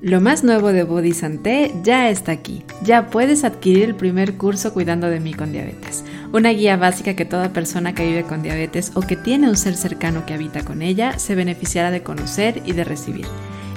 Lo 0.00 0.20
más 0.20 0.44
nuevo 0.44 0.72
de 0.72 0.84
Body 0.84 1.12
Santé 1.12 1.72
ya 1.82 2.10
está 2.10 2.32
aquí. 2.32 2.62
Ya 2.84 3.06
puedes 3.08 3.42
adquirir 3.42 3.84
el 3.84 3.94
primer 3.94 4.34
curso 4.34 4.72
Cuidando 4.72 5.08
de 5.08 5.18
mí 5.18 5.34
con 5.34 5.50
diabetes, 5.50 6.04
una 6.34 6.50
guía 6.50 6.76
básica 6.76 7.14
que 7.14 7.24
toda 7.24 7.52
persona 7.52 7.94
que 7.94 8.04
vive 8.04 8.24
con 8.24 8.42
diabetes 8.42 8.90
o 8.94 9.02
que 9.02 9.14
tiene 9.16 9.48
un 9.48 9.56
ser 9.56 9.76
cercano 9.76 10.26
que 10.26 10.34
habita 10.34 10.64
con 10.64 10.82
ella 10.82 11.16
se 11.20 11.36
beneficiará 11.36 11.92
de 11.92 12.02
conocer 12.02 12.60
y 12.66 12.72
de 12.72 12.82
recibir. 12.82 13.26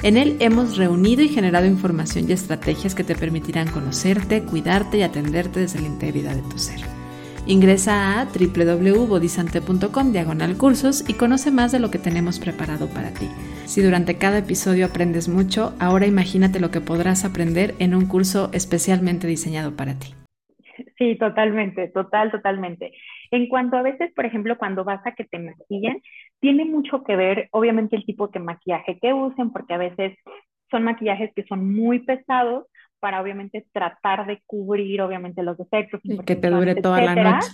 En 0.01 0.17
él 0.17 0.37
hemos 0.39 0.75
reunido 0.75 1.21
y 1.21 1.29
generado 1.29 1.67
información 1.67 2.25
y 2.27 2.31
estrategias 2.31 2.95
que 2.95 3.03
te 3.03 3.13
permitirán 3.13 3.69
conocerte, 3.69 4.41
cuidarte 4.41 4.97
y 4.97 5.03
atenderte 5.03 5.59
desde 5.59 5.81
la 5.81 5.87
integridad 5.87 6.35
de 6.35 6.41
tu 6.41 6.57
ser. 6.57 6.79
Ingresa 7.45 8.19
a 8.19 8.25
www.bodisante.com 8.25 10.11
diagonal 10.11 10.57
cursos 10.57 11.03
y 11.07 11.13
conoce 11.13 11.51
más 11.51 11.71
de 11.71 11.79
lo 11.79 11.91
que 11.91 11.99
tenemos 11.99 12.39
preparado 12.39 12.87
para 12.87 13.11
ti. 13.11 13.29
Si 13.67 13.81
durante 13.81 14.17
cada 14.17 14.39
episodio 14.39 14.87
aprendes 14.87 15.27
mucho, 15.29 15.75
ahora 15.77 16.07
imagínate 16.07 16.59
lo 16.59 16.71
que 16.71 16.81
podrás 16.81 17.23
aprender 17.23 17.75
en 17.77 17.93
un 17.93 18.07
curso 18.07 18.49
especialmente 18.51 19.27
diseñado 19.27 19.75
para 19.75 19.93
ti. 19.93 20.16
Sí, 20.97 21.15
totalmente, 21.17 21.87
total, 21.89 22.31
totalmente. 22.31 22.91
En 23.31 23.47
cuanto 23.47 23.77
a 23.77 23.81
veces, 23.81 24.13
por 24.13 24.25
ejemplo, 24.25 24.57
cuando 24.57 24.83
vas 24.83 25.05
a 25.05 25.13
que 25.13 25.25
te 25.25 25.39
maquillen, 25.39 26.01
tiene 26.39 26.65
mucho 26.65 27.03
que 27.03 27.15
ver, 27.15 27.49
obviamente, 27.51 27.95
el 27.95 28.05
tipo 28.05 28.27
de 28.27 28.39
maquillaje 28.39 28.99
que 28.99 29.13
usen, 29.13 29.51
porque 29.51 29.73
a 29.73 29.77
veces 29.77 30.17
son 30.69 30.83
maquillajes 30.83 31.31
que 31.33 31.43
son 31.43 31.73
muy 31.73 31.99
pesados 31.99 32.65
para 32.99 33.21
obviamente 33.21 33.65
tratar 33.71 34.25
de 34.25 34.41
cubrir 34.45 35.01
obviamente 35.01 35.43
los 35.43 35.57
defectos. 35.57 36.01
Y 36.03 36.17
que 36.19 36.35
te 36.35 36.49
dure 36.49 36.75
toda 36.75 37.01
la 37.01 37.15
noche. 37.15 37.47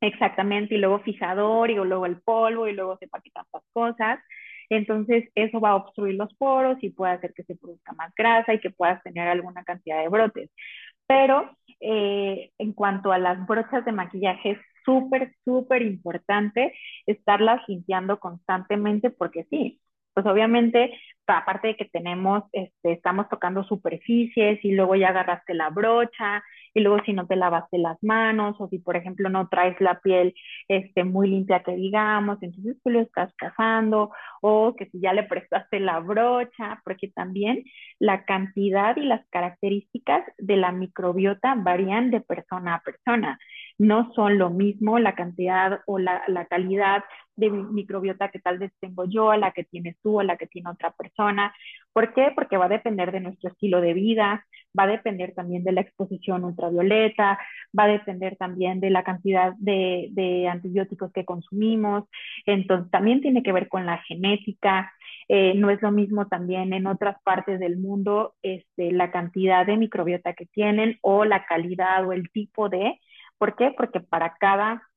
Exactamente, 0.00 0.76
y 0.76 0.78
luego 0.78 1.00
fijador, 1.00 1.70
y 1.70 1.74
luego 1.74 2.06
el 2.06 2.20
polvo, 2.20 2.68
y 2.68 2.72
luego 2.72 2.96
se 2.98 3.06
que 3.06 3.30
tantas 3.30 3.62
cosas. 3.72 4.20
Entonces, 4.70 5.28
eso 5.34 5.60
va 5.60 5.70
a 5.70 5.76
obstruir 5.76 6.14
los 6.14 6.32
poros 6.34 6.76
y 6.82 6.90
puede 6.90 7.12
hacer 7.12 7.32
que 7.34 7.42
se 7.44 7.56
produzca 7.56 7.92
más 7.94 8.12
grasa 8.14 8.54
y 8.54 8.60
que 8.60 8.70
puedas 8.70 9.02
tener 9.02 9.26
alguna 9.26 9.64
cantidad 9.64 10.00
de 10.02 10.08
brotes. 10.08 10.50
Pero 11.06 11.56
eh, 11.80 12.52
en 12.58 12.72
cuanto 12.72 13.12
a 13.12 13.18
las 13.18 13.46
brochas 13.46 13.84
de 13.84 13.92
maquillaje, 13.92 14.52
es 14.52 14.58
súper, 14.84 15.34
súper 15.44 15.82
importante 15.82 16.74
estarlas 17.06 17.62
limpiando 17.68 18.18
constantemente 18.20 19.10
porque 19.10 19.44
sí, 19.50 19.80
pues 20.18 20.34
obviamente, 20.34 20.98
aparte 21.28 21.68
de 21.68 21.76
que 21.76 21.84
tenemos, 21.84 22.42
este, 22.50 22.90
estamos 22.90 23.28
tocando 23.28 23.62
superficies 23.62 24.58
y 24.64 24.72
luego 24.72 24.96
ya 24.96 25.10
agarraste 25.10 25.54
la 25.54 25.70
brocha 25.70 26.42
y 26.74 26.80
luego 26.80 26.98
si 27.04 27.12
no 27.12 27.28
te 27.28 27.36
lavaste 27.36 27.78
las 27.78 28.02
manos 28.02 28.56
o 28.58 28.66
si 28.66 28.80
por 28.80 28.96
ejemplo 28.96 29.28
no 29.28 29.48
traes 29.48 29.80
la 29.80 30.00
piel 30.00 30.34
este, 30.66 31.04
muy 31.04 31.30
limpia 31.30 31.62
que 31.62 31.76
digamos, 31.76 32.38
entonces 32.42 32.76
tú 32.82 32.90
lo 32.90 33.00
estás 33.00 33.32
cazando 33.36 34.10
o 34.40 34.74
que 34.74 34.86
si 34.86 34.98
ya 34.98 35.12
le 35.12 35.22
prestaste 35.22 35.78
la 35.78 36.00
brocha, 36.00 36.80
porque 36.84 37.06
también 37.06 37.62
la 38.00 38.24
cantidad 38.24 38.96
y 38.96 39.02
las 39.02 39.24
características 39.28 40.24
de 40.38 40.56
la 40.56 40.72
microbiota 40.72 41.54
varían 41.56 42.10
de 42.10 42.22
persona 42.22 42.74
a 42.74 42.82
persona. 42.82 43.38
No 43.78 44.12
son 44.14 44.38
lo 44.38 44.50
mismo 44.50 44.98
la 44.98 45.14
cantidad 45.14 45.80
o 45.86 46.00
la, 46.00 46.24
la 46.26 46.46
calidad 46.46 47.04
de 47.38 47.50
microbiota 47.50 48.30
que 48.30 48.40
tal 48.40 48.58
vez 48.58 48.72
tengo 48.80 49.04
yo, 49.04 49.30
a 49.30 49.36
la 49.36 49.52
que 49.52 49.64
tienes 49.64 49.96
tú, 50.02 50.20
a 50.20 50.24
la 50.24 50.36
que 50.36 50.46
tiene 50.46 50.70
otra 50.70 50.90
persona. 50.90 51.54
¿Por 51.92 52.12
qué? 52.12 52.32
Porque 52.34 52.56
va 52.56 52.66
a 52.66 52.68
depender 52.68 53.12
de 53.12 53.20
nuestro 53.20 53.50
estilo 53.50 53.80
de 53.80 53.94
vida, 53.94 54.44
va 54.78 54.84
a 54.84 54.88
depender 54.88 55.34
también 55.34 55.64
de 55.64 55.72
la 55.72 55.80
exposición 55.80 56.44
ultravioleta, 56.44 57.38
va 57.78 57.84
a 57.84 57.88
depender 57.88 58.36
también 58.36 58.80
de 58.80 58.90
la 58.90 59.04
cantidad 59.04 59.52
de, 59.58 60.08
de 60.10 60.48
antibióticos 60.48 61.12
que 61.12 61.24
consumimos. 61.24 62.04
Entonces, 62.44 62.90
también 62.90 63.20
tiene 63.20 63.42
que 63.42 63.52
ver 63.52 63.68
con 63.68 63.86
la 63.86 63.98
genética. 63.98 64.92
Eh, 65.28 65.54
no 65.54 65.70
es 65.70 65.80
lo 65.82 65.92
mismo 65.92 66.26
también 66.26 66.72
en 66.72 66.86
otras 66.86 67.20
partes 67.22 67.60
del 67.60 67.76
mundo 67.76 68.34
este, 68.42 68.92
la 68.92 69.10
cantidad 69.10 69.66
de 69.66 69.76
microbiota 69.76 70.32
que 70.32 70.46
tienen 70.46 70.98
o 71.02 71.24
la 71.24 71.44
calidad 71.46 72.06
o 72.06 72.12
el 72.12 72.30
tipo 72.30 72.68
de. 72.68 72.98
¿Por 73.38 73.54
qué? 73.54 73.72
Porque 73.76 74.00
para 74.00 74.34
cada 74.40 74.87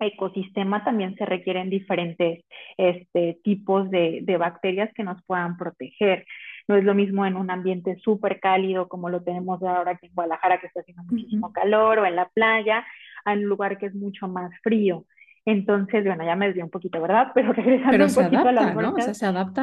ecosistema 0.00 0.84
también 0.84 1.14
se 1.16 1.24
requieren 1.24 1.70
diferentes 1.70 2.44
este, 2.76 3.38
tipos 3.42 3.90
de, 3.90 4.20
de, 4.22 4.36
bacterias 4.36 4.90
que 4.94 5.04
nos 5.04 5.22
puedan 5.24 5.56
proteger. 5.56 6.26
No 6.66 6.76
es 6.76 6.84
lo 6.84 6.94
mismo 6.94 7.26
en 7.26 7.36
un 7.36 7.50
ambiente 7.50 7.96
súper 8.02 8.40
cálido 8.40 8.88
como 8.88 9.10
lo 9.10 9.22
tenemos 9.22 9.62
ahora 9.62 9.92
aquí 9.92 10.06
en 10.06 10.14
Guadalajara, 10.14 10.58
que 10.58 10.66
está 10.66 10.80
haciendo 10.80 11.02
muchísimo 11.04 11.52
calor, 11.52 11.98
o 11.98 12.06
en 12.06 12.16
la 12.16 12.28
playa, 12.28 12.84
a 13.24 13.32
un 13.32 13.44
lugar 13.44 13.78
que 13.78 13.86
es 13.86 13.94
mucho 13.94 14.28
más 14.28 14.50
frío. 14.62 15.04
Entonces, 15.46 16.04
bueno, 16.04 16.24
ya 16.24 16.36
me 16.36 16.46
desvié 16.46 16.64
un 16.64 16.70
poquito, 16.70 17.00
¿verdad? 17.00 17.28
Pero 17.34 17.52
regresando 17.52 18.06
un 18.06 18.14
poquito 18.14 18.48
adapta, 18.48 18.48
a 18.48 18.52
las 18.52 18.76
¿no? 18.76 18.94
O 18.94 19.00
sea, 19.00 19.14
se 19.14 19.26
adapta 19.26 19.62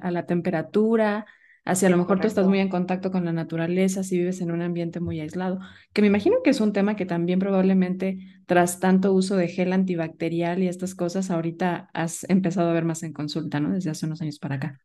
a 0.00 0.10
la 0.10 0.26
temperatura, 0.26 1.26
Así 1.66 1.84
a 1.84 1.90
lo 1.90 1.96
mejor 1.96 2.20
tú 2.20 2.28
estás 2.28 2.46
muy 2.46 2.60
en 2.60 2.68
contacto 2.68 3.10
con 3.10 3.24
la 3.24 3.32
naturaleza, 3.32 4.04
si 4.04 4.16
vives 4.16 4.40
en 4.40 4.52
un 4.52 4.62
ambiente 4.62 5.00
muy 5.00 5.20
aislado, 5.20 5.58
que 5.92 6.00
me 6.00 6.06
imagino 6.06 6.36
que 6.44 6.50
es 6.50 6.60
un 6.60 6.72
tema 6.72 6.94
que 6.94 7.06
también 7.06 7.40
probablemente 7.40 8.18
tras 8.46 8.78
tanto 8.78 9.12
uso 9.12 9.36
de 9.36 9.48
gel 9.48 9.72
antibacterial 9.72 10.62
y 10.62 10.68
estas 10.68 10.94
cosas, 10.94 11.28
ahorita 11.28 11.90
has 11.92 12.22
empezado 12.30 12.70
a 12.70 12.72
ver 12.72 12.84
más 12.84 13.02
en 13.02 13.12
consulta, 13.12 13.58
¿no? 13.58 13.70
Desde 13.70 13.90
hace 13.90 14.06
unos 14.06 14.22
años 14.22 14.38
para 14.38 14.54
acá. 14.54 14.80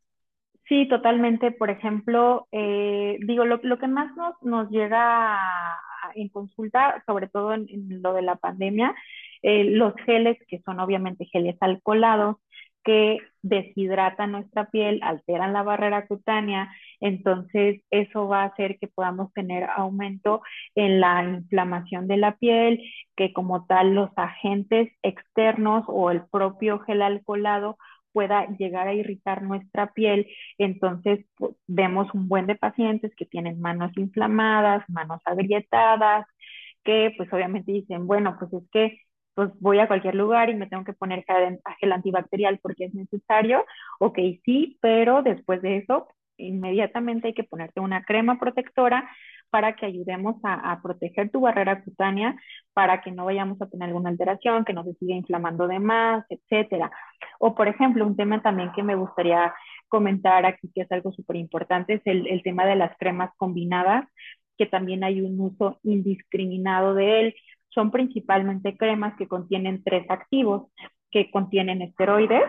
Sí, 0.68 0.88
totalmente. 0.88 1.52
Por 1.52 1.70
ejemplo, 1.70 2.48
eh, 2.50 3.16
digo, 3.26 3.44
lo, 3.44 3.60
lo, 3.62 3.78
que 3.78 3.86
más 3.86 4.16
nos, 4.16 4.34
nos 4.42 4.68
llega 4.68 5.38
en 6.16 6.30
consulta, 6.30 7.02
sobre 7.06 7.28
todo 7.28 7.54
en, 7.54 7.68
lo 8.02 8.12
de 8.12 8.22
la 8.22 8.34
pandemia, 8.34 8.92
eh, 9.42 9.64
los 9.64 9.94
geles, 10.04 10.36
que 10.48 10.60
son 10.62 10.80
obviamente 10.80 11.26
geles 11.26 11.56
alcoholados, 11.60 12.38
que 12.84 13.18
deshidratan 13.42 14.32
nuestra 14.32 14.70
piel, 14.70 15.00
alteran 15.02 15.52
la 15.52 15.62
barrera 15.62 16.06
cutánea, 16.06 16.70
entonces 17.00 17.82
eso 17.90 18.28
va 18.28 18.42
a 18.42 18.46
hacer 18.46 18.78
que 18.78 18.88
podamos 18.88 19.32
tener 19.32 19.64
aumento 19.64 20.42
en 20.74 21.00
la 21.00 21.24
inflamación 21.24 22.06
de 22.08 22.16
la 22.16 22.36
piel, 22.36 22.80
que 23.16 23.32
como 23.32 23.66
tal 23.66 23.94
los 23.94 24.10
agentes 24.16 24.92
externos 25.02 25.84
o 25.88 26.10
el 26.10 26.24
propio 26.26 26.80
gel 26.80 27.02
alcoholado 27.02 27.76
pueda 28.12 28.46
llegar 28.58 28.88
a 28.88 28.94
irritar 28.94 29.42
nuestra 29.42 29.92
piel. 29.92 30.28
Entonces 30.58 31.24
pues, 31.36 31.56
vemos 31.66 32.12
un 32.14 32.28
buen 32.28 32.46
de 32.46 32.54
pacientes 32.56 33.12
que 33.16 33.26
tienen 33.26 33.60
manos 33.60 33.90
inflamadas, 33.96 34.84
manos 34.88 35.20
agrietadas, 35.24 36.26
que 36.84 37.12
pues 37.16 37.32
obviamente 37.32 37.72
dicen, 37.72 38.06
bueno, 38.06 38.36
pues 38.38 38.52
es 38.52 38.68
que 38.70 38.98
pues 39.34 39.50
voy 39.60 39.78
a 39.78 39.86
cualquier 39.88 40.14
lugar 40.14 40.50
y 40.50 40.54
me 40.54 40.66
tengo 40.66 40.84
que 40.84 40.92
poner 40.92 41.24
gel 41.80 41.92
antibacterial 41.92 42.58
porque 42.58 42.86
es 42.86 42.94
necesario, 42.94 43.64
ok, 43.98 44.18
sí, 44.44 44.78
pero 44.80 45.22
después 45.22 45.62
de 45.62 45.78
eso, 45.78 46.08
inmediatamente 46.36 47.28
hay 47.28 47.34
que 47.34 47.44
ponerte 47.44 47.80
una 47.80 48.04
crema 48.04 48.38
protectora 48.38 49.08
para 49.50 49.76
que 49.76 49.84
ayudemos 49.84 50.36
a, 50.44 50.80
proteger 50.82 51.30
tu 51.30 51.40
barrera 51.40 51.82
cutánea, 51.82 52.36
para 52.72 53.02
que 53.02 53.12
no 53.12 53.26
vayamos 53.26 53.60
a 53.60 53.68
tener 53.68 53.88
alguna 53.88 54.08
alteración, 54.08 54.64
que 54.64 54.72
no 54.72 54.82
se 54.82 54.94
siga 54.94 55.14
inflamando 55.14 55.68
de 55.68 55.78
más, 55.78 56.24
etcétera. 56.30 56.90
O, 57.38 57.54
por 57.54 57.68
ejemplo, 57.68 58.06
un 58.06 58.16
tema 58.16 58.40
también 58.40 58.72
que 58.72 58.82
me 58.82 58.94
gustaría 58.94 59.52
comentar 59.88 60.46
aquí, 60.46 60.70
que 60.74 60.82
es 60.82 60.92
algo 60.92 61.12
súper 61.12 61.36
importante, 61.36 61.94
es 61.94 62.02
el, 62.06 62.26
el 62.28 62.42
tema 62.42 62.64
de 62.64 62.76
las 62.76 62.96
cremas 62.96 63.30
combinadas, 63.36 64.08
que 64.56 64.64
también 64.64 65.04
hay 65.04 65.20
un 65.20 65.38
uso 65.38 65.78
indiscriminado 65.82 66.94
de 66.94 67.20
él 67.20 67.34
son 67.74 67.90
principalmente 67.90 68.76
cremas 68.76 69.16
que 69.16 69.28
contienen 69.28 69.82
tres 69.84 70.04
activos, 70.10 70.70
que 71.10 71.30
contienen 71.30 71.82
esteroides, 71.82 72.42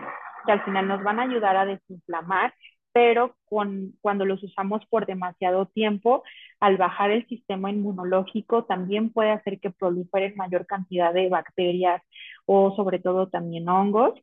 que 0.46 0.52
al 0.52 0.64
final 0.64 0.88
nos 0.88 1.02
van 1.02 1.20
a 1.20 1.22
ayudar 1.22 1.56
a 1.56 1.66
desinflamar, 1.66 2.54
pero 2.92 3.34
cuando 3.48 4.24
los 4.24 4.42
usamos 4.44 4.86
por 4.86 5.04
demasiado 5.06 5.66
tiempo, 5.66 6.22
al 6.60 6.76
bajar 6.76 7.10
el 7.10 7.26
sistema 7.26 7.70
inmunológico, 7.70 8.64
también 8.64 9.12
puede 9.12 9.30
hacer 9.32 9.58
que 9.58 9.70
proliferen 9.70 10.36
mayor 10.36 10.64
cantidad 10.66 11.12
de 11.12 11.28
bacterias 11.28 12.00
o 12.46 12.74
sobre 12.76 13.00
todo 13.00 13.28
también 13.28 13.68
hongos 13.68 14.14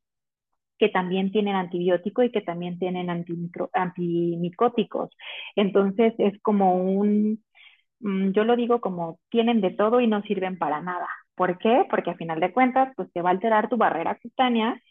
que 0.82 0.90
también 0.90 1.32
tienen 1.32 1.56
antibiótico 1.56 2.24
y 2.24 2.32
que 2.32 2.42
también 2.42 2.80
tienen 2.80 3.08
antimicóticos. 3.74 5.12
Entonces 5.56 6.16
es 6.18 6.42
como 6.42 6.76
un, 6.76 7.44
yo 8.34 8.44
lo 8.44 8.56
digo 8.56 8.82
como 8.82 9.20
tienen 9.30 9.62
de 9.62 9.72
todo 9.72 10.02
y 10.02 10.08
no 10.08 10.22
sirven 10.24 10.58
para 10.58 10.82
nada. 10.82 11.08
¿Por 11.36 11.58
qué? 11.58 11.86
Porque 11.90 12.12
a 12.12 12.16
final 12.16 12.40
de 12.40 12.52
cuentas, 12.54 12.94
pues 12.96 13.12
te 13.14 13.22
va 13.22 13.30
a 13.30 13.34
alterar 13.34 13.70
tu 13.70 13.78
barrera 13.78 14.18
cutánea 14.22 14.82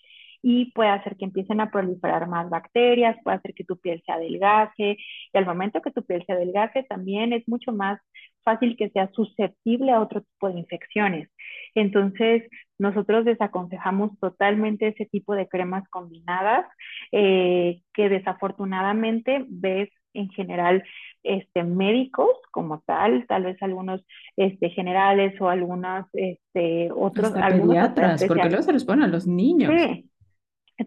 y 0.42 0.72
puede 0.72 0.90
hacer 0.90 1.16
que 1.16 1.26
empiecen 1.26 1.60
a 1.60 1.70
proliferar 1.70 2.26
más 2.26 2.48
bacterias, 2.48 3.16
puede 3.22 3.36
hacer 3.36 3.54
que 3.54 3.64
tu 3.64 3.78
piel 3.78 4.02
se 4.06 4.12
adelgace 4.12 4.96
y 5.32 5.38
al 5.38 5.46
momento 5.46 5.82
que 5.82 5.90
tu 5.90 6.04
piel 6.04 6.24
se 6.26 6.32
adelgace 6.32 6.82
también 6.84 7.32
es 7.32 7.46
mucho 7.48 7.72
más 7.72 8.00
fácil 8.42 8.76
que 8.76 8.90
sea 8.90 9.10
susceptible 9.12 9.92
a 9.92 10.00
otro 10.00 10.22
tipo 10.22 10.48
de 10.50 10.58
infecciones. 10.60 11.28
Entonces, 11.74 12.44
nosotros 12.78 13.24
desaconsejamos 13.24 14.18
totalmente 14.18 14.88
ese 14.88 15.06
tipo 15.06 15.34
de 15.34 15.48
cremas 15.48 15.86
combinadas 15.90 16.66
eh, 17.12 17.82
que 17.92 18.08
desafortunadamente 18.08 19.44
ves 19.48 19.90
en 20.14 20.28
general 20.30 20.82
este, 21.22 21.62
médicos 21.64 22.30
como 22.50 22.80
tal, 22.80 23.26
tal 23.26 23.44
vez 23.44 23.62
algunos 23.62 24.04
este, 24.36 24.70
generales 24.70 25.38
o 25.40 25.48
algunos 25.48 26.06
este, 26.12 26.90
otros. 26.94 27.32
pediatras, 27.32 28.24
porque 28.24 28.48
luego 28.48 28.62
se 28.62 28.72
los 28.72 28.84
ponen 28.84 29.04
a 29.04 29.08
los 29.08 29.26
niños. 29.26 29.72
Sí, 29.76 30.10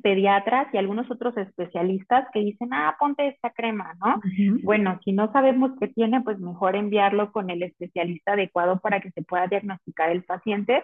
pediatras 0.01 0.73
y 0.73 0.77
algunos 0.77 1.09
otros 1.11 1.35
especialistas 1.37 2.27
que 2.33 2.39
dicen, 2.39 2.69
ah, 2.73 2.95
ponte 2.99 3.27
esta 3.27 3.51
crema, 3.51 3.93
¿no? 4.03 4.21
Bueno, 4.63 4.99
si 5.03 5.11
no 5.11 5.31
sabemos 5.31 5.71
qué 5.79 5.87
tiene, 5.87 6.21
pues 6.21 6.39
mejor 6.39 6.75
enviarlo 6.75 7.31
con 7.31 7.49
el 7.49 7.63
especialista 7.63 8.33
adecuado 8.33 8.79
para 8.79 8.99
que 9.01 9.11
se 9.11 9.21
pueda 9.21 9.47
diagnosticar 9.47 10.09
el 10.09 10.23
paciente 10.23 10.83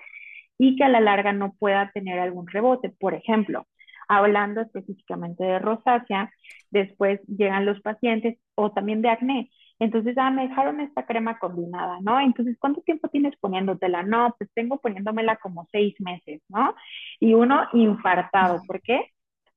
y 0.58 0.76
que 0.76 0.84
a 0.84 0.90
la 0.90 1.00
larga 1.00 1.34
no 1.34 1.54
pueda 1.54 1.92
tener 1.92 2.20
algún 2.20 2.48
rebote. 2.48 2.90
Por 2.90 3.14
ejemplo, 3.14 3.66
hablando 4.10 4.62
específicamente 4.62 5.44
de 5.46 5.60
rosácea, 5.60 6.32
después 6.72 7.22
llegan 7.28 7.66
los 7.66 7.80
pacientes 7.82 8.38
o 8.56 8.72
también 8.72 9.02
de 9.02 9.10
acné. 9.10 9.50
Entonces, 9.80 10.18
ah, 10.18 10.30
me 10.32 10.48
dejaron 10.50 10.82
esta 10.82 11.06
crema 11.06 11.40
combinada, 11.40 12.00
¿no? 12.02 12.20
Entonces, 12.20 12.58
¿cuánto 12.60 12.82
tiempo 12.82 13.08
tienes 13.10 13.36
poniéndotela? 13.40 14.04
No, 14.04 14.36
pues 14.38 14.50
tengo 14.54 14.80
poniéndomela 14.80 15.38
como 15.38 15.68
seis 15.72 15.96
meses, 16.00 16.42
¿no? 16.50 16.76
Y 17.20 17.34
uno 17.34 17.68
infartado, 17.74 18.62
¿por 18.68 18.82
qué? 18.82 19.06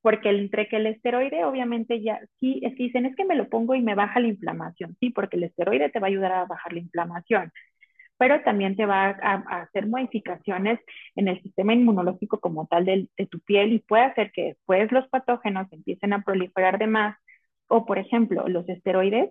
Porque 0.01 0.31
entre 0.31 0.69
que 0.69 0.77
el 0.77 0.87
esteroide, 0.87 1.45
obviamente 1.45 2.03
ya, 2.03 2.21
sí, 2.41 2.61
es 2.63 2.77
que 2.77 2.85
dicen, 2.85 3.07
es 3.07 3.17
que 3.17 3.25
me 3.25 3.37
lo 3.37 3.49
pongo 3.49 3.75
y 3.75 3.83
me 3.83 3.95
baja 3.95 4.21
la 4.21 4.29
inflamación, 4.29 4.97
sí, 5.01 5.11
porque 5.11 5.37
el 5.37 5.45
esteroide 5.45 5.91
te 5.91 6.01
va 6.01 6.07
a 6.09 6.11
ayudar 6.11 6.33
a 6.33 6.45
bajar 6.47 6.73
la 6.73 6.81
inflamación, 6.81 7.53
pero 8.23 8.41
también 8.43 8.77
te 8.77 8.87
va 8.87 9.09
a, 9.21 9.63
hacer 9.63 9.89
modificaciones 9.89 10.79
en 11.17 11.27
el 11.27 11.43
sistema 11.43 11.75
inmunológico 11.75 12.39
como 12.39 12.69
tal 12.69 12.85
de, 12.85 13.09
de 13.19 13.27
tu 13.27 13.41
piel 13.41 13.73
y 13.73 13.81
puede 13.81 14.05
hacer 14.05 14.31
que 14.31 14.45
después 14.45 14.93
los 14.93 15.09
patógenos 15.09 15.67
empiecen 15.73 16.13
a 16.13 16.23
proliferar 16.23 16.79
de 16.79 16.87
más, 16.87 17.19
o 17.67 17.85
por 17.85 17.99
ejemplo, 17.99 18.47
los 18.47 18.69
esteroides 18.69 19.31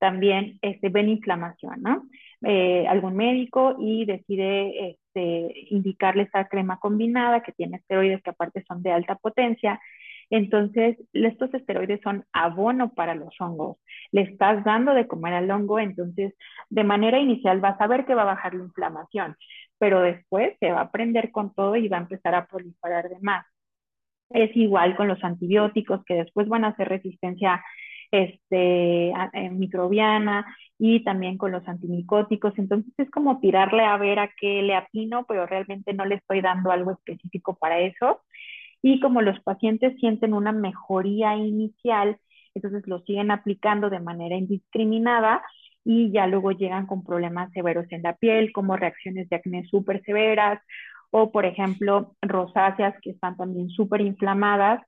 también 0.00 0.58
este, 0.60 0.88
ven 0.88 1.08
inflamación, 1.08 1.82
¿no? 1.82 2.02
Eh, 2.44 2.84
algún 2.88 3.14
médico 3.14 3.76
y 3.78 4.06
decide 4.06 4.90
este, 4.90 5.54
indicarle 5.70 6.24
esa 6.24 6.48
crema 6.48 6.80
combinada 6.80 7.44
que 7.44 7.52
tiene 7.52 7.76
esteroides 7.76 8.24
que 8.24 8.30
aparte 8.30 8.64
son 8.66 8.82
de 8.82 8.90
alta 8.90 9.14
potencia. 9.14 9.80
Entonces, 10.32 10.96
estos 11.12 11.52
esteroides 11.52 12.00
son 12.02 12.24
abono 12.32 12.94
para 12.94 13.14
los 13.14 13.38
hongos. 13.38 13.76
Le 14.12 14.22
estás 14.22 14.64
dando 14.64 14.94
de 14.94 15.06
comer 15.06 15.34
al 15.34 15.50
hongo, 15.50 15.78
entonces, 15.78 16.34
de 16.70 16.84
manera 16.84 17.18
inicial 17.18 17.60
vas 17.60 17.78
a 17.80 17.86
ver 17.86 18.06
que 18.06 18.14
va 18.14 18.22
a 18.22 18.24
bajar 18.24 18.54
la 18.54 18.64
inflamación, 18.64 19.36
pero 19.78 20.00
después 20.00 20.56
se 20.58 20.72
va 20.72 20.80
a 20.82 20.90
prender 20.90 21.30
con 21.32 21.52
todo 21.54 21.76
y 21.76 21.88
va 21.88 21.98
a 21.98 22.00
empezar 22.00 22.34
a 22.34 22.46
proliferar 22.46 23.10
de 23.10 23.18
más. 23.20 23.44
Es 24.30 24.56
igual 24.56 24.96
con 24.96 25.08
los 25.08 25.22
antibióticos 25.22 26.04
que 26.06 26.14
después 26.14 26.48
van 26.48 26.64
a 26.64 26.68
hacer 26.68 26.88
resistencia 26.88 27.62
este, 28.10 29.10
eh, 29.10 29.50
microbiana 29.50 30.46
y 30.78 31.04
también 31.04 31.36
con 31.38 31.52
los 31.52 31.66
antimicóticos. 31.68 32.54
Entonces 32.58 32.94
es 32.98 33.10
como 33.10 33.40
tirarle 33.40 33.84
a 33.84 33.98
ver 33.98 34.18
a 34.18 34.30
qué 34.40 34.62
le 34.62 34.74
atino, 34.76 35.26
pero 35.26 35.46
realmente 35.46 35.92
no 35.94 36.06
le 36.06 36.16
estoy 36.16 36.40
dando 36.40 36.70
algo 36.72 36.92
específico 36.92 37.56
para 37.56 37.80
eso. 37.80 38.22
Y 38.82 39.00
como 39.00 39.22
los 39.22 39.40
pacientes 39.40 39.96
sienten 39.98 40.34
una 40.34 40.52
mejoría 40.52 41.36
inicial, 41.36 42.18
entonces 42.54 42.86
lo 42.86 43.00
siguen 43.00 43.30
aplicando 43.30 43.90
de 43.90 44.00
manera 44.00 44.36
indiscriminada 44.36 45.42
y 45.84 46.12
ya 46.12 46.26
luego 46.26 46.52
llegan 46.52 46.86
con 46.86 47.04
problemas 47.04 47.52
severos 47.52 47.86
en 47.90 48.02
la 48.02 48.16
piel, 48.16 48.52
como 48.52 48.76
reacciones 48.76 49.28
de 49.28 49.36
acné 49.36 49.64
súper 49.64 50.02
severas 50.04 50.60
o, 51.10 51.30
por 51.32 51.44
ejemplo, 51.46 52.14
rosáceas 52.22 52.94
que 53.02 53.10
están 53.10 53.36
también 53.36 53.68
súper 53.70 54.00
inflamadas 54.00 54.82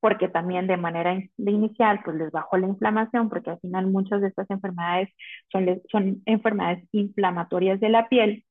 porque 0.00 0.28
también 0.28 0.66
de 0.66 0.76
manera 0.76 1.14
inicial 1.38 2.00
pues 2.04 2.16
les 2.16 2.30
bajó 2.30 2.56
la 2.56 2.68
inflamación, 2.68 3.28
porque 3.28 3.50
al 3.50 3.60
final 3.60 3.88
muchas 3.88 4.20
de 4.20 4.28
estas 4.28 4.48
enfermedades 4.50 5.08
son, 5.50 5.82
son 5.90 6.22
enfermedades 6.26 6.84
inflamatorias 6.92 7.80
de 7.80 7.88
la 7.88 8.08
piel. 8.08 8.44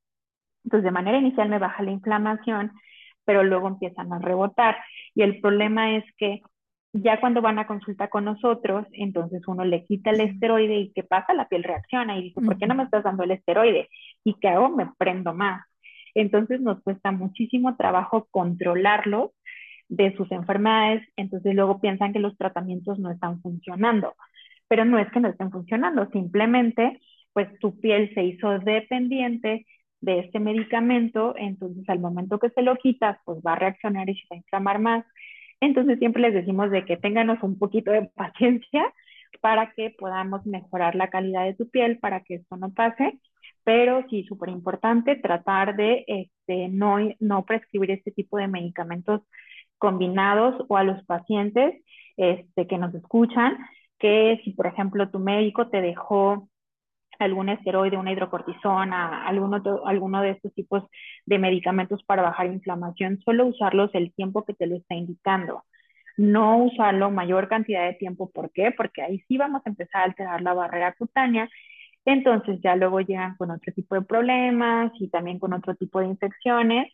Entonces 0.64 0.84
de 0.84 0.90
manera 0.90 1.18
inicial 1.18 1.48
me 1.48 1.58
baja 1.58 1.82
la 1.82 1.92
inflamación, 1.92 2.72
pero 3.28 3.44
luego 3.44 3.68
empiezan 3.68 4.10
a 4.10 4.18
rebotar. 4.18 4.78
Y 5.14 5.20
el 5.20 5.38
problema 5.42 5.96
es 5.96 6.04
que 6.16 6.40
ya 6.94 7.20
cuando 7.20 7.42
van 7.42 7.58
a 7.58 7.66
consulta 7.66 8.08
con 8.08 8.24
nosotros, 8.24 8.86
entonces 8.92 9.42
uno 9.46 9.66
le 9.66 9.84
quita 9.84 10.12
el 10.12 10.22
esteroide 10.22 10.78
y 10.78 10.92
¿qué 10.94 11.02
pasa? 11.02 11.34
La 11.34 11.46
piel 11.46 11.62
reacciona 11.62 12.16
y 12.16 12.22
dice, 12.22 12.40
¿por 12.40 12.56
qué 12.56 12.66
no 12.66 12.74
me 12.74 12.84
estás 12.84 13.04
dando 13.04 13.24
el 13.24 13.32
esteroide? 13.32 13.90
¿Y 14.24 14.32
qué 14.40 14.48
hago? 14.48 14.70
Me 14.70 14.90
prendo 14.96 15.34
más. 15.34 15.62
Entonces 16.14 16.62
nos 16.62 16.82
cuesta 16.82 17.12
muchísimo 17.12 17.76
trabajo 17.76 18.26
controlarlo 18.30 19.34
de 19.90 20.16
sus 20.16 20.32
enfermedades, 20.32 21.06
entonces 21.16 21.54
luego 21.54 21.82
piensan 21.82 22.14
que 22.14 22.20
los 22.20 22.34
tratamientos 22.38 22.98
no 22.98 23.10
están 23.10 23.42
funcionando, 23.42 24.14
pero 24.68 24.86
no 24.86 24.98
es 24.98 25.10
que 25.10 25.20
no 25.20 25.28
estén 25.28 25.50
funcionando, 25.50 26.08
simplemente 26.12 26.98
pues 27.34 27.46
tu 27.58 27.78
piel 27.78 28.10
se 28.14 28.24
hizo 28.24 28.58
dependiente 28.58 29.66
de 30.00 30.20
este 30.20 30.38
medicamento, 30.40 31.34
entonces 31.36 31.88
al 31.88 32.00
momento 32.00 32.38
que 32.38 32.50
se 32.50 32.62
lo 32.62 32.76
quitas, 32.76 33.18
pues 33.24 33.38
va 33.46 33.54
a 33.54 33.58
reaccionar 33.58 34.08
y 34.08 34.14
se 34.14 34.26
va 34.30 34.36
a 34.36 34.38
inflamar 34.38 34.78
más. 34.78 35.04
Entonces 35.60 35.98
siempre 35.98 36.22
les 36.22 36.34
decimos 36.34 36.70
de 36.70 36.84
que 36.84 36.96
tenganos 36.96 37.42
un 37.42 37.58
poquito 37.58 37.90
de 37.90 38.02
paciencia 38.14 38.92
para 39.40 39.72
que 39.72 39.94
podamos 39.98 40.46
mejorar 40.46 40.94
la 40.94 41.10
calidad 41.10 41.44
de 41.44 41.54
tu 41.54 41.68
piel, 41.68 41.98
para 41.98 42.20
que 42.22 42.36
esto 42.36 42.56
no 42.56 42.72
pase, 42.72 43.18
pero 43.64 44.04
sí, 44.08 44.24
súper 44.24 44.48
importante 44.50 45.16
tratar 45.16 45.76
de 45.76 46.04
este, 46.06 46.68
no, 46.68 46.96
no 47.20 47.44
prescribir 47.44 47.90
este 47.90 48.10
tipo 48.10 48.38
de 48.38 48.48
medicamentos 48.48 49.22
combinados 49.78 50.64
o 50.68 50.76
a 50.76 50.84
los 50.84 51.04
pacientes 51.04 51.82
este, 52.16 52.66
que 52.66 52.78
nos 52.78 52.94
escuchan, 52.94 53.58
que 53.98 54.40
si 54.44 54.52
por 54.52 54.66
ejemplo 54.66 55.10
tu 55.10 55.18
médico 55.18 55.68
te 55.68 55.80
dejó 55.80 56.48
algún 57.18 57.48
esteroide, 57.48 57.96
una 57.96 58.12
hidrocortisona, 58.12 59.26
alguno, 59.26 59.62
alguno 59.84 60.22
de 60.22 60.30
estos 60.30 60.54
tipos 60.54 60.84
de 61.26 61.38
medicamentos 61.38 62.02
para 62.04 62.22
bajar 62.22 62.46
inflamación, 62.46 63.20
solo 63.24 63.46
usarlos 63.46 63.90
el 63.94 64.12
tiempo 64.14 64.44
que 64.44 64.54
te 64.54 64.66
lo 64.66 64.76
está 64.76 64.94
indicando. 64.94 65.64
No 66.16 66.64
usarlo 66.64 67.10
mayor 67.10 67.48
cantidad 67.48 67.86
de 67.86 67.94
tiempo. 67.94 68.30
¿Por 68.30 68.50
qué? 68.52 68.72
Porque 68.76 69.02
ahí 69.02 69.20
sí 69.28 69.38
vamos 69.38 69.62
a 69.64 69.70
empezar 69.70 70.02
a 70.02 70.04
alterar 70.04 70.42
la 70.42 70.54
barrera 70.54 70.92
cutánea. 70.94 71.48
Entonces 72.04 72.60
ya 72.62 72.74
luego 72.76 73.00
llegan 73.00 73.36
con 73.36 73.50
otro 73.50 73.72
tipo 73.72 73.94
de 73.94 74.02
problemas 74.02 74.92
y 74.98 75.08
también 75.08 75.38
con 75.38 75.52
otro 75.52 75.74
tipo 75.76 76.00
de 76.00 76.06
infecciones 76.06 76.92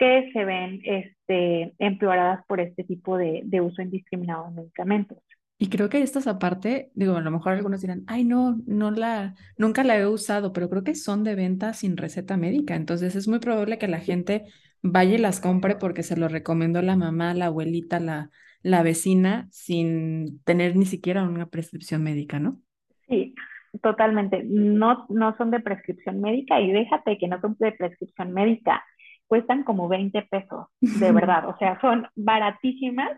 que 0.00 0.30
se 0.32 0.44
ven 0.46 0.80
este, 0.84 1.74
empeoradas 1.78 2.44
por 2.46 2.58
este 2.58 2.84
tipo 2.84 3.18
de, 3.18 3.60
uso 3.60 3.82
indiscriminado 3.82 4.46
de 4.48 4.62
medicamentos. 4.62 5.18
Y 5.62 5.68
creo 5.68 5.90
que 5.90 6.00
estas 6.00 6.26
aparte, 6.26 6.90
digo, 6.94 7.16
a 7.16 7.20
lo 7.20 7.30
mejor 7.30 7.52
algunos 7.52 7.82
dirán, 7.82 8.02
ay, 8.06 8.24
no, 8.24 8.62
no 8.66 8.90
la, 8.90 9.34
nunca 9.58 9.84
la 9.84 9.98
he 9.98 10.06
usado, 10.06 10.54
pero 10.54 10.70
creo 10.70 10.84
que 10.84 10.94
son 10.94 11.22
de 11.22 11.34
venta 11.34 11.74
sin 11.74 11.98
receta 11.98 12.38
médica. 12.38 12.76
Entonces 12.76 13.14
es 13.14 13.28
muy 13.28 13.40
probable 13.40 13.76
que 13.76 13.86
la 13.86 14.00
gente 14.00 14.46
vaya 14.80 15.16
y 15.16 15.18
las 15.18 15.38
compre 15.38 15.76
porque 15.76 16.02
se 16.02 16.16
lo 16.16 16.28
recomendó 16.28 16.80
la 16.80 16.96
mamá, 16.96 17.34
la 17.34 17.46
abuelita, 17.46 18.00
la, 18.00 18.30
la 18.62 18.82
vecina, 18.82 19.48
sin 19.50 20.40
tener 20.44 20.76
ni 20.76 20.86
siquiera 20.86 21.24
una 21.24 21.44
prescripción 21.44 22.02
médica, 22.02 22.38
¿no? 22.38 22.58
Sí, 23.06 23.34
totalmente. 23.82 24.42
No, 24.46 25.04
no 25.10 25.36
son 25.36 25.50
de 25.50 25.60
prescripción 25.60 26.22
médica 26.22 26.58
y 26.58 26.72
déjate 26.72 27.18
que 27.18 27.28
no 27.28 27.38
son 27.42 27.54
de 27.60 27.72
prescripción 27.72 28.32
médica 28.32 28.82
cuestan 29.26 29.62
como 29.64 29.88
20 29.88 30.22
pesos, 30.22 30.68
de 30.80 31.12
verdad, 31.12 31.50
o 31.50 31.56
sea, 31.58 31.78
son 31.82 32.08
baratísimas 32.16 33.10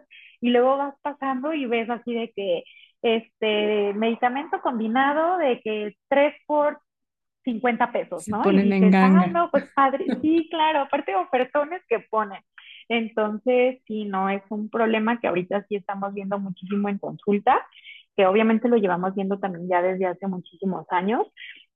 y 0.43 0.51
luego 0.51 0.77
vas 0.77 0.95
pasando 1.01 1.55
y 1.55 1.65
ves 1.67 1.89
así 1.89 2.13
de 2.13 2.33
que 2.35 2.65
este 3.01 3.95
medicamento 3.95 4.61
combinado 4.61 5.39
de 5.39 5.61
que 5.61 5.97
3 6.09 6.35
por 6.47 6.81
50 7.45 7.93
pesos, 7.93 8.29
¿no? 8.29 8.43
ponen 8.43 8.67
y 8.67 8.81
dices, 8.81 8.95
ah, 8.95 9.27
no, 9.27 9.51
pues 9.51 9.65
padre, 9.75 10.05
sí, 10.21 10.49
claro, 10.51 10.81
aparte 10.81 11.15
ofertones 11.15 11.81
que 11.89 12.01
ponen. 12.01 12.43
Entonces, 12.89 13.81
sí, 13.87 14.05
no, 14.05 14.29
es 14.29 14.43
un 14.51 14.69
problema 14.69 15.21
que 15.21 15.29
ahorita 15.29 15.65
sí 15.69 15.77
estamos 15.77 16.13
viendo 16.13 16.39
muchísimo 16.39 16.89
en 16.89 16.99
consulta, 16.99 17.65
que 18.17 18.27
obviamente 18.27 18.69
lo 18.69 18.77
llevamos 18.77 19.15
viendo 19.15 19.39
también 19.39 19.69
ya 19.69 19.81
desde 19.81 20.07
hace 20.07 20.27
muchísimos 20.27 20.87
años, 20.91 21.27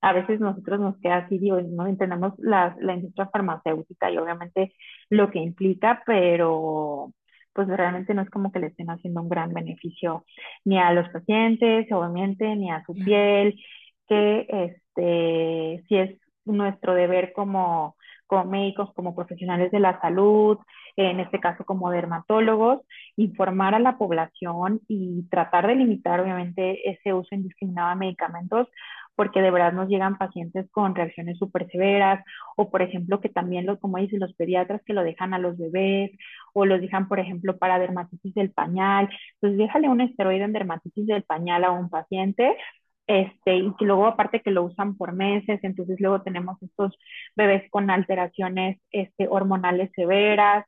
a 0.01 0.13
veces 0.13 0.41
nosotros 0.41 0.81
nos 0.81 0.99
queda 0.99 1.19
así, 1.19 1.39
digo, 1.39 1.61
no 1.61 1.87
entendemos 1.87 2.35
la, 2.39 2.77
la 2.81 2.95
industria 2.95 3.29
farmacéutica 3.29 4.11
y 4.11 4.19
obviamente 4.19 4.73
lo 5.09 5.31
que 5.31 5.39
implica, 5.39 6.03
pero 6.05 7.13
pues 7.57 7.69
realmente 7.69 8.13
no 8.13 8.21
es 8.21 8.31
como 8.31 8.53
que 8.53 8.61
le 8.61 8.67
estén 8.69 8.91
haciendo 8.91 9.23
un 9.23 9.31
gran 9.31 9.55
beneficio 9.55 10.25
ni 10.65 10.79
a 10.79 10.93
los 10.93 11.09
pacientes, 11.09 11.91
obviamente, 11.91 12.55
ni 12.55 12.71
a 12.71 12.85
su 12.85 12.93
piel, 12.93 13.59
que 14.07 14.47
este, 14.51 15.83
si 15.89 15.97
es 15.97 16.21
nuestro 16.45 16.95
deber 16.95 17.33
como, 17.33 17.97
como 18.27 18.45
médicos, 18.45 18.93
como 18.95 19.15
profesionales 19.15 19.73
de 19.73 19.81
la 19.81 19.99
salud, 20.03 20.59
en 20.97 21.21
este 21.21 21.41
caso 21.41 21.65
como 21.65 21.91
dermatólogos, 21.91 22.83
informar 23.17 23.75
a 23.75 23.79
la 23.79 23.97
población 23.97 24.81
y 24.87 25.27
tratar 25.31 25.67
de 25.67 25.77
limitar 25.77 26.21
obviamente 26.21 26.91
ese 26.91 27.15
uso 27.15 27.35
indiscriminado 27.35 27.91
de 27.91 27.97
medicamentos, 27.97 28.69
porque 29.17 29.43
de 29.43 29.51
verdad 29.51 29.73
nos 29.73 29.89
llegan 29.89 30.19
pacientes 30.19 30.71
con 30.71 30.95
reacciones 30.95 31.39
súper 31.39 31.69
severas, 31.71 32.25
o 32.57 32.71
por 32.71 32.83
ejemplo 32.83 33.21
que 33.21 33.29
también, 33.29 33.67
lo, 33.67 33.79
como 33.81 33.99
dicen 33.99 34.21
los 34.21 34.35
pediatras, 34.35 34.83
que 34.85 34.93
lo 34.95 35.03
dejan 35.03 35.35
a 35.35 35.39
los 35.39 35.59
bebés, 35.59 36.13
o 36.55 36.67
los 36.67 36.81
dejan, 36.81 37.09
por 37.09 37.21
ejemplo, 37.21 37.59
para 37.59 37.79
dermatitis 37.79 38.35
del 38.35 38.53
pañal. 38.53 39.09
Pues 39.41 39.57
déjale 39.57 39.89
un 39.89 40.01
esteroide 40.01 40.45
en 40.45 40.53
dermatitis 40.53 41.07
del 41.07 41.25
pañal 41.25 41.65
a 41.65 41.71
un 41.73 41.91
paciente, 41.91 42.57
este, 43.07 43.57
y 43.57 43.75
que 43.77 43.85
luego 43.85 44.07
aparte 44.07 44.41
que 44.43 44.51
lo 44.51 44.65
usan 44.65 44.97
por 44.97 45.13
meses, 45.13 45.61
entonces 45.63 46.01
luego 46.01 46.23
tenemos 46.23 46.61
estos 46.63 46.99
bebés 47.37 47.71
con 47.71 47.91
alteraciones 47.91 48.79
este, 48.91 49.29
hormonales 49.29 49.91
severas, 49.95 50.67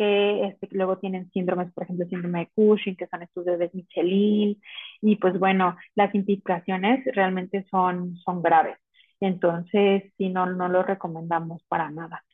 que 0.00 0.46
este, 0.46 0.68
luego 0.70 0.96
tienen 0.96 1.30
síndromes, 1.30 1.70
por 1.74 1.84
ejemplo, 1.84 2.06
síndrome 2.08 2.38
de 2.38 2.50
Cushing, 2.54 2.96
que 2.96 3.06
son 3.06 3.22
estos 3.22 3.44
bebés 3.44 3.74
Michelin, 3.74 4.58
y 5.02 5.16
pues 5.16 5.38
bueno, 5.38 5.76
las 5.94 6.14
implicaciones 6.14 7.04
realmente 7.14 7.66
son, 7.70 8.16
son 8.16 8.40
graves. 8.40 8.78
Entonces, 9.20 10.04
sí, 10.16 10.30
no, 10.30 10.46
no 10.46 10.68
lo 10.68 10.82
recomendamos 10.82 11.62
para 11.64 11.90
nada. 11.90 12.24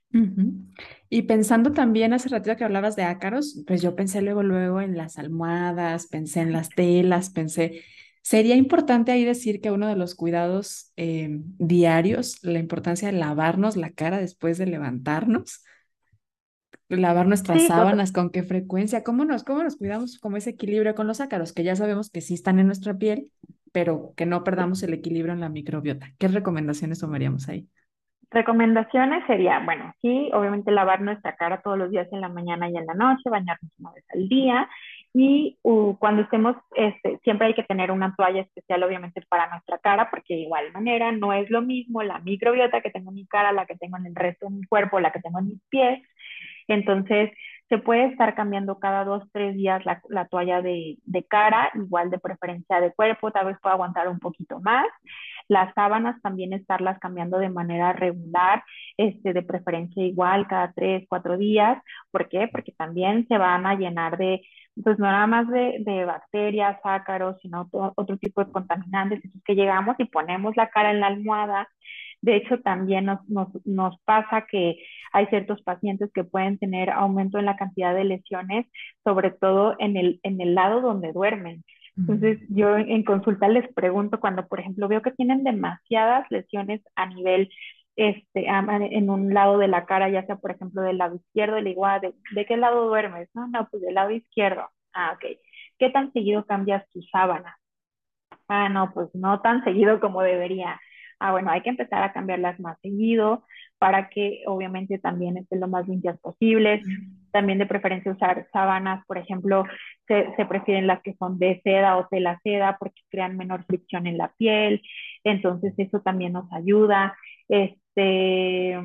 Y 1.10 1.22
pensando 1.22 1.72
también 1.72 2.12
hace 2.12 2.28
ratito 2.28 2.56
que 2.56 2.64
hablabas 2.64 2.94
de 2.94 3.02
ácaros, 3.02 3.64
pues 3.66 3.82
yo 3.82 3.96
pensé 3.96 4.22
luego, 4.22 4.44
luego 4.44 4.80
en 4.80 4.96
las 4.96 5.18
almohadas, 5.18 6.06
pensé 6.06 6.42
en 6.42 6.52
las 6.52 6.68
telas, 6.68 7.30
pensé, 7.30 7.82
sería 8.22 8.54
importante 8.54 9.10
ahí 9.10 9.24
decir 9.24 9.60
que 9.60 9.72
uno 9.72 9.88
de 9.88 9.96
los 9.96 10.14
cuidados 10.14 10.92
eh, 10.96 11.40
diarios, 11.58 12.38
la 12.44 12.60
importancia 12.60 13.10
de 13.10 13.18
lavarnos 13.18 13.76
la 13.76 13.90
cara 13.90 14.18
después 14.18 14.56
de 14.56 14.66
levantarnos, 14.66 15.64
lavar 16.88 17.26
nuestras 17.26 17.66
sábanas, 17.66 18.12
con 18.12 18.30
qué 18.30 18.42
frecuencia, 18.42 19.02
cómo 19.02 19.24
nos, 19.24 19.44
cómo 19.44 19.62
nos 19.62 19.76
cuidamos 19.76 20.18
como 20.18 20.36
ese 20.36 20.50
equilibrio 20.50 20.94
con 20.94 21.06
los 21.06 21.20
ácaros, 21.20 21.52
que 21.52 21.64
ya 21.64 21.76
sabemos 21.76 22.10
que 22.10 22.20
sí 22.20 22.34
están 22.34 22.58
en 22.58 22.66
nuestra 22.66 22.94
piel, 22.94 23.30
pero 23.72 24.12
que 24.16 24.26
no 24.26 24.44
perdamos 24.44 24.82
el 24.82 24.94
equilibrio 24.94 25.32
en 25.32 25.40
la 25.40 25.48
microbiota. 25.48 26.08
¿Qué 26.18 26.28
recomendaciones 26.28 27.00
tomaríamos 27.00 27.48
ahí? 27.48 27.68
Recomendaciones 28.30 29.24
sería, 29.26 29.60
bueno, 29.60 29.94
sí, 30.02 30.30
obviamente 30.32 30.72
lavar 30.72 31.00
nuestra 31.00 31.36
cara 31.36 31.60
todos 31.62 31.78
los 31.78 31.90
días 31.90 32.08
en 32.12 32.20
la 32.20 32.28
mañana 32.28 32.68
y 32.68 32.76
en 32.76 32.86
la 32.86 32.94
noche, 32.94 33.30
bañarnos 33.30 33.70
una 33.78 33.92
vez 33.92 34.04
al 34.12 34.28
día 34.28 34.68
y 35.18 35.56
cuando 35.98 36.22
estemos, 36.22 36.56
este, 36.74 37.18
siempre 37.24 37.46
hay 37.46 37.54
que 37.54 37.62
tener 37.62 37.90
una 37.90 38.14
toalla 38.14 38.42
especial 38.42 38.82
obviamente 38.82 39.22
para 39.30 39.48
nuestra 39.48 39.78
cara 39.78 40.10
porque 40.10 40.34
de 40.34 40.40
igual 40.40 40.70
manera 40.72 41.10
no 41.10 41.32
es 41.32 41.48
lo 41.48 41.62
mismo 41.62 42.02
la 42.02 42.18
microbiota 42.18 42.82
que 42.82 42.90
tengo 42.90 43.10
en 43.10 43.14
mi 43.14 43.26
cara, 43.26 43.50
la 43.50 43.64
que 43.64 43.76
tengo 43.76 43.96
en 43.96 44.04
el 44.04 44.14
resto 44.14 44.44
de 44.46 44.56
mi 44.56 44.64
cuerpo, 44.64 45.00
la 45.00 45.12
que 45.12 45.20
tengo 45.20 45.38
en 45.38 45.48
mis 45.48 45.62
pies. 45.70 46.02
Entonces, 46.68 47.30
se 47.68 47.78
puede 47.78 48.06
estar 48.06 48.34
cambiando 48.34 48.78
cada 48.78 49.04
dos, 49.04 49.24
tres 49.32 49.56
días 49.56 49.84
la, 49.84 50.00
la 50.08 50.26
toalla 50.28 50.62
de, 50.62 50.98
de, 51.04 51.24
cara, 51.24 51.70
igual 51.74 52.10
de 52.10 52.18
preferencia 52.18 52.80
de 52.80 52.92
cuerpo, 52.94 53.32
tal 53.32 53.46
vez 53.46 53.56
pueda 53.60 53.74
aguantar 53.74 54.08
un 54.08 54.20
poquito 54.20 54.60
más. 54.60 54.86
Las 55.48 55.72
sábanas 55.74 56.20
también 56.22 56.52
estarlas 56.52 56.98
cambiando 57.00 57.38
de 57.38 57.50
manera 57.50 57.92
regular, 57.92 58.62
este, 58.96 59.32
de 59.32 59.42
preferencia 59.42 60.04
igual 60.04 60.46
cada 60.48 60.72
tres, 60.72 61.06
cuatro 61.08 61.36
días. 61.36 61.82
¿Por 62.10 62.28
qué? 62.28 62.48
Porque 62.50 62.72
también 62.72 63.26
se 63.28 63.38
van 63.38 63.66
a 63.66 63.74
llenar 63.74 64.16
de, 64.16 64.42
pues 64.82 64.98
no 64.98 65.06
nada 65.06 65.26
más 65.26 65.48
de, 65.48 65.78
de 65.80 66.04
bacterias, 66.04 66.78
ácaros, 66.84 67.36
sino 67.42 67.68
otro 67.72 68.16
tipo 68.18 68.44
de 68.44 68.52
contaminantes. 68.52 69.18
Entonces 69.24 69.42
que 69.44 69.54
llegamos 69.54 69.96
y 69.98 70.04
ponemos 70.04 70.56
la 70.56 70.68
cara 70.70 70.90
en 70.92 71.00
la 71.00 71.08
almohada. 71.08 71.68
De 72.26 72.36
hecho, 72.36 72.58
también 72.60 73.04
nos, 73.06 73.20
nos, 73.28 73.48
nos 73.64 74.00
pasa 74.04 74.46
que 74.50 74.76
hay 75.12 75.26
ciertos 75.26 75.62
pacientes 75.62 76.10
que 76.12 76.24
pueden 76.24 76.58
tener 76.58 76.90
aumento 76.90 77.38
en 77.38 77.46
la 77.46 77.56
cantidad 77.56 77.94
de 77.94 78.02
lesiones, 78.04 78.66
sobre 79.04 79.30
todo 79.30 79.76
en 79.78 79.96
el, 79.96 80.18
en 80.24 80.40
el 80.40 80.56
lado 80.56 80.80
donde 80.80 81.12
duermen. 81.12 81.64
Entonces, 81.96 82.40
yo 82.48 82.76
en 82.76 83.04
consulta 83.04 83.46
les 83.48 83.72
pregunto 83.74 84.18
cuando, 84.18 84.46
por 84.48 84.58
ejemplo, 84.58 84.88
veo 84.88 85.02
que 85.02 85.12
tienen 85.12 85.44
demasiadas 85.44 86.26
lesiones 86.30 86.82
a 86.96 87.06
nivel, 87.06 87.48
este, 87.94 88.46
en 88.48 89.08
un 89.10 89.32
lado 89.32 89.58
de 89.58 89.68
la 89.68 89.86
cara, 89.86 90.08
ya 90.10 90.26
sea, 90.26 90.36
por 90.36 90.50
ejemplo, 90.50 90.82
del 90.82 90.98
lado 90.98 91.14
izquierdo, 91.16 91.60
le 91.60 91.70
digo, 91.70 91.86
¿de, 92.02 92.12
¿de 92.34 92.44
qué 92.44 92.56
lado 92.56 92.86
duermes? 92.88 93.28
No, 93.34 93.46
no, 93.48 93.68
pues 93.70 93.82
del 93.82 93.94
lado 93.94 94.10
izquierdo. 94.10 94.68
Ah, 94.92 95.12
ok. 95.14 95.38
¿Qué 95.78 95.90
tan 95.90 96.12
seguido 96.12 96.44
cambias 96.44 96.84
tu 96.90 97.00
sábana? 97.02 97.56
Ah, 98.48 98.68
no, 98.68 98.92
pues 98.92 99.08
no 99.14 99.40
tan 99.40 99.64
seguido 99.64 100.00
como 100.00 100.22
debería. 100.22 100.80
Ah, 101.18 101.32
bueno, 101.32 101.50
hay 101.50 101.62
que 101.62 101.70
empezar 101.70 102.02
a 102.02 102.12
cambiarlas 102.12 102.60
más 102.60 102.78
seguido 102.82 103.44
para 103.78 104.08
que 104.08 104.42
obviamente 104.46 104.98
también 104.98 105.36
estén 105.36 105.60
lo 105.60 105.68
más 105.68 105.86
limpias 105.88 106.18
posibles. 106.20 106.82
También 107.32 107.58
de 107.58 107.66
preferencia 107.66 108.12
usar 108.12 108.46
sábanas, 108.52 109.04
por 109.06 109.18
ejemplo, 109.18 109.64
se, 110.06 110.34
se, 110.36 110.46
prefieren 110.46 110.86
las 110.86 111.02
que 111.02 111.14
son 111.18 111.38
de 111.38 111.60
seda 111.62 111.96
o 111.96 112.06
tela 112.08 112.40
seda 112.42 112.76
porque 112.78 113.02
crean 113.10 113.36
menor 113.36 113.64
fricción 113.64 114.06
en 114.06 114.18
la 114.18 114.32
piel. 114.38 114.82
Entonces 115.24 115.74
eso 115.76 116.00
también 116.00 116.32
nos 116.32 116.50
ayuda. 116.52 117.16
Este, 117.48 118.78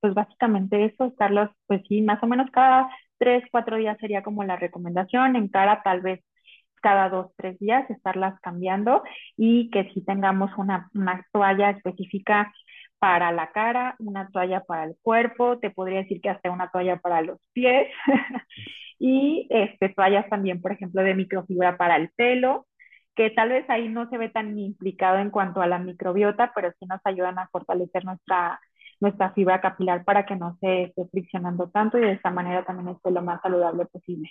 pues 0.00 0.14
básicamente 0.14 0.84
eso, 0.84 1.06
estarlos, 1.06 1.50
pues 1.66 1.82
sí, 1.88 2.02
más 2.02 2.22
o 2.22 2.26
menos 2.26 2.50
cada 2.50 2.88
tres, 3.18 3.44
cuatro 3.52 3.76
días 3.76 3.96
sería 4.00 4.22
como 4.22 4.42
la 4.44 4.56
recomendación. 4.56 5.36
En 5.36 5.48
cara 5.48 5.82
tal 5.84 6.00
vez 6.00 6.20
cada 6.82 7.08
dos, 7.08 7.32
tres 7.36 7.58
días 7.58 7.88
estarlas 7.90 8.38
cambiando 8.40 9.02
y 9.36 9.70
que 9.70 9.90
si 9.94 10.04
tengamos 10.04 10.50
una, 10.58 10.90
una 10.94 11.24
toalla 11.32 11.70
específica 11.70 12.52
para 12.98 13.32
la 13.32 13.50
cara, 13.52 13.96
una 13.98 14.28
toalla 14.30 14.62
para 14.64 14.84
el 14.84 14.96
cuerpo, 15.02 15.58
te 15.58 15.70
podría 15.70 16.00
decir 16.00 16.20
que 16.20 16.30
hasta 16.30 16.50
una 16.50 16.70
toalla 16.70 16.98
para 16.98 17.22
los 17.22 17.40
pies 17.52 17.88
y 18.98 19.46
este, 19.50 19.88
toallas 19.90 20.28
también, 20.28 20.60
por 20.60 20.72
ejemplo, 20.72 21.02
de 21.02 21.14
microfibra 21.14 21.76
para 21.76 21.96
el 21.96 22.10
pelo, 22.16 22.66
que 23.16 23.30
tal 23.30 23.50
vez 23.50 23.68
ahí 23.70 23.88
no 23.88 24.08
se 24.08 24.18
ve 24.18 24.28
tan 24.30 24.58
implicado 24.58 25.18
en 25.18 25.30
cuanto 25.30 25.60
a 25.60 25.66
la 25.66 25.78
microbiota, 25.78 26.52
pero 26.54 26.72
sí 26.78 26.86
nos 26.86 27.00
ayudan 27.04 27.38
a 27.38 27.48
fortalecer 27.48 28.04
nuestra, 28.04 28.60
nuestra 29.00 29.32
fibra 29.32 29.60
capilar 29.60 30.04
para 30.04 30.24
que 30.24 30.36
no 30.36 30.56
se 30.60 30.84
esté 30.84 31.06
friccionando 31.10 31.70
tanto 31.70 31.98
y 31.98 32.02
de 32.02 32.12
esta 32.12 32.30
manera 32.30 32.64
también 32.64 32.94
esté 32.96 33.10
lo 33.10 33.22
más 33.22 33.40
saludable 33.42 33.86
posible. 33.86 34.30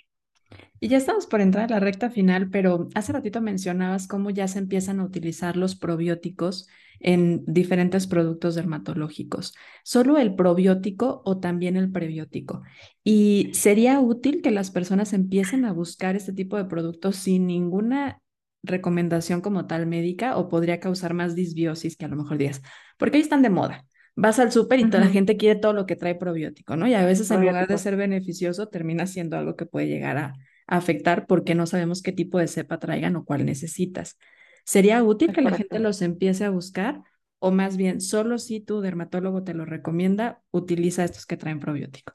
Y 0.79 0.87
ya 0.87 0.97
estamos 0.97 1.27
por 1.27 1.41
entrar 1.41 1.65
a 1.65 1.75
la 1.75 1.79
recta 1.79 2.09
final, 2.09 2.49
pero 2.49 2.89
hace 2.95 3.13
ratito 3.13 3.41
mencionabas 3.41 4.07
cómo 4.07 4.29
ya 4.31 4.47
se 4.47 4.59
empiezan 4.59 4.99
a 4.99 5.05
utilizar 5.05 5.55
los 5.55 5.75
probióticos 5.75 6.67
en 6.99 7.43
diferentes 7.45 8.07
productos 8.07 8.55
dermatológicos. 8.55 9.53
¿Solo 9.83 10.17
el 10.17 10.35
probiótico 10.35 11.21
o 11.25 11.39
también 11.39 11.77
el 11.77 11.91
prebiótico? 11.91 12.63
Y 13.03 13.51
sería 13.53 13.99
útil 13.99 14.41
que 14.41 14.51
las 14.51 14.71
personas 14.71 15.13
empiecen 15.13 15.65
a 15.65 15.73
buscar 15.73 16.15
este 16.15 16.33
tipo 16.33 16.57
de 16.57 16.65
productos 16.65 17.15
sin 17.15 17.47
ninguna 17.47 18.19
recomendación 18.63 19.41
como 19.41 19.65
tal 19.65 19.87
médica 19.87 20.37
o 20.37 20.49
podría 20.49 20.79
causar 20.79 21.13
más 21.13 21.35
disbiosis 21.35 21.97
que 21.97 22.05
a 22.05 22.07
lo 22.07 22.15
mejor 22.15 22.37
días, 22.37 22.61
porque 22.97 23.17
ahí 23.17 23.23
están 23.23 23.41
de 23.41 23.49
moda. 23.49 23.85
Vas 24.15 24.39
al 24.39 24.51
súper 24.51 24.79
y 24.79 24.89
toda 24.89 25.05
la 25.05 25.09
gente 25.09 25.37
quiere 25.37 25.59
todo 25.59 25.73
lo 25.73 25.85
que 25.85 25.95
trae 25.95 26.15
probiótico, 26.15 26.75
¿no? 26.75 26.87
Y 26.87 26.93
a 26.93 27.05
veces 27.05 27.31
en 27.31 27.41
lugar 27.41 27.67
de 27.67 27.77
ser 27.77 27.95
beneficioso 27.95 28.67
termina 28.67 29.07
siendo 29.07 29.37
algo 29.37 29.55
que 29.55 29.65
puede 29.65 29.87
llegar 29.87 30.17
a, 30.17 30.33
a 30.67 30.77
afectar 30.77 31.27
porque 31.27 31.55
no 31.55 31.65
sabemos 31.65 32.01
qué 32.01 32.11
tipo 32.11 32.37
de 32.37 32.47
cepa 32.47 32.79
traigan 32.79 33.15
o 33.15 33.25
cuál 33.25 33.45
necesitas. 33.45 34.17
¿Sería 34.63 35.03
útil 35.03 35.33
que 35.33 35.41
la 35.41 35.51
gente 35.51 35.79
los 35.79 36.01
empiece 36.01 36.45
a 36.45 36.49
buscar? 36.49 37.01
O 37.39 37.51
más 37.51 37.75
bien, 37.77 38.01
solo 38.01 38.37
si 38.37 38.59
tu 38.59 38.81
dermatólogo 38.81 39.43
te 39.43 39.53
lo 39.53 39.65
recomienda, 39.65 40.41
utiliza 40.51 41.03
estos 41.03 41.25
que 41.25 41.37
traen 41.37 41.59
probiótico. 41.59 42.13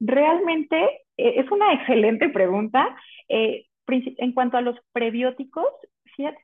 Realmente 0.00 0.76
eh, 1.16 1.34
es 1.36 1.50
una 1.50 1.72
excelente 1.74 2.28
pregunta. 2.30 2.96
Eh, 3.28 3.66
en 3.92 4.32
cuanto 4.32 4.56
a 4.56 4.60
los 4.60 4.76
prebióticos, 4.92 5.66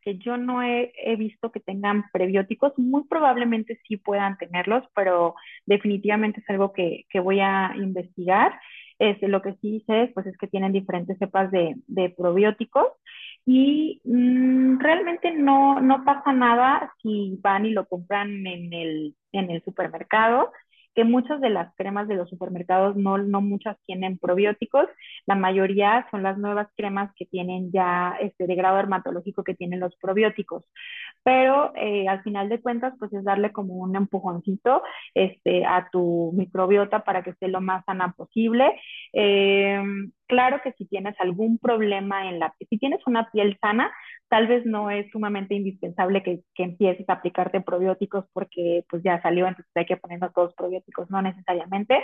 que 0.02 0.18
yo 0.18 0.36
no 0.36 0.62
he, 0.62 0.92
visto 1.16 1.50
que 1.50 1.60
tengan 1.60 2.04
prebióticos. 2.12 2.72
Muy 2.76 3.04
probablemente 3.04 3.80
sí 3.86 3.96
puedan 3.96 4.36
tenerlos, 4.38 4.84
pero 4.94 5.34
definitivamente 5.66 6.40
es 6.40 6.50
algo 6.50 6.72
que, 6.72 7.06
voy 7.22 7.40
a 7.40 7.72
investigar. 7.76 8.58
Este, 8.98 9.28
lo 9.28 9.42
que 9.42 9.54
sí 9.60 9.84
sé 9.86 10.10
pues, 10.14 10.26
es 10.26 10.36
que 10.38 10.46
tienen 10.46 10.72
diferentes 10.72 11.18
cepas 11.18 11.50
de, 11.50 11.76
probióticos 12.16 12.86
y 13.44 14.00
mmm, 14.04 14.78
realmente 14.78 15.32
no, 15.32 16.02
pasa 16.04 16.32
nada 16.32 16.92
si 17.02 17.38
van 17.42 17.66
y 17.66 17.70
lo 17.70 17.86
compran 17.86 18.46
en 18.46 19.14
en 19.32 19.50
el 19.50 19.62
supermercado 19.64 20.50
que 20.96 21.04
muchas 21.04 21.42
de 21.42 21.50
las 21.50 21.74
cremas 21.76 22.08
de 22.08 22.16
los 22.16 22.30
supermercados 22.30 22.96
no, 22.96 23.18
no 23.18 23.42
muchas 23.42 23.76
tienen 23.84 24.18
probióticos, 24.18 24.86
la 25.26 25.34
mayoría 25.34 26.08
son 26.10 26.22
las 26.22 26.38
nuevas 26.38 26.68
cremas 26.74 27.12
que 27.16 27.26
tienen 27.26 27.70
ya 27.70 28.16
este 28.18 28.46
de 28.46 28.54
grado 28.54 28.78
dermatológico 28.78 29.44
que 29.44 29.54
tienen 29.54 29.78
los 29.80 29.94
probióticos, 29.96 30.64
pero 31.22 31.72
eh, 31.76 32.08
al 32.08 32.22
final 32.22 32.48
de 32.48 32.62
cuentas 32.62 32.94
pues 32.98 33.12
es 33.12 33.24
darle 33.24 33.52
como 33.52 33.74
un 33.74 33.94
empujoncito 33.94 34.82
este, 35.14 35.66
a 35.66 35.88
tu 35.92 36.32
microbiota 36.34 37.04
para 37.04 37.22
que 37.22 37.30
esté 37.30 37.48
lo 37.48 37.60
más 37.60 37.84
sana 37.84 38.14
posible. 38.16 38.80
Eh, 39.12 39.78
claro 40.26 40.60
que 40.64 40.72
si 40.72 40.86
tienes 40.86 41.14
algún 41.20 41.58
problema 41.58 42.28
en 42.30 42.38
la 42.38 42.54
si 42.58 42.78
tienes 42.78 43.00
una 43.06 43.30
piel 43.30 43.58
sana, 43.60 43.92
tal 44.28 44.46
vez 44.46 44.66
no 44.66 44.90
es 44.90 45.10
sumamente 45.10 45.54
indispensable 45.54 46.22
que, 46.22 46.40
que, 46.54 46.64
empieces 46.64 47.08
a 47.08 47.14
aplicarte 47.14 47.60
probióticos 47.60 48.26
porque 48.32 48.84
pues 48.88 49.02
ya 49.02 49.20
salió, 49.22 49.46
entonces 49.46 49.72
hay 49.74 49.86
que 49.86 49.96
ponernos 49.96 50.32
todos 50.32 50.54
probióticos, 50.54 51.10
no 51.10 51.22
necesariamente. 51.22 52.02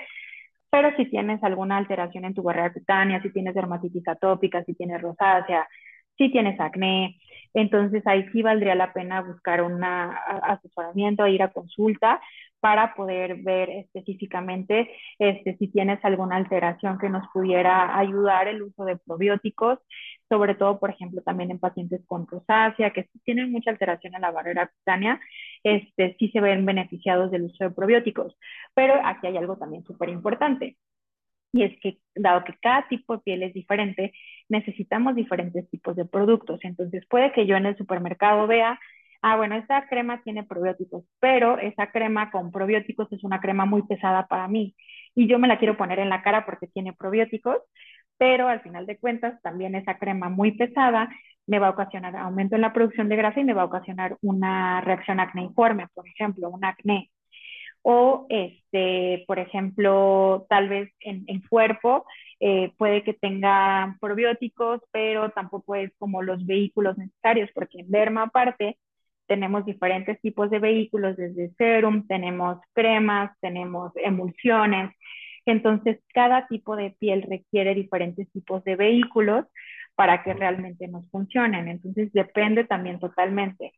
Pero 0.70 0.94
si 0.96 1.06
tienes 1.06 1.42
alguna 1.44 1.76
alteración 1.76 2.24
en 2.24 2.34
tu 2.34 2.42
barrera 2.42 2.72
cutánea, 2.72 3.20
si 3.22 3.30
tienes 3.32 3.54
dermatitis 3.54 4.06
atópica, 4.08 4.64
si 4.64 4.74
tienes 4.74 5.02
rosácea, 5.02 5.68
si 6.16 6.30
tienes 6.30 6.58
acné, 6.60 7.18
entonces 7.54 8.02
ahí 8.06 8.26
sí 8.32 8.42
valdría 8.42 8.74
la 8.74 8.92
pena 8.92 9.20
buscar 9.22 9.62
un 9.62 9.82
asesoramiento, 9.84 11.26
ir 11.26 11.42
a 11.42 11.52
consulta 11.52 12.20
para 12.62 12.94
poder 12.94 13.42
ver 13.42 13.70
específicamente 13.70 14.88
este, 15.18 15.56
si 15.56 15.66
tienes 15.66 15.98
alguna 16.04 16.36
alteración 16.36 16.96
que 16.96 17.08
nos 17.08 17.26
pudiera 17.32 17.98
ayudar 17.98 18.46
el 18.46 18.62
uso 18.62 18.84
de 18.84 18.96
probióticos, 18.98 19.80
sobre 20.28 20.54
todo, 20.54 20.78
por 20.78 20.90
ejemplo, 20.90 21.22
también 21.22 21.50
en 21.50 21.58
pacientes 21.58 22.02
con 22.06 22.24
rosácea, 22.24 22.92
que 22.92 23.08
tienen 23.24 23.50
mucha 23.50 23.70
alteración 23.70 24.14
en 24.14 24.20
la 24.22 24.30
barrera 24.30 24.68
cutánea, 24.68 25.20
este, 25.64 26.14
sí 26.20 26.28
se 26.30 26.40
ven 26.40 26.64
beneficiados 26.64 27.32
del 27.32 27.42
uso 27.46 27.64
de 27.64 27.70
probióticos. 27.70 28.36
Pero 28.74 28.94
aquí 29.04 29.26
hay 29.26 29.36
algo 29.38 29.56
también 29.56 29.82
súper 29.84 30.10
importante. 30.10 30.76
Y 31.52 31.64
es 31.64 31.78
que, 31.80 31.98
dado 32.14 32.44
que 32.44 32.54
cada 32.62 32.86
tipo 32.88 33.16
de 33.16 33.22
piel 33.24 33.42
es 33.42 33.54
diferente, 33.54 34.12
necesitamos 34.48 35.16
diferentes 35.16 35.68
tipos 35.68 35.96
de 35.96 36.04
productos. 36.04 36.60
Entonces, 36.62 37.04
puede 37.08 37.32
que 37.32 37.44
yo 37.44 37.56
en 37.56 37.66
el 37.66 37.76
supermercado 37.76 38.46
vea, 38.46 38.78
ah, 39.22 39.36
bueno, 39.36 39.56
esta 39.56 39.88
crema 39.88 40.22
tiene 40.22 40.44
probióticos, 40.44 41.04
pero 41.20 41.58
esa 41.58 41.90
crema 41.92 42.30
con 42.30 42.50
probióticos 42.50 43.10
es 43.12 43.24
una 43.24 43.40
crema 43.40 43.64
muy 43.66 43.82
pesada 43.82 44.26
para 44.26 44.48
mí 44.48 44.74
y 45.14 45.28
yo 45.28 45.38
me 45.38 45.48
la 45.48 45.58
quiero 45.58 45.76
poner 45.76 45.98
en 45.98 46.08
la 46.08 46.22
cara 46.22 46.44
porque 46.44 46.66
tiene 46.66 46.92
probióticos, 46.92 47.58
pero 48.18 48.48
al 48.48 48.60
final 48.62 48.86
de 48.86 48.98
cuentas 48.98 49.40
también 49.42 49.74
esa 49.74 49.98
crema 49.98 50.28
muy 50.28 50.52
pesada 50.52 51.08
me 51.46 51.58
va 51.58 51.68
a 51.68 51.70
ocasionar 51.70 52.16
aumento 52.16 52.54
en 52.56 52.62
la 52.62 52.72
producción 52.72 53.08
de 53.08 53.16
grasa 53.16 53.40
y 53.40 53.44
me 53.44 53.54
va 53.54 53.62
a 53.62 53.66
ocasionar 53.66 54.16
una 54.22 54.80
reacción 54.80 55.20
acneiforme, 55.20 55.88
por 55.94 56.06
ejemplo, 56.06 56.50
un 56.50 56.64
acné. 56.64 57.10
O, 57.82 58.26
este, 58.28 59.24
por 59.26 59.40
ejemplo, 59.40 60.46
tal 60.48 60.68
vez 60.68 60.92
en, 61.00 61.24
el 61.26 61.46
cuerpo 61.48 62.06
eh, 62.38 62.72
puede 62.78 63.02
que 63.02 63.14
tenga 63.14 63.96
probióticos, 64.00 64.80
pero 64.92 65.30
tampoco 65.30 65.74
es 65.74 65.92
como 65.98 66.22
los 66.22 66.46
vehículos 66.46 66.96
necesarios, 66.96 67.50
porque 67.54 67.80
en 67.80 67.90
derma 67.90 68.22
aparte 68.24 68.78
tenemos 69.26 69.64
diferentes 69.66 70.20
tipos 70.20 70.50
de 70.50 70.58
vehículos, 70.58 71.16
desde 71.16 71.52
serum, 71.54 72.06
tenemos 72.06 72.58
cremas, 72.74 73.32
tenemos 73.40 73.92
emulsiones. 73.96 74.94
Entonces, 75.46 75.98
cada 76.14 76.46
tipo 76.48 76.76
de 76.76 76.90
piel 76.98 77.22
requiere 77.22 77.74
diferentes 77.74 78.30
tipos 78.32 78.62
de 78.64 78.76
vehículos 78.76 79.46
para 79.94 80.22
que 80.22 80.34
realmente 80.34 80.88
nos 80.88 81.08
funcionen. 81.10 81.68
Entonces, 81.68 82.12
depende 82.12 82.64
también 82.64 82.98
totalmente. 83.00 83.72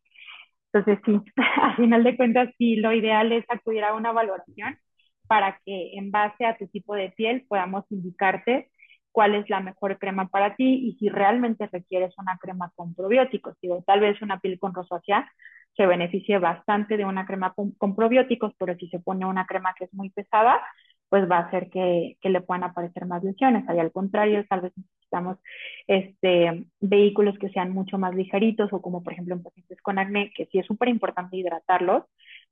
Entonces, 0.73 0.99
sí, 1.07 1.21
a 1.63 1.77
final 1.77 2.05
de 2.05 2.17
cuentas, 2.17 2.51
sí, 2.59 2.77
lo 2.77 2.93
ideal 2.93 3.33
es 3.33 3.45
acudir 3.49 3.85
a 3.85 3.95
una 3.95 4.13
valoración 4.13 4.79
para 5.27 5.61
que 5.65 5.93
en 5.97 6.11
base 6.11 6.45
a 6.45 6.57
tu 6.57 6.67
tipo 6.69 6.95
de 6.95 7.11
piel 7.11 7.45
podamos 7.49 7.85
indicarte 7.91 8.71
cuál 9.15 9.37
es 9.37 9.49
la 9.49 9.61
mejor 9.61 9.97
crema 10.01 10.27
para 10.27 10.57
ti 10.57 10.65
y 10.89 10.97
si 10.99 11.09
realmente 11.09 11.69
requieres 11.71 12.13
una 12.19 12.37
crema 12.39 12.73
con 12.75 12.95
probióticos. 12.97 13.55
Digo, 13.63 13.81
tal 13.87 14.01
vez 14.01 14.21
una 14.23 14.41
piel 14.41 14.59
con 14.59 14.75
rosácea 14.75 15.31
se 15.77 15.87
beneficie 15.87 16.39
bastante 16.39 16.97
de 16.97 17.05
una 17.05 17.25
crema 17.25 17.55
con, 17.55 17.95
probióticos, 17.95 18.53
pero 18.59 18.75
si 18.77 18.89
se 18.89 18.99
pone 18.99 19.25
una 19.25 19.47
crema 19.47 19.73
que 19.79 19.85
es 19.85 19.95
muy 19.95 20.11
pesada, 20.11 20.61
pues 21.09 21.31
va 21.31 21.39
a 21.39 21.47
hacer 21.47 21.71
que, 21.71 22.17
que 22.21 22.29
le 22.29 22.41
puedan 22.41 22.65
aparecer 22.65 23.07
más 23.07 23.23
lesiones. 23.23 23.69
Ahí 23.69 23.79
al 23.79 23.93
contrario, 23.93 24.45
tal 24.49 24.63
vez 24.63 24.73
necesitamos 24.77 25.39
este, 25.87 26.67
vehículos 26.81 27.39
que 27.39 27.51
sean 27.51 27.71
mucho 27.71 27.99
más 27.99 28.17
ligeritos 28.17 28.73
o 28.73 28.83
como 28.83 29.05
por 29.05 29.13
ejemplo 29.13 29.37
en 29.37 29.45
pacientes 29.45 29.81
con 29.81 30.01
acné, 30.01 30.33
que 30.37 30.47
sí 30.47 30.59
es 30.59 30.67
súper 30.67 30.89
importante 30.89 31.37
hidratarlos, 31.37 32.03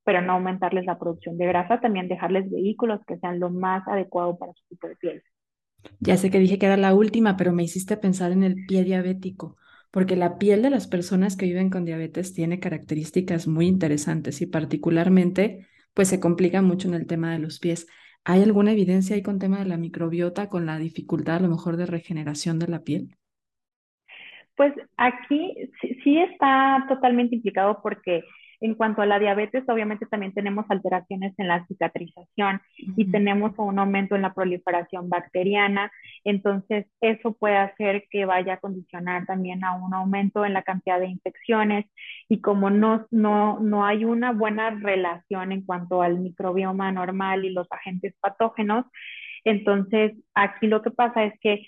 pero 0.05 0.21
no 0.21 0.33
aumentarles 0.33 0.85
la 0.85 0.97
producción 0.97 1.37
de 1.37 1.47
grasa, 1.47 1.81
también 1.81 2.07
dejarles 2.07 2.49
vehículos 2.49 3.01
que 3.05 3.17
sean 3.17 3.41
lo 3.41 3.49
más 3.49 3.85
adecuado 3.85 4.37
para 4.37 4.53
su 4.53 4.63
tipo 4.69 4.87
de 4.87 4.95
piel. 4.95 5.23
Ya 5.99 6.17
sé 6.17 6.29
que 6.31 6.39
dije 6.39 6.59
que 6.59 6.65
era 6.65 6.77
la 6.77 6.93
última, 6.93 7.37
pero 7.37 7.53
me 7.53 7.63
hiciste 7.63 7.97
pensar 7.97 8.31
en 8.31 8.43
el 8.43 8.65
pie 8.65 8.83
diabético, 8.83 9.57
porque 9.91 10.15
la 10.15 10.37
piel 10.37 10.61
de 10.61 10.69
las 10.69 10.87
personas 10.87 11.35
que 11.35 11.45
viven 11.45 11.69
con 11.69 11.85
diabetes 11.85 12.33
tiene 12.33 12.59
características 12.59 13.47
muy 13.47 13.67
interesantes 13.67 14.41
y 14.41 14.45
particularmente, 14.47 15.67
pues 15.93 16.07
se 16.09 16.19
complica 16.19 16.61
mucho 16.61 16.87
en 16.87 16.93
el 16.95 17.07
tema 17.07 17.31
de 17.33 17.39
los 17.39 17.59
pies. 17.59 17.87
¿Hay 18.25 18.41
alguna 18.41 18.71
evidencia 18.71 19.15
ahí 19.15 19.21
con 19.21 19.39
tema 19.39 19.59
de 19.59 19.65
la 19.65 19.77
microbiota, 19.77 20.49
con 20.49 20.65
la 20.65 20.77
dificultad 20.77 21.37
a 21.37 21.39
lo 21.41 21.49
mejor 21.49 21.77
de 21.77 21.85
regeneración 21.85 22.59
de 22.59 22.67
la 22.67 22.83
piel? 22.83 23.17
Pues 24.55 24.73
aquí 24.97 25.55
sí 26.03 26.19
está 26.19 26.85
totalmente 26.87 27.35
implicado 27.35 27.79
porque 27.81 28.23
en 28.63 28.75
cuanto 28.75 29.01
a 29.01 29.05
la 29.05 29.19
diabetes, 29.19 29.65
obviamente 29.67 30.05
también 30.05 30.33
tenemos 30.33 30.65
alteraciones 30.69 31.33
en 31.37 31.49
la 31.49 31.65
cicatrización 31.67 32.61
y 32.77 33.11
tenemos 33.11 33.51
un 33.57 33.77
aumento 33.77 34.15
en 34.15 34.21
la 34.21 34.33
proliferación 34.33 35.09
bacteriana. 35.09 35.91
Entonces, 36.23 36.87
eso 37.01 37.33
puede 37.33 37.57
hacer 37.57 38.05
que 38.09 38.23
vaya 38.23 38.53
a 38.53 38.59
condicionar 38.61 39.25
también 39.25 39.65
a 39.65 39.75
un 39.75 39.93
aumento 39.93 40.45
en 40.45 40.53
la 40.53 40.63
cantidad 40.63 40.97
de 40.97 41.07
infecciones. 41.07 41.87
Y 42.29 42.39
como 42.39 42.69
no, 42.69 43.05
no, 43.11 43.59
no 43.59 43.85
hay 43.85 44.05
una 44.05 44.31
buena 44.31 44.69
relación 44.69 45.51
en 45.51 45.65
cuanto 45.65 46.01
al 46.01 46.19
microbioma 46.19 46.89
normal 46.93 47.43
y 47.43 47.49
los 47.49 47.69
agentes 47.69 48.15
patógenos, 48.21 48.85
entonces 49.43 50.13
aquí 50.35 50.67
lo 50.67 50.81
que 50.81 50.91
pasa 50.91 51.25
es 51.25 51.37
que 51.41 51.65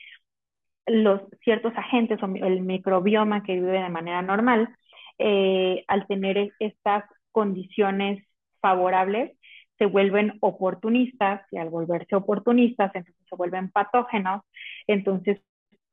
los 0.88 1.22
ciertos 1.44 1.74
agentes 1.76 2.22
o 2.24 2.26
el 2.28 2.62
microbioma 2.62 3.44
que 3.44 3.56
vive 3.56 3.82
de 3.82 3.90
manera 3.90 4.22
normal, 4.22 4.70
eh, 5.18 5.84
al 5.88 6.08
tener 6.08 6.52
estas 6.60 7.06
condiciones 7.32 8.24
favorables, 8.62 9.38
se 9.78 9.86
vuelven 9.86 10.38
oportunistas 10.40 11.42
y 11.52 11.58
al 11.58 11.70
volverse 11.70 12.16
oportunistas, 12.16 12.96
entonces 12.96 13.26
se 13.30 13.36
vuelven 13.36 13.70
patógenos, 13.72 14.42
entonces 14.88 15.42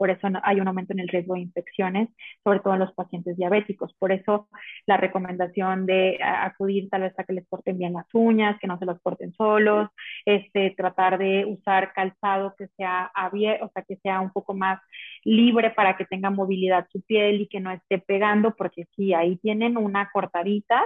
por 0.02 0.10
eso 0.10 0.26
hay 0.42 0.58
un 0.60 0.66
aumento 0.66 0.92
en 0.92 0.98
el 0.98 1.06
riesgo 1.06 1.34
de 1.34 1.42
infecciones, 1.42 2.08
sobre 2.42 2.58
todo 2.58 2.74
en 2.74 2.80
los 2.80 2.92
pacientes 2.92 3.36
diabéticos. 3.36 3.94
Por 4.00 4.10
eso 4.10 4.48
la 4.84 4.96
recomendación 4.96 5.86
de 5.86 6.18
acudir 6.20 6.90
tal 6.90 7.02
vez 7.02 7.16
a 7.16 7.22
que 7.22 7.34
les 7.34 7.46
corten 7.46 7.78
bien 7.78 7.92
las 7.92 8.12
uñas, 8.12 8.58
que 8.58 8.66
no 8.66 8.80
se 8.80 8.84
las 8.84 9.00
corten 9.00 9.32
solos, 9.34 9.90
este, 10.26 10.74
tratar 10.76 11.18
de 11.18 11.44
usar 11.44 11.92
calzado 11.92 12.52
que 12.58 12.66
sea 12.76 13.12
abierto, 13.14 13.66
o 13.66 13.70
sea, 13.72 13.84
que 13.84 13.94
sea 13.98 14.20
un 14.20 14.32
poco 14.32 14.54
más 14.54 14.80
libre 15.22 15.70
para 15.70 15.96
que 15.96 16.04
tenga 16.04 16.30
movilidad 16.30 16.88
su 16.90 17.00
piel 17.02 17.42
y 17.42 17.46
que 17.46 17.60
no 17.60 17.70
esté 17.70 17.98
pegando, 18.00 18.56
porque 18.56 18.86
si 18.96 19.14
ahí 19.14 19.36
tienen 19.36 19.76
una 19.76 20.10
cortadita, 20.10 20.82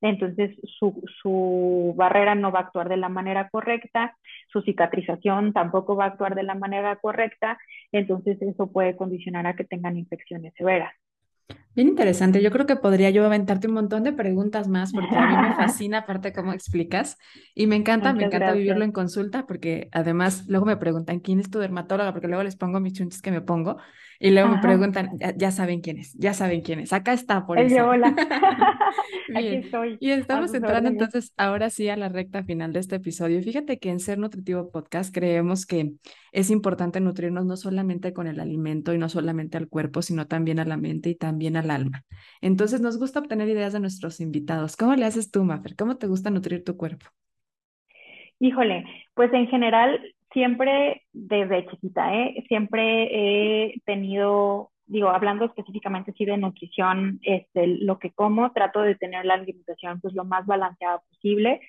entonces 0.00 0.56
su, 0.78 1.02
su, 1.22 1.94
barrera 1.96 2.34
no 2.34 2.52
va 2.52 2.60
a 2.60 2.62
actuar 2.62 2.88
de 2.88 2.96
la 2.96 3.08
manera 3.08 3.48
correcta, 3.50 4.16
su 4.48 4.62
cicatrización 4.62 5.52
tampoco 5.52 5.96
va 5.96 6.04
a 6.04 6.08
actuar 6.08 6.34
de 6.34 6.42
la 6.42 6.54
manera 6.54 6.96
correcta, 6.96 7.58
entonces 7.92 8.40
eso 8.40 8.70
puede 8.72 8.96
condicionar 8.96 9.46
a 9.46 9.54
que 9.54 9.64
tengan 9.64 9.96
infecciones 9.96 10.54
severas. 10.56 10.94
Bien 11.74 11.88
interesante. 11.88 12.42
Yo 12.42 12.50
creo 12.50 12.66
que 12.66 12.76
podría 12.76 13.10
yo 13.10 13.24
aventarte 13.24 13.68
un 13.68 13.74
montón 13.74 14.02
de 14.02 14.12
preguntas 14.12 14.66
más 14.66 14.92
porque 14.92 15.14
a 15.14 15.26
mí 15.26 15.48
me 15.48 15.54
fascina 15.56 15.98
aparte 15.98 16.32
cómo 16.32 16.52
explicas 16.52 17.16
y 17.54 17.66
me 17.66 17.76
encanta, 17.76 18.12
me 18.12 18.24
encanta 18.24 18.52
vivirlo 18.52 18.84
en 18.84 18.92
consulta 18.92 19.46
porque 19.46 19.88
además 19.92 20.46
luego 20.48 20.66
me 20.66 20.76
preguntan 20.76 21.20
quién 21.20 21.38
es 21.38 21.48
tu 21.48 21.60
dermatóloga 21.60 22.12
porque 22.12 22.26
luego 22.26 22.42
les 22.42 22.56
pongo 22.56 22.80
mis 22.80 22.94
chunches 22.94 23.22
que 23.22 23.30
me 23.30 23.40
pongo 23.40 23.76
y 24.22 24.32
luego 24.32 24.50
me 24.50 24.60
preguntan, 24.60 25.12
ya, 25.36 25.50
saben 25.50 25.80
quién 25.80 25.96
es, 25.96 26.12
ya 26.12 26.34
saben 26.34 26.60
quién 26.60 26.80
es. 26.80 26.92
Acá 26.92 27.14
está 27.14 27.46
por 27.46 27.58
eso. 27.58 27.86
hola. 27.86 28.14
Aquí 29.34 29.46
estoy. 29.46 29.96
Y 29.98 30.10
estamos 30.10 30.52
entrando 30.52 30.90
entonces 30.90 31.32
ahora 31.38 31.70
sí 31.70 31.88
a 31.88 31.96
la 31.96 32.10
recta 32.10 32.44
final 32.44 32.74
de 32.74 32.80
este 32.80 32.96
episodio. 32.96 33.42
Fíjate 33.42 33.78
que 33.78 33.88
en 33.88 33.98
Ser 33.98 34.18
Nutritivo 34.18 34.70
Podcast 34.70 35.14
creemos 35.14 35.64
que 35.64 35.92
es 36.32 36.50
importante 36.50 37.00
nutrirnos 37.00 37.46
no 37.46 37.56
solamente 37.56 38.12
con 38.12 38.26
el 38.26 38.40
alimento 38.40 38.92
y 38.92 38.98
no 38.98 39.08
solamente 39.08 39.56
al 39.56 39.68
cuerpo, 39.68 40.02
sino 40.02 40.26
también 40.26 40.58
a 40.58 40.66
la 40.66 40.76
mente 40.76 41.08
y 41.08 41.14
también 41.14 41.56
al 41.60 41.70
alma. 41.70 42.04
Entonces 42.40 42.80
nos 42.80 42.98
gusta 42.98 43.20
obtener 43.20 43.48
ideas 43.48 43.72
de 43.72 43.80
nuestros 43.80 44.20
invitados. 44.20 44.76
¿Cómo 44.76 44.94
le 44.94 45.04
haces 45.04 45.30
tú, 45.30 45.44
Mafer? 45.44 45.76
¿Cómo 45.76 45.96
te 45.96 46.06
gusta 46.06 46.30
nutrir 46.30 46.64
tu 46.64 46.76
cuerpo? 46.76 47.06
Híjole, 48.38 48.84
pues 49.14 49.32
en 49.32 49.46
general 49.48 50.00
siempre 50.32 51.02
desde 51.12 51.66
chiquita, 51.68 52.14
¿eh? 52.14 52.44
siempre 52.48 53.08
he 53.12 53.80
tenido, 53.84 54.70
digo, 54.86 55.10
hablando 55.10 55.44
específicamente 55.44 56.14
sí 56.16 56.24
de 56.24 56.36
nutrición, 56.36 57.20
este, 57.22 57.66
lo 57.66 57.98
que 57.98 58.12
como, 58.12 58.52
trato 58.52 58.80
de 58.80 58.94
tener 58.94 59.24
la 59.24 59.34
alimentación 59.34 60.00
pues 60.00 60.14
lo 60.14 60.24
más 60.24 60.46
balanceada 60.46 61.00
posible. 61.00 61.60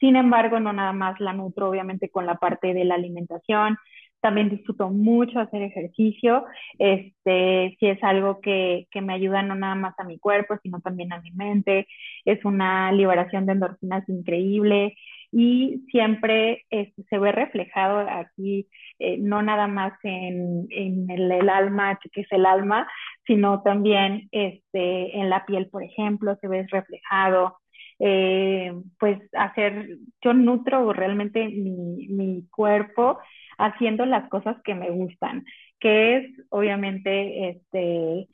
Sin 0.00 0.16
embargo, 0.16 0.58
no 0.58 0.72
nada 0.72 0.92
más 0.92 1.20
la 1.20 1.32
nutro 1.32 1.68
obviamente 1.68 2.08
con 2.10 2.26
la 2.26 2.34
parte 2.34 2.74
de 2.74 2.84
la 2.84 2.96
alimentación, 2.96 3.78
también 4.22 4.48
disfruto 4.48 4.88
mucho 4.88 5.40
hacer 5.40 5.62
ejercicio, 5.62 6.44
este, 6.78 7.76
si 7.78 7.86
es 7.86 8.02
algo 8.02 8.40
que, 8.40 8.86
que, 8.90 9.02
me 9.02 9.14
ayuda 9.14 9.42
no 9.42 9.54
nada 9.54 9.74
más 9.74 9.94
a 9.98 10.04
mi 10.04 10.18
cuerpo, 10.18 10.56
sino 10.62 10.80
también 10.80 11.12
a 11.12 11.20
mi 11.20 11.32
mente, 11.32 11.86
es 12.24 12.42
una 12.44 12.92
liberación 12.92 13.44
de 13.46 13.52
endorfinas 13.52 14.08
increíble, 14.08 14.94
y 15.32 15.84
siempre 15.90 16.64
este, 16.70 17.02
se 17.08 17.18
ve 17.18 17.32
reflejado 17.32 18.00
aquí, 18.00 18.68
eh, 18.98 19.16
no 19.18 19.42
nada 19.42 19.66
más 19.66 19.94
en, 20.02 20.66
en 20.70 21.10
el, 21.10 21.48
alma, 21.48 21.98
que 22.12 22.20
es 22.20 22.26
el 22.30 22.44
alma, 22.44 22.86
sino 23.26 23.62
también 23.62 24.28
este, 24.30 25.18
en 25.18 25.30
la 25.30 25.46
piel, 25.46 25.68
por 25.70 25.82
ejemplo, 25.82 26.36
se 26.40 26.48
ve 26.48 26.66
reflejado. 26.70 27.56
Eh, 27.98 28.72
pues 28.98 29.18
hacer, 29.34 29.98
yo 30.22 30.34
nutro 30.34 30.92
realmente 30.92 31.48
mi, 31.48 32.08
mi 32.08 32.48
cuerpo 32.50 33.18
haciendo 33.58 34.06
las 34.06 34.28
cosas 34.28 34.56
que 34.64 34.74
me 34.74 34.90
gustan, 34.90 35.44
que 35.78 36.16
es 36.16 36.30
obviamente 36.50 37.48
este, 37.50 38.28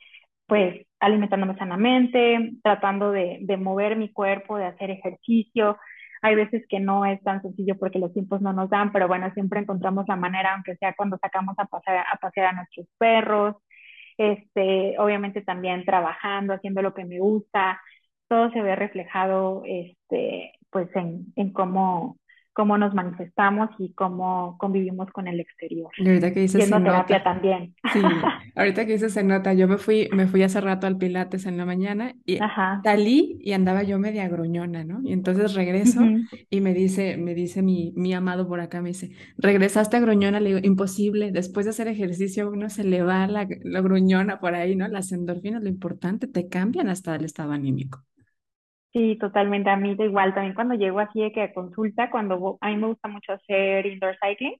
pues 0.47 0.85
alimentándome 0.99 1.55
sanamente, 1.57 2.51
tratando 2.63 3.11
de, 3.11 3.39
de, 3.41 3.57
mover 3.57 3.95
mi 3.95 4.11
cuerpo, 4.11 4.57
de 4.57 4.65
hacer 4.65 4.91
ejercicio, 4.91 5.77
hay 6.21 6.35
veces 6.35 6.65
que 6.67 6.79
no 6.79 7.05
es 7.05 7.21
tan 7.23 7.41
sencillo 7.41 7.77
porque 7.77 7.99
los 7.99 8.13
tiempos 8.13 8.41
no 8.41 8.53
nos 8.53 8.69
dan, 8.69 8.91
pero 8.91 9.07
bueno, 9.07 9.31
siempre 9.33 9.61
encontramos 9.61 10.05
la 10.07 10.15
manera, 10.15 10.53
aunque 10.53 10.75
sea 10.75 10.93
cuando 10.95 11.17
sacamos 11.17 11.55
a 11.57 11.65
pasear 11.65 12.05
a, 12.11 12.17
pasear 12.17 12.47
a 12.47 12.53
nuestros 12.53 12.87
perros, 12.97 13.55
este, 14.17 14.99
obviamente 14.99 15.41
también 15.41 15.85
trabajando, 15.85 16.53
haciendo 16.53 16.81
lo 16.81 16.93
que 16.93 17.05
me 17.05 17.19
gusta, 17.19 17.81
todo 18.29 18.51
se 18.51 18.61
ve 18.61 18.75
reflejado, 18.75 19.63
este, 19.65 20.53
pues 20.69 20.87
en, 20.95 21.33
en 21.35 21.51
cómo, 21.51 22.17
cómo 22.53 22.77
nos 22.77 22.93
manifestamos 22.93 23.69
y 23.79 23.93
cómo 23.93 24.57
convivimos 24.57 25.09
con 25.11 25.27
el 25.27 25.39
exterior. 25.39 25.89
Y 25.97 26.07
ahorita 26.07 26.33
que 26.33 26.41
dices 26.41 26.65
se 26.65 26.69
terapia 26.69 27.23
también. 27.23 27.73
Sí, 27.93 28.01
ahorita 28.55 28.85
que 28.85 28.93
dices 28.93 29.13
se 29.13 29.23
nota, 29.23 29.53
yo 29.53 29.67
me 29.67 29.77
fui, 29.77 30.09
me 30.11 30.27
fui 30.27 30.43
hace 30.43 30.59
rato 30.59 30.85
al 30.85 30.97
Pilates 30.97 31.45
en 31.45 31.57
la 31.57 31.65
mañana 31.65 32.15
y 32.25 32.37
salí 32.83 33.39
y 33.41 33.53
andaba 33.53 33.83
yo 33.83 33.97
media 33.97 34.27
gruñona, 34.27 34.83
¿no? 34.83 34.99
Y 35.03 35.13
entonces 35.13 35.53
regreso 35.53 36.01
y 36.49 36.61
me 36.61 36.73
dice, 36.73 37.17
me 37.17 37.33
dice 37.33 37.61
mi, 37.61 37.93
mi 37.95 38.13
amado 38.13 38.47
por 38.47 38.59
acá, 38.59 38.81
me 38.81 38.89
dice, 38.89 39.11
regresaste 39.37 39.97
a 39.97 40.01
gruñona, 40.01 40.39
le 40.39 40.49
digo, 40.49 40.59
imposible, 40.61 41.31
después 41.31 41.65
de 41.65 41.69
hacer 41.71 41.87
ejercicio 41.87 42.49
uno 42.51 42.69
se 42.69 42.83
le 42.83 43.01
va 43.03 43.25
la, 43.27 43.47
la 43.63 43.81
gruñona 43.81 44.39
por 44.39 44.53
ahí, 44.53 44.75
¿no? 44.75 44.87
Las 44.87 45.13
endorfinas, 45.13 45.63
lo 45.63 45.69
importante, 45.69 46.27
te 46.27 46.49
cambian 46.49 46.89
hasta 46.89 47.15
el 47.15 47.23
estado 47.23 47.53
anímico. 47.53 48.03
Sí, 48.93 49.17
totalmente. 49.19 49.69
A 49.69 49.77
mí 49.77 49.95
da 49.95 50.05
igual. 50.05 50.33
También 50.33 50.55
cuando 50.55 50.73
llego 50.75 50.99
así 50.99 51.21
de 51.21 51.31
que 51.31 51.41
a 51.43 51.53
consulta, 51.53 52.09
cuando 52.09 52.57
a 52.61 52.69
mí 52.69 52.77
me 52.77 52.87
gusta 52.87 53.07
mucho 53.07 53.33
hacer 53.33 53.85
indoor 53.85 54.17
cycling, 54.19 54.55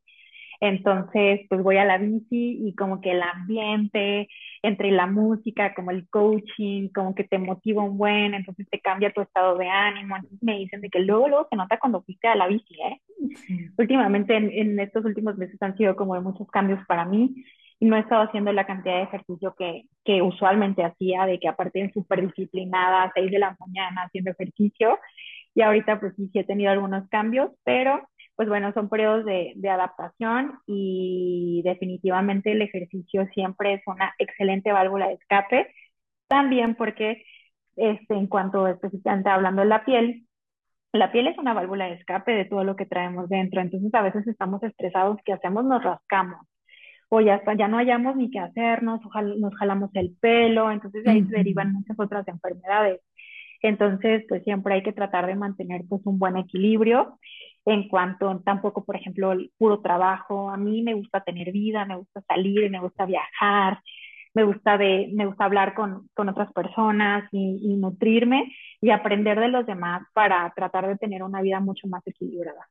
entonces 0.61 1.41
pues 1.49 1.63
voy 1.63 1.77
a 1.77 1.85
la 1.85 1.97
bici 1.97 2.59
y 2.67 2.75
como 2.75 3.01
que 3.01 3.11
el 3.11 3.21
ambiente, 3.23 4.27
entre 4.63 4.91
la 4.91 5.07
música, 5.07 5.73
como 5.75 5.91
el 5.91 6.07
coaching, 6.09 6.89
como 6.89 7.15
que 7.15 7.23
te 7.25 7.39
motiva 7.39 7.83
un 7.83 7.97
buen, 7.97 8.33
entonces 8.35 8.67
te 8.69 8.79
cambia 8.81 9.13
tu 9.13 9.21
estado 9.21 9.57
de 9.57 9.67
ánimo. 9.69 10.15
Entonces 10.17 10.43
me 10.43 10.57
dicen 10.59 10.81
de 10.81 10.89
que 10.89 10.99
luego, 10.99 11.27
luego 11.29 11.47
se 11.49 11.55
nota 11.57 11.79
cuando 11.79 12.03
fuiste 12.03 12.27
a 12.27 12.35
la 12.35 12.47
bici, 12.47 12.75
¿eh? 12.81 13.01
Últimamente 13.77 14.35
en, 14.35 14.51
en 14.51 14.79
estos 14.79 15.05
últimos 15.05 15.37
meses 15.37 15.61
han 15.61 15.77
sido 15.77 15.95
como 15.95 16.15
de 16.15 16.21
muchos 16.21 16.47
cambios 16.49 16.79
para 16.87 17.05
mí 17.05 17.35
no 17.79 17.95
he 17.95 17.99
estado 17.99 18.23
haciendo 18.23 18.51
la 18.51 18.65
cantidad 18.65 18.95
de 18.97 19.03
ejercicio 19.03 19.55
que, 19.57 19.83
que 20.03 20.21
usualmente 20.21 20.83
hacía, 20.83 21.25
de 21.25 21.39
que 21.39 21.47
aparte 21.47 21.79
de 21.79 21.91
súper 21.91 22.25
disciplinada, 22.27 23.03
a 23.03 23.11
6 23.13 23.31
de 23.31 23.39
la 23.39 23.55
mañana 23.59 24.03
haciendo 24.03 24.31
ejercicio, 24.31 24.99
y 25.55 25.61
ahorita 25.61 25.99
pues 25.99 26.13
sí, 26.15 26.29
sí 26.31 26.39
he 26.39 26.43
tenido 26.43 26.71
algunos 26.71 27.07
cambios, 27.09 27.51
pero 27.63 28.07
pues 28.35 28.47
bueno, 28.49 28.71
son 28.73 28.89
periodos 28.89 29.25
de, 29.25 29.53
de, 29.55 29.69
adaptación 29.69 30.59
y 30.65 31.61
definitivamente 31.65 32.53
el 32.53 32.61
ejercicio 32.61 33.27
siempre 33.33 33.73
es 33.75 33.81
una 33.85 34.13
excelente 34.17 34.71
válvula 34.71 35.07
de 35.09 35.15
escape, 35.15 35.73
también 36.27 36.75
porque 36.75 37.23
este, 37.75 38.13
en 38.15 38.27
cuanto 38.27 38.67
específicamente 38.67 39.29
hablando 39.29 39.61
de 39.61 39.67
la 39.67 39.85
piel, 39.85 40.27
la 40.93 41.11
piel 41.11 41.27
es 41.27 41.37
una 41.37 41.53
válvula 41.53 41.87
de 41.87 41.95
escape 41.95 42.31
de 42.31 42.45
todo 42.45 42.63
lo 42.63 42.75
que 42.75 42.85
traemos 42.85 43.29
dentro, 43.29 43.61
entonces 43.61 43.93
a 43.93 44.01
veces 44.01 44.27
estamos 44.27 44.63
estresados, 44.63 45.17
¿qué 45.25 45.33
hacemos? 45.33 45.65
Nos 45.65 45.83
rascamos 45.83 46.39
o 47.09 47.21
ya, 47.21 47.41
ya 47.57 47.67
no 47.67 47.77
hayamos 47.77 48.15
ni 48.15 48.29
qué 48.29 48.39
hacernos, 48.39 49.01
ojalá 49.05 49.35
nos 49.37 49.55
jalamos 49.55 49.89
el 49.95 50.15
pelo, 50.21 50.71
entonces 50.71 51.03
de 51.03 51.11
ahí 51.11 51.23
se 51.25 51.37
derivan 51.37 51.73
muchas 51.73 51.99
otras 51.99 52.27
enfermedades. 52.27 53.01
Entonces, 53.61 54.23
pues 54.29 54.43
siempre 54.43 54.75
hay 54.75 54.83
que 54.83 54.93
tratar 54.93 55.27
de 55.27 55.35
mantener 55.35 55.81
pues 55.89 56.01
un 56.05 56.19
buen 56.19 56.37
equilibrio 56.37 57.19
en 57.65 57.89
cuanto 57.89 58.39
tampoco, 58.45 58.85
por 58.85 58.95
ejemplo, 58.95 59.31
el 59.33 59.51
puro 59.57 59.81
trabajo. 59.81 60.49
A 60.49 60.57
mí 60.57 60.81
me 60.83 60.93
gusta 60.93 61.21
tener 61.21 61.51
vida, 61.51 61.85
me 61.85 61.97
gusta 61.97 62.21
salir, 62.21 62.69
me 62.71 62.79
gusta 62.79 63.05
viajar, 63.05 63.79
me 64.33 64.43
gusta, 64.43 64.77
de, 64.77 65.09
me 65.13 65.25
gusta 65.25 65.45
hablar 65.45 65.73
con, 65.73 66.09
con 66.13 66.29
otras 66.29 66.51
personas 66.53 67.27
y, 67.31 67.59
y 67.61 67.75
nutrirme 67.75 68.53
y 68.81 68.91
aprender 68.91 69.39
de 69.39 69.49
los 69.49 69.65
demás 69.65 70.03
para 70.13 70.51
tratar 70.55 70.87
de 70.87 70.97
tener 70.97 71.23
una 71.23 71.41
vida 71.41 71.59
mucho 71.59 71.87
más 71.87 72.05
equilibrada. 72.07 72.67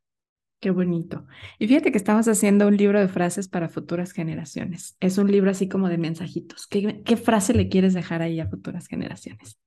Qué 0.60 0.70
bonito. 0.70 1.24
Y 1.58 1.68
fíjate 1.68 1.92
que 1.92 1.98
estamos 1.98 2.26
haciendo 2.26 2.66
un 2.66 2.76
libro 2.76 2.98
de 2.98 3.06
frases 3.06 3.48
para 3.48 3.68
futuras 3.68 4.12
generaciones. 4.12 4.96
Es 4.98 5.16
un 5.16 5.30
libro 5.30 5.50
así 5.50 5.68
como 5.68 5.88
de 5.88 5.98
mensajitos. 5.98 6.66
¿Qué, 6.66 7.02
qué 7.04 7.16
frase 7.16 7.54
le 7.54 7.68
quieres 7.68 7.94
dejar 7.94 8.22
ahí 8.22 8.40
a 8.40 8.48
futuras 8.48 8.88
generaciones? 8.88 9.58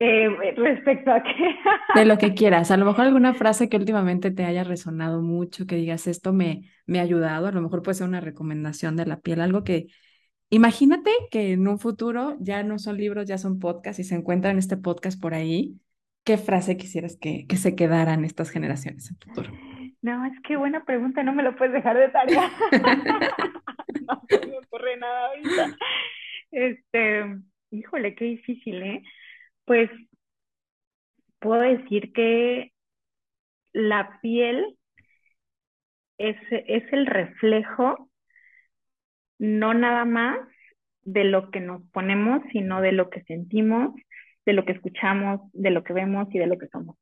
Eh, 0.00 0.28
respecto 0.56 1.12
a 1.12 1.22
qué. 1.22 1.54
de 1.94 2.04
lo 2.04 2.18
que 2.18 2.34
quieras. 2.34 2.72
A 2.72 2.76
lo 2.76 2.84
mejor 2.84 3.06
alguna 3.06 3.34
frase 3.34 3.68
que 3.68 3.76
últimamente 3.76 4.32
te 4.32 4.44
haya 4.44 4.64
resonado 4.64 5.22
mucho, 5.22 5.66
que 5.66 5.76
digas 5.76 6.08
esto 6.08 6.32
me, 6.32 6.68
me 6.86 6.98
ha 6.98 7.02
ayudado. 7.02 7.46
A 7.46 7.52
lo 7.52 7.62
mejor 7.62 7.82
puede 7.82 7.94
ser 7.94 8.08
una 8.08 8.20
recomendación 8.20 8.96
de 8.96 9.06
la 9.06 9.20
piel, 9.20 9.40
algo 9.40 9.62
que. 9.62 9.86
Imagínate 10.50 11.10
que 11.30 11.52
en 11.52 11.66
un 11.66 11.78
futuro 11.78 12.36
ya 12.38 12.62
no 12.64 12.78
son 12.78 12.96
libros, 12.96 13.26
ya 13.26 13.38
son 13.38 13.58
podcasts 13.58 14.00
y 14.00 14.04
se 14.04 14.14
encuentran 14.14 14.58
este 14.58 14.76
podcast 14.76 15.20
por 15.20 15.34
ahí. 15.34 15.78
¿Qué 16.24 16.36
frase 16.36 16.76
quisieras 16.76 17.16
que, 17.16 17.46
que 17.46 17.56
se 17.56 17.74
quedaran 17.74 18.24
estas 18.24 18.50
generaciones 18.50 19.10
en 19.10 19.16
futuro? 19.18 19.73
No, 20.04 20.26
es 20.26 20.38
que 20.42 20.58
buena 20.58 20.84
pregunta, 20.84 21.22
no 21.22 21.32
me 21.32 21.42
lo 21.42 21.56
puedes 21.56 21.72
dejar 21.72 21.96
de 21.96 22.10
tarea. 22.10 22.50
no, 24.06 24.22
no 24.30 24.48
me 24.48 24.58
ocurre 24.58 24.98
nada 24.98 25.28
ahorita. 25.28 25.76
Este, 26.50 27.38
híjole, 27.70 28.14
qué 28.14 28.26
difícil, 28.26 28.82
¿eh? 28.82 29.02
Pues 29.64 29.90
puedo 31.38 31.62
decir 31.62 32.12
que 32.12 32.74
la 33.72 34.20
piel 34.20 34.76
es, 36.18 36.36
es 36.50 36.84
el 36.92 37.06
reflejo 37.06 38.10
no 39.38 39.72
nada 39.72 40.04
más 40.04 40.38
de 41.00 41.24
lo 41.24 41.50
que 41.50 41.60
nos 41.60 41.82
ponemos, 41.92 42.42
sino 42.52 42.82
de 42.82 42.92
lo 42.92 43.08
que 43.08 43.22
sentimos, 43.22 43.94
de 44.44 44.52
lo 44.52 44.66
que 44.66 44.72
escuchamos, 44.72 45.40
de 45.54 45.70
lo 45.70 45.82
que 45.82 45.94
vemos 45.94 46.28
y 46.34 46.38
de 46.38 46.46
lo 46.46 46.58
que 46.58 46.68
somos. 46.68 46.98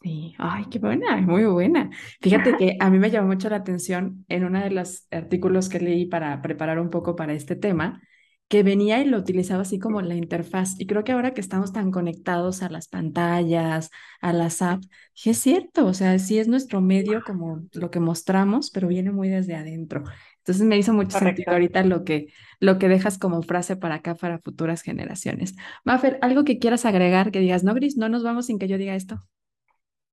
Sí, 0.00 0.34
ay, 0.38 0.66
qué 0.70 0.78
buena, 0.78 1.16
muy 1.16 1.44
buena. 1.44 1.90
Fíjate 2.20 2.56
que 2.56 2.76
a 2.78 2.88
mí 2.88 2.98
me 3.00 3.10
llamó 3.10 3.28
mucho 3.28 3.50
la 3.50 3.56
atención 3.56 4.24
en 4.28 4.44
uno 4.44 4.60
de 4.62 4.70
los 4.70 5.06
artículos 5.10 5.68
que 5.68 5.80
leí 5.80 6.06
para 6.06 6.40
preparar 6.40 6.78
un 6.78 6.88
poco 6.88 7.16
para 7.16 7.32
este 7.32 7.56
tema, 7.56 8.00
que 8.46 8.62
venía 8.62 9.00
y 9.00 9.06
lo 9.06 9.18
utilizaba 9.18 9.62
así 9.62 9.80
como 9.80 10.00
la 10.00 10.14
interfaz. 10.14 10.78
Y 10.78 10.86
creo 10.86 11.02
que 11.02 11.10
ahora 11.12 11.34
que 11.34 11.40
estamos 11.40 11.72
tan 11.72 11.90
conectados 11.90 12.62
a 12.62 12.70
las 12.70 12.86
pantallas, 12.86 13.90
a 14.20 14.32
las 14.32 14.62
apps, 14.62 14.88
es 15.24 15.38
cierto, 15.38 15.86
o 15.86 15.94
sea, 15.94 16.16
sí 16.20 16.38
es 16.38 16.46
nuestro 16.46 16.80
medio 16.80 17.24
como 17.24 17.62
lo 17.72 17.90
que 17.90 17.98
mostramos, 17.98 18.70
pero 18.70 18.86
viene 18.86 19.10
muy 19.10 19.28
desde 19.28 19.56
adentro. 19.56 20.04
Entonces 20.38 20.64
me 20.64 20.78
hizo 20.78 20.92
mucho 20.94 21.18
sentido 21.18 21.52
ahorita 21.52 21.82
lo 21.82 22.04
que, 22.04 22.28
lo 22.60 22.78
que 22.78 22.88
dejas 22.88 23.18
como 23.18 23.42
frase 23.42 23.76
para 23.76 23.96
acá 23.96 24.14
para 24.14 24.38
futuras 24.38 24.82
generaciones. 24.82 25.56
Mafer, 25.84 26.18
algo 26.22 26.44
que 26.44 26.58
quieras 26.60 26.84
agregar, 26.86 27.32
que 27.32 27.40
digas, 27.40 27.64
no, 27.64 27.74
Gris, 27.74 27.96
no 27.96 28.08
nos 28.08 28.22
vamos 28.22 28.46
sin 28.46 28.58
que 28.60 28.68
yo 28.68 28.78
diga 28.78 28.94
esto. 28.94 29.24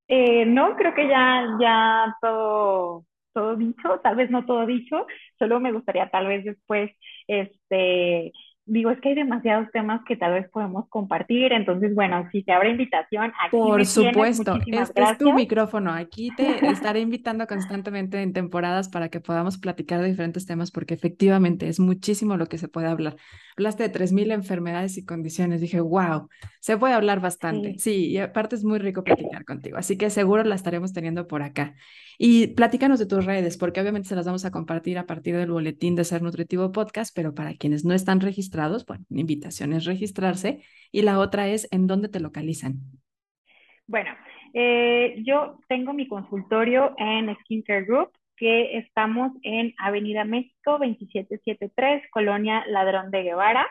Eh, 0.07 0.45
no, 0.45 0.75
creo 0.75 0.93
que 0.93 1.07
ya, 1.07 1.45
ya 1.59 2.15
todo, 2.21 3.05
todo 3.33 3.55
dicho, 3.55 3.99
tal 4.03 4.15
vez 4.15 4.29
no 4.29 4.45
todo 4.45 4.65
dicho, 4.67 5.07
solo 5.39 5.59
me 5.59 5.71
gustaría 5.71 6.09
tal 6.11 6.27
vez 6.27 6.45
después, 6.45 6.91
este, 7.27 8.31
digo, 8.67 8.89
es 8.89 8.99
que 8.99 9.09
hay 9.09 9.15
demasiados 9.15 9.69
temas 9.71 10.01
que 10.07 10.15
tal 10.15 10.33
vez 10.33 10.49
podemos 10.49 10.87
compartir, 10.89 11.53
entonces, 11.53 11.93
bueno, 11.93 12.27
si 12.31 12.43
te 12.43 12.51
abre 12.51 12.71
invitación, 12.71 13.31
aquí 13.39 13.51
Por 13.51 13.85
supuesto, 13.85 14.57
este 14.65 15.03
es 15.03 15.17
tu 15.19 15.33
micrófono, 15.33 15.91
aquí 15.91 16.31
te 16.35 16.45
estaré 16.67 17.01
invitando 17.01 17.45
constantemente 17.45 18.21
en 18.21 18.33
temporadas 18.33 18.89
para 18.89 19.09
que 19.09 19.21
podamos 19.21 19.59
platicar 19.59 20.01
de 20.01 20.09
diferentes 20.09 20.47
temas, 20.47 20.71
porque 20.71 20.95
efectivamente 20.95 21.67
es 21.67 21.79
muchísimo 21.79 22.37
lo 22.37 22.47
que 22.47 22.57
se 22.57 22.67
puede 22.67 22.87
hablar. 22.87 23.15
Hablaste 23.55 23.83
de 23.83 23.91
3.000 23.91 24.31
enfermedades 24.33 24.97
y 24.97 25.05
condiciones, 25.05 25.61
dije, 25.61 25.79
wow, 25.79 26.27
se 26.59 26.77
puede 26.77 26.95
hablar 26.95 27.19
bastante, 27.19 27.73
sí. 27.73 27.79
sí, 27.79 28.07
y 28.07 28.17
aparte 28.17 28.55
es 28.55 28.63
muy 28.63 28.79
rico 28.79 29.03
platicar 29.03 29.45
contigo, 29.45 29.77
así 29.77 29.97
que 29.97 30.09
seguro 30.09 30.43
la 30.43 30.55
estaremos 30.55 30.91
teniendo 30.91 31.27
por 31.27 31.43
acá. 31.43 31.75
Y 32.17 32.47
platícanos 32.47 32.99
de 32.99 33.05
tus 33.05 33.25
redes, 33.25 33.57
porque 33.57 33.81
obviamente 33.81 34.07
se 34.07 34.15
las 34.15 34.25
vamos 34.25 34.45
a 34.45 34.51
compartir 34.51 34.97
a 34.97 35.05
partir 35.05 35.35
del 35.35 35.51
boletín 35.51 35.95
de 35.95 36.03
Ser 36.03 36.21
Nutritivo 36.21 36.71
Podcast, 36.71 37.15
pero 37.15 37.33
para 37.33 37.55
quienes 37.55 37.83
no 37.83 37.93
están 37.93 38.21
registrados, 38.21 38.85
bueno, 38.85 39.05
mi 39.09 39.21
invitación 39.21 39.73
es 39.73 39.85
registrarse. 39.85 40.61
Y 40.91 41.01
la 41.01 41.19
otra 41.19 41.47
es, 41.47 41.67
¿en 41.71 41.87
dónde 41.87 42.09
te 42.09 42.19
localizan? 42.19 42.75
Bueno, 43.87 44.11
eh, 44.53 45.21
yo 45.25 45.59
tengo 45.67 45.93
mi 45.93 46.07
consultorio 46.07 46.95
en 46.97 47.35
Skincare 47.41 47.85
Group, 47.85 48.11
que 48.37 48.77
estamos 48.77 49.31
en 49.43 49.73
Avenida 49.77 50.23
México 50.23 50.77
2773, 50.79 52.03
Colonia 52.11 52.63
Ladrón 52.67 53.11
de 53.11 53.23
Guevara. 53.23 53.67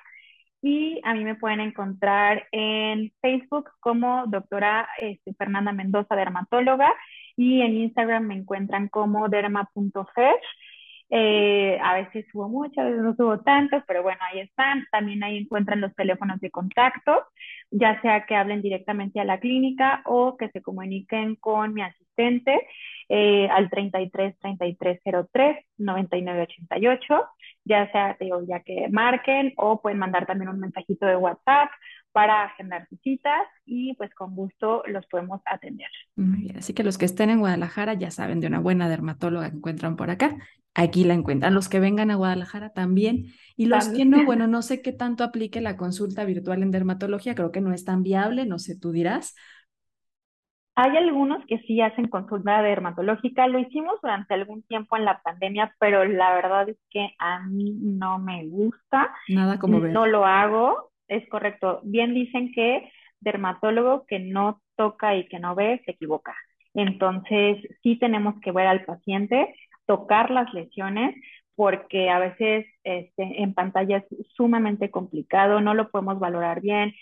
Y 0.62 1.00
a 1.04 1.12
mí 1.14 1.24
me 1.24 1.34
pueden 1.34 1.60
encontrar 1.60 2.46
en 2.50 3.12
Facebook 3.20 3.70
como 3.80 4.24
doctora 4.26 4.88
este, 4.98 5.34
Fernanda 5.34 5.72
Mendoza, 5.72 6.16
dermatóloga, 6.16 6.90
y 7.36 7.62
en 7.62 7.76
Instagram 7.76 8.26
me 8.26 8.34
encuentran 8.34 8.88
como 8.88 9.28
derma.fresh. 9.28 10.44
Eh, 11.10 11.78
a 11.82 11.94
veces 11.94 12.26
subo 12.32 12.48
mucho, 12.48 12.80
a 12.80 12.84
veces 12.84 13.02
no 13.02 13.14
subo 13.14 13.40
tanto, 13.40 13.82
pero 13.86 14.02
bueno, 14.02 14.18
ahí 14.32 14.40
están. 14.40 14.86
También 14.90 15.22
ahí 15.22 15.38
encuentran 15.38 15.80
los 15.80 15.94
teléfonos 15.94 16.40
de 16.40 16.50
contacto, 16.50 17.26
ya 17.70 18.00
sea 18.02 18.24
que 18.26 18.34
hablen 18.36 18.62
directamente 18.62 19.20
a 19.20 19.24
la 19.24 19.38
clínica 19.38 20.02
o 20.06 20.36
que 20.36 20.48
se 20.50 20.62
comuniquen 20.62 21.36
con 21.36 21.74
mi 21.74 21.82
asistente 21.82 22.66
eh, 23.08 23.48
al 23.50 23.70
33 23.70 24.38
33 24.40 25.00
03 25.30 25.66
99 25.78 26.42
88, 26.42 27.24
ya 27.64 27.90
sea 27.92 28.16
digo, 28.18 28.40
ya 28.46 28.60
que 28.60 28.88
marquen 28.90 29.52
o 29.56 29.80
pueden 29.82 29.98
mandar 29.98 30.26
también 30.26 30.48
un 30.48 30.60
mensajito 30.60 31.06
de 31.06 31.16
WhatsApp 31.16 31.70
para 32.14 32.44
agendar 32.44 32.86
citas 33.02 33.42
y 33.66 33.92
pues 33.96 34.14
con 34.14 34.36
gusto 34.36 34.84
los 34.86 35.04
podemos 35.06 35.40
atender. 35.46 35.88
Muy 36.14 36.42
bien, 36.42 36.58
así 36.58 36.72
que 36.72 36.84
los 36.84 36.96
que 36.96 37.06
estén 37.06 37.28
en 37.28 37.40
Guadalajara 37.40 37.94
ya 37.94 38.12
saben 38.12 38.38
de 38.38 38.46
una 38.46 38.60
buena 38.60 38.88
dermatóloga 38.88 39.50
que 39.50 39.56
encuentran 39.56 39.96
por 39.96 40.10
acá, 40.10 40.36
aquí 40.74 41.02
la 41.02 41.14
encuentran. 41.14 41.54
Los 41.54 41.68
que 41.68 41.80
vengan 41.80 42.12
a 42.12 42.14
Guadalajara 42.14 42.70
también. 42.70 43.26
Y 43.56 43.66
los 43.66 43.88
que 43.88 44.04
no, 44.04 44.24
bueno, 44.24 44.46
no 44.46 44.62
sé 44.62 44.80
qué 44.80 44.92
tanto 44.92 45.24
aplique 45.24 45.60
la 45.60 45.76
consulta 45.76 46.24
virtual 46.24 46.62
en 46.62 46.70
dermatología, 46.70 47.34
creo 47.34 47.50
que 47.50 47.60
no 47.60 47.72
es 47.72 47.84
tan 47.84 48.04
viable, 48.04 48.46
no 48.46 48.60
sé, 48.60 48.78
tú 48.78 48.92
dirás, 48.92 49.34
Hay 50.76 50.96
algunos 50.96 51.44
que 51.46 51.58
sí 51.66 51.80
hacen 51.80 52.08
consulta 52.08 52.62
dermatológica. 52.62 53.46
Lo 53.46 53.60
hicimos 53.60 54.00
durante 54.02 54.34
algún 54.34 54.62
tiempo 54.64 54.96
en 54.96 55.04
la 55.04 55.20
pandemia, 55.22 55.74
pero 55.78 56.04
la 56.04 56.34
verdad 56.34 56.68
es 56.68 56.78
que 56.90 57.10
a 57.18 57.40
mí 57.46 57.76
no 57.80 58.18
me 58.18 58.46
gusta. 58.48 59.14
Nada 59.28 59.58
como 59.58 59.80
ver. 59.80 59.92
No 59.92 60.06
lo 60.06 60.26
hago, 60.26 60.90
es 61.08 61.28
correcto. 61.28 61.80
Bien 61.84 62.14
dicen 62.14 62.52
que 62.52 62.90
dermatólogo 63.20 64.06
que 64.06 64.18
no 64.18 64.60
toca 64.76 65.16
y 65.16 65.26
que 65.28 65.38
no 65.38 65.54
ve 65.54 65.82
se 65.84 65.92
equivoca. 65.92 66.34
Entonces, 66.74 67.58
sí 67.82 67.96
tenemos 67.98 68.40
que 68.40 68.52
ver 68.52 68.66
al 68.66 68.84
paciente, 68.84 69.54
tocar 69.86 70.30
las 70.30 70.52
lesiones, 70.52 71.14
porque 71.54 72.10
a 72.10 72.18
veces 72.18 72.66
este, 72.82 73.42
en 73.42 73.54
pantalla 73.54 73.98
es 73.98 74.26
sumamente 74.34 74.90
complicado, 74.90 75.60
no 75.60 75.74
lo 75.74 75.90
podemos 75.90 76.18
valorar 76.18 76.60
bien. 76.60 76.92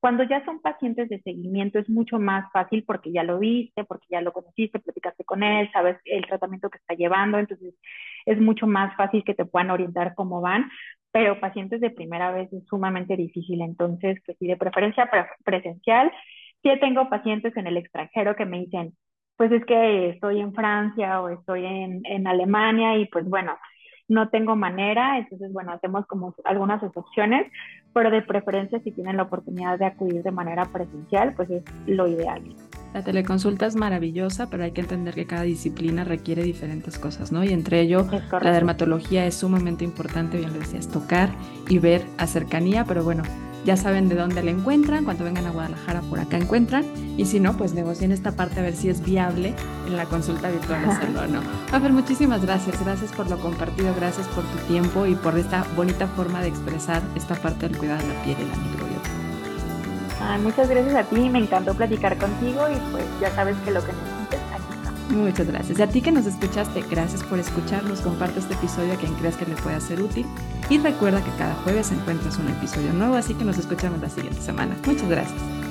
Cuando 0.00 0.22
ya 0.22 0.44
son 0.44 0.60
pacientes 0.60 1.08
de 1.08 1.20
seguimiento 1.22 1.78
es 1.78 1.88
mucho 1.90 2.18
más 2.20 2.50
fácil 2.52 2.84
porque 2.84 3.10
ya 3.10 3.24
lo 3.24 3.38
viste, 3.40 3.84
porque 3.84 4.06
ya 4.08 4.20
lo 4.20 4.32
conociste, 4.32 4.78
platicaste 4.78 5.24
con 5.24 5.42
él, 5.42 5.68
sabes 5.72 5.98
el 6.04 6.24
tratamiento 6.24 6.70
que 6.70 6.78
está 6.78 6.94
llevando, 6.94 7.38
entonces 7.38 7.74
es 8.24 8.40
mucho 8.40 8.66
más 8.66 8.96
fácil 8.96 9.24
que 9.24 9.34
te 9.34 9.44
puedan 9.44 9.70
orientar 9.70 10.14
cómo 10.14 10.40
van, 10.40 10.70
pero 11.12 11.40
pacientes 11.40 11.80
de 11.80 11.90
primera 11.90 12.30
vez 12.32 12.52
es 12.52 12.64
sumamente 12.66 13.16
difícil, 13.16 13.62
entonces 13.62 14.18
pues 14.24 14.36
sí, 14.38 14.46
de 14.46 14.56
preferencia 14.56 15.10
presencial. 15.44 16.12
Sí 16.62 16.70
tengo 16.80 17.08
pacientes 17.08 17.56
en 17.56 17.66
el 17.66 17.76
extranjero 17.76 18.36
que 18.36 18.44
me 18.44 18.60
dicen, 18.60 18.96
pues 19.36 19.52
es 19.52 19.64
que 19.64 20.10
estoy 20.10 20.40
en 20.40 20.52
Francia 20.52 21.20
o 21.20 21.28
estoy 21.28 21.64
en, 21.64 22.02
en 22.04 22.26
Alemania 22.26 22.96
y 22.96 23.06
pues 23.06 23.24
bueno, 23.28 23.56
no 24.08 24.30
tengo 24.30 24.56
manera, 24.56 25.18
entonces 25.18 25.52
bueno, 25.52 25.72
hacemos 25.72 26.06
como 26.06 26.34
algunas 26.44 26.82
excepciones, 26.82 27.50
pero 27.92 28.10
de 28.10 28.22
preferencia 28.22 28.80
si 28.80 28.90
tienen 28.90 29.16
la 29.16 29.24
oportunidad 29.24 29.78
de 29.78 29.86
acudir 29.86 30.22
de 30.22 30.30
manera 30.30 30.64
presencial, 30.66 31.34
pues 31.34 31.50
es 31.50 31.62
lo 31.86 32.08
ideal. 32.08 32.42
La 32.94 33.02
teleconsulta 33.02 33.66
es 33.66 33.76
maravillosa, 33.76 34.48
pero 34.48 34.64
hay 34.64 34.72
que 34.72 34.80
entender 34.80 35.14
que 35.14 35.26
cada 35.26 35.42
disciplina 35.42 36.04
requiere 36.04 36.42
diferentes 36.42 36.98
cosas, 36.98 37.32
¿no? 37.32 37.44
Y 37.44 37.52
entre 37.52 37.80
ello, 37.80 38.06
la 38.40 38.52
dermatología 38.52 39.26
es 39.26 39.34
sumamente 39.34 39.84
importante, 39.84 40.38
bien 40.38 40.52
lo 40.52 40.58
decías, 40.58 40.88
tocar 40.88 41.30
y 41.68 41.78
ver 41.78 42.02
a 42.16 42.26
cercanía, 42.26 42.84
pero 42.84 43.04
bueno, 43.04 43.22
ya 43.64 43.76
saben 43.76 44.08
de 44.08 44.14
dónde 44.14 44.42
la 44.42 44.50
encuentran, 44.50 45.04
cuando 45.04 45.24
vengan 45.24 45.46
a 45.46 45.50
Guadalajara 45.50 46.00
por 46.02 46.18
acá 46.18 46.38
encuentran, 46.38 46.84
y 47.18 47.26
si 47.26 47.40
no, 47.40 47.56
pues 47.56 47.74
negocien 47.74 48.12
esta 48.12 48.32
parte 48.32 48.60
a 48.60 48.62
ver 48.62 48.74
si 48.74 48.88
es 48.88 49.04
viable 49.04 49.54
en 49.86 49.96
la 49.96 50.06
consulta 50.06 50.48
virtual 50.48 50.84
hacerlo 50.86 51.20
o 51.22 51.26
no. 51.26 51.90
Muchísimas 51.98 52.42
gracias, 52.42 52.82
gracias 52.82 53.12
por 53.12 53.28
lo 53.28 53.38
compartido, 53.38 53.94
gracias 53.94 54.26
por 54.28 54.44
tu 54.44 54.56
tiempo 54.66 55.06
y 55.06 55.14
por 55.14 55.36
esta 55.38 55.64
bonita 55.76 56.06
forma 56.06 56.40
de 56.40 56.48
expresar 56.48 57.02
esta 57.16 57.34
parte 57.34 57.68
del 57.68 57.76
cuidado 57.76 58.00
de 58.00 58.14
la 58.14 58.22
piel 58.22 58.36
y 58.40 58.44
la 58.44 58.54
microbiota. 60.18 60.38
muchas 60.38 60.68
gracias 60.68 60.94
a 60.94 61.04
ti, 61.04 61.28
me 61.28 61.38
encantó 61.38 61.74
platicar 61.74 62.16
contigo 62.18 62.66
y 62.68 62.76
pues 62.90 63.04
ya 63.20 63.30
sabes 63.34 63.56
que 63.64 63.70
lo 63.70 63.80
que 63.84 63.92
necesites, 63.92 64.40
aquí 64.52 64.64
está. 64.76 65.14
Muchas 65.14 65.46
gracias. 65.46 65.78
Y 65.78 65.82
a 65.82 65.88
ti 65.88 66.02
que 66.02 66.12
nos 66.12 66.26
escuchaste, 66.26 66.82
gracias 66.90 67.22
por 67.22 67.38
escucharnos, 67.38 68.00
comparte 68.00 68.40
este 68.40 68.54
episodio 68.54 68.94
a 68.94 68.96
quien 68.96 69.14
creas 69.14 69.36
que 69.36 69.46
le 69.46 69.54
pueda 69.56 69.80
ser 69.80 70.02
útil 70.02 70.26
y 70.68 70.78
recuerda 70.78 71.22
que 71.22 71.30
cada 71.38 71.54
jueves 71.56 71.90
encuentras 71.92 72.38
un 72.38 72.48
episodio 72.48 72.92
nuevo, 72.92 73.14
así 73.16 73.34
que 73.34 73.44
nos 73.44 73.58
escuchamos 73.58 74.00
la 74.00 74.08
siguiente 74.08 74.40
semana. 74.40 74.76
Muchas 74.86 75.08
gracias. 75.08 75.67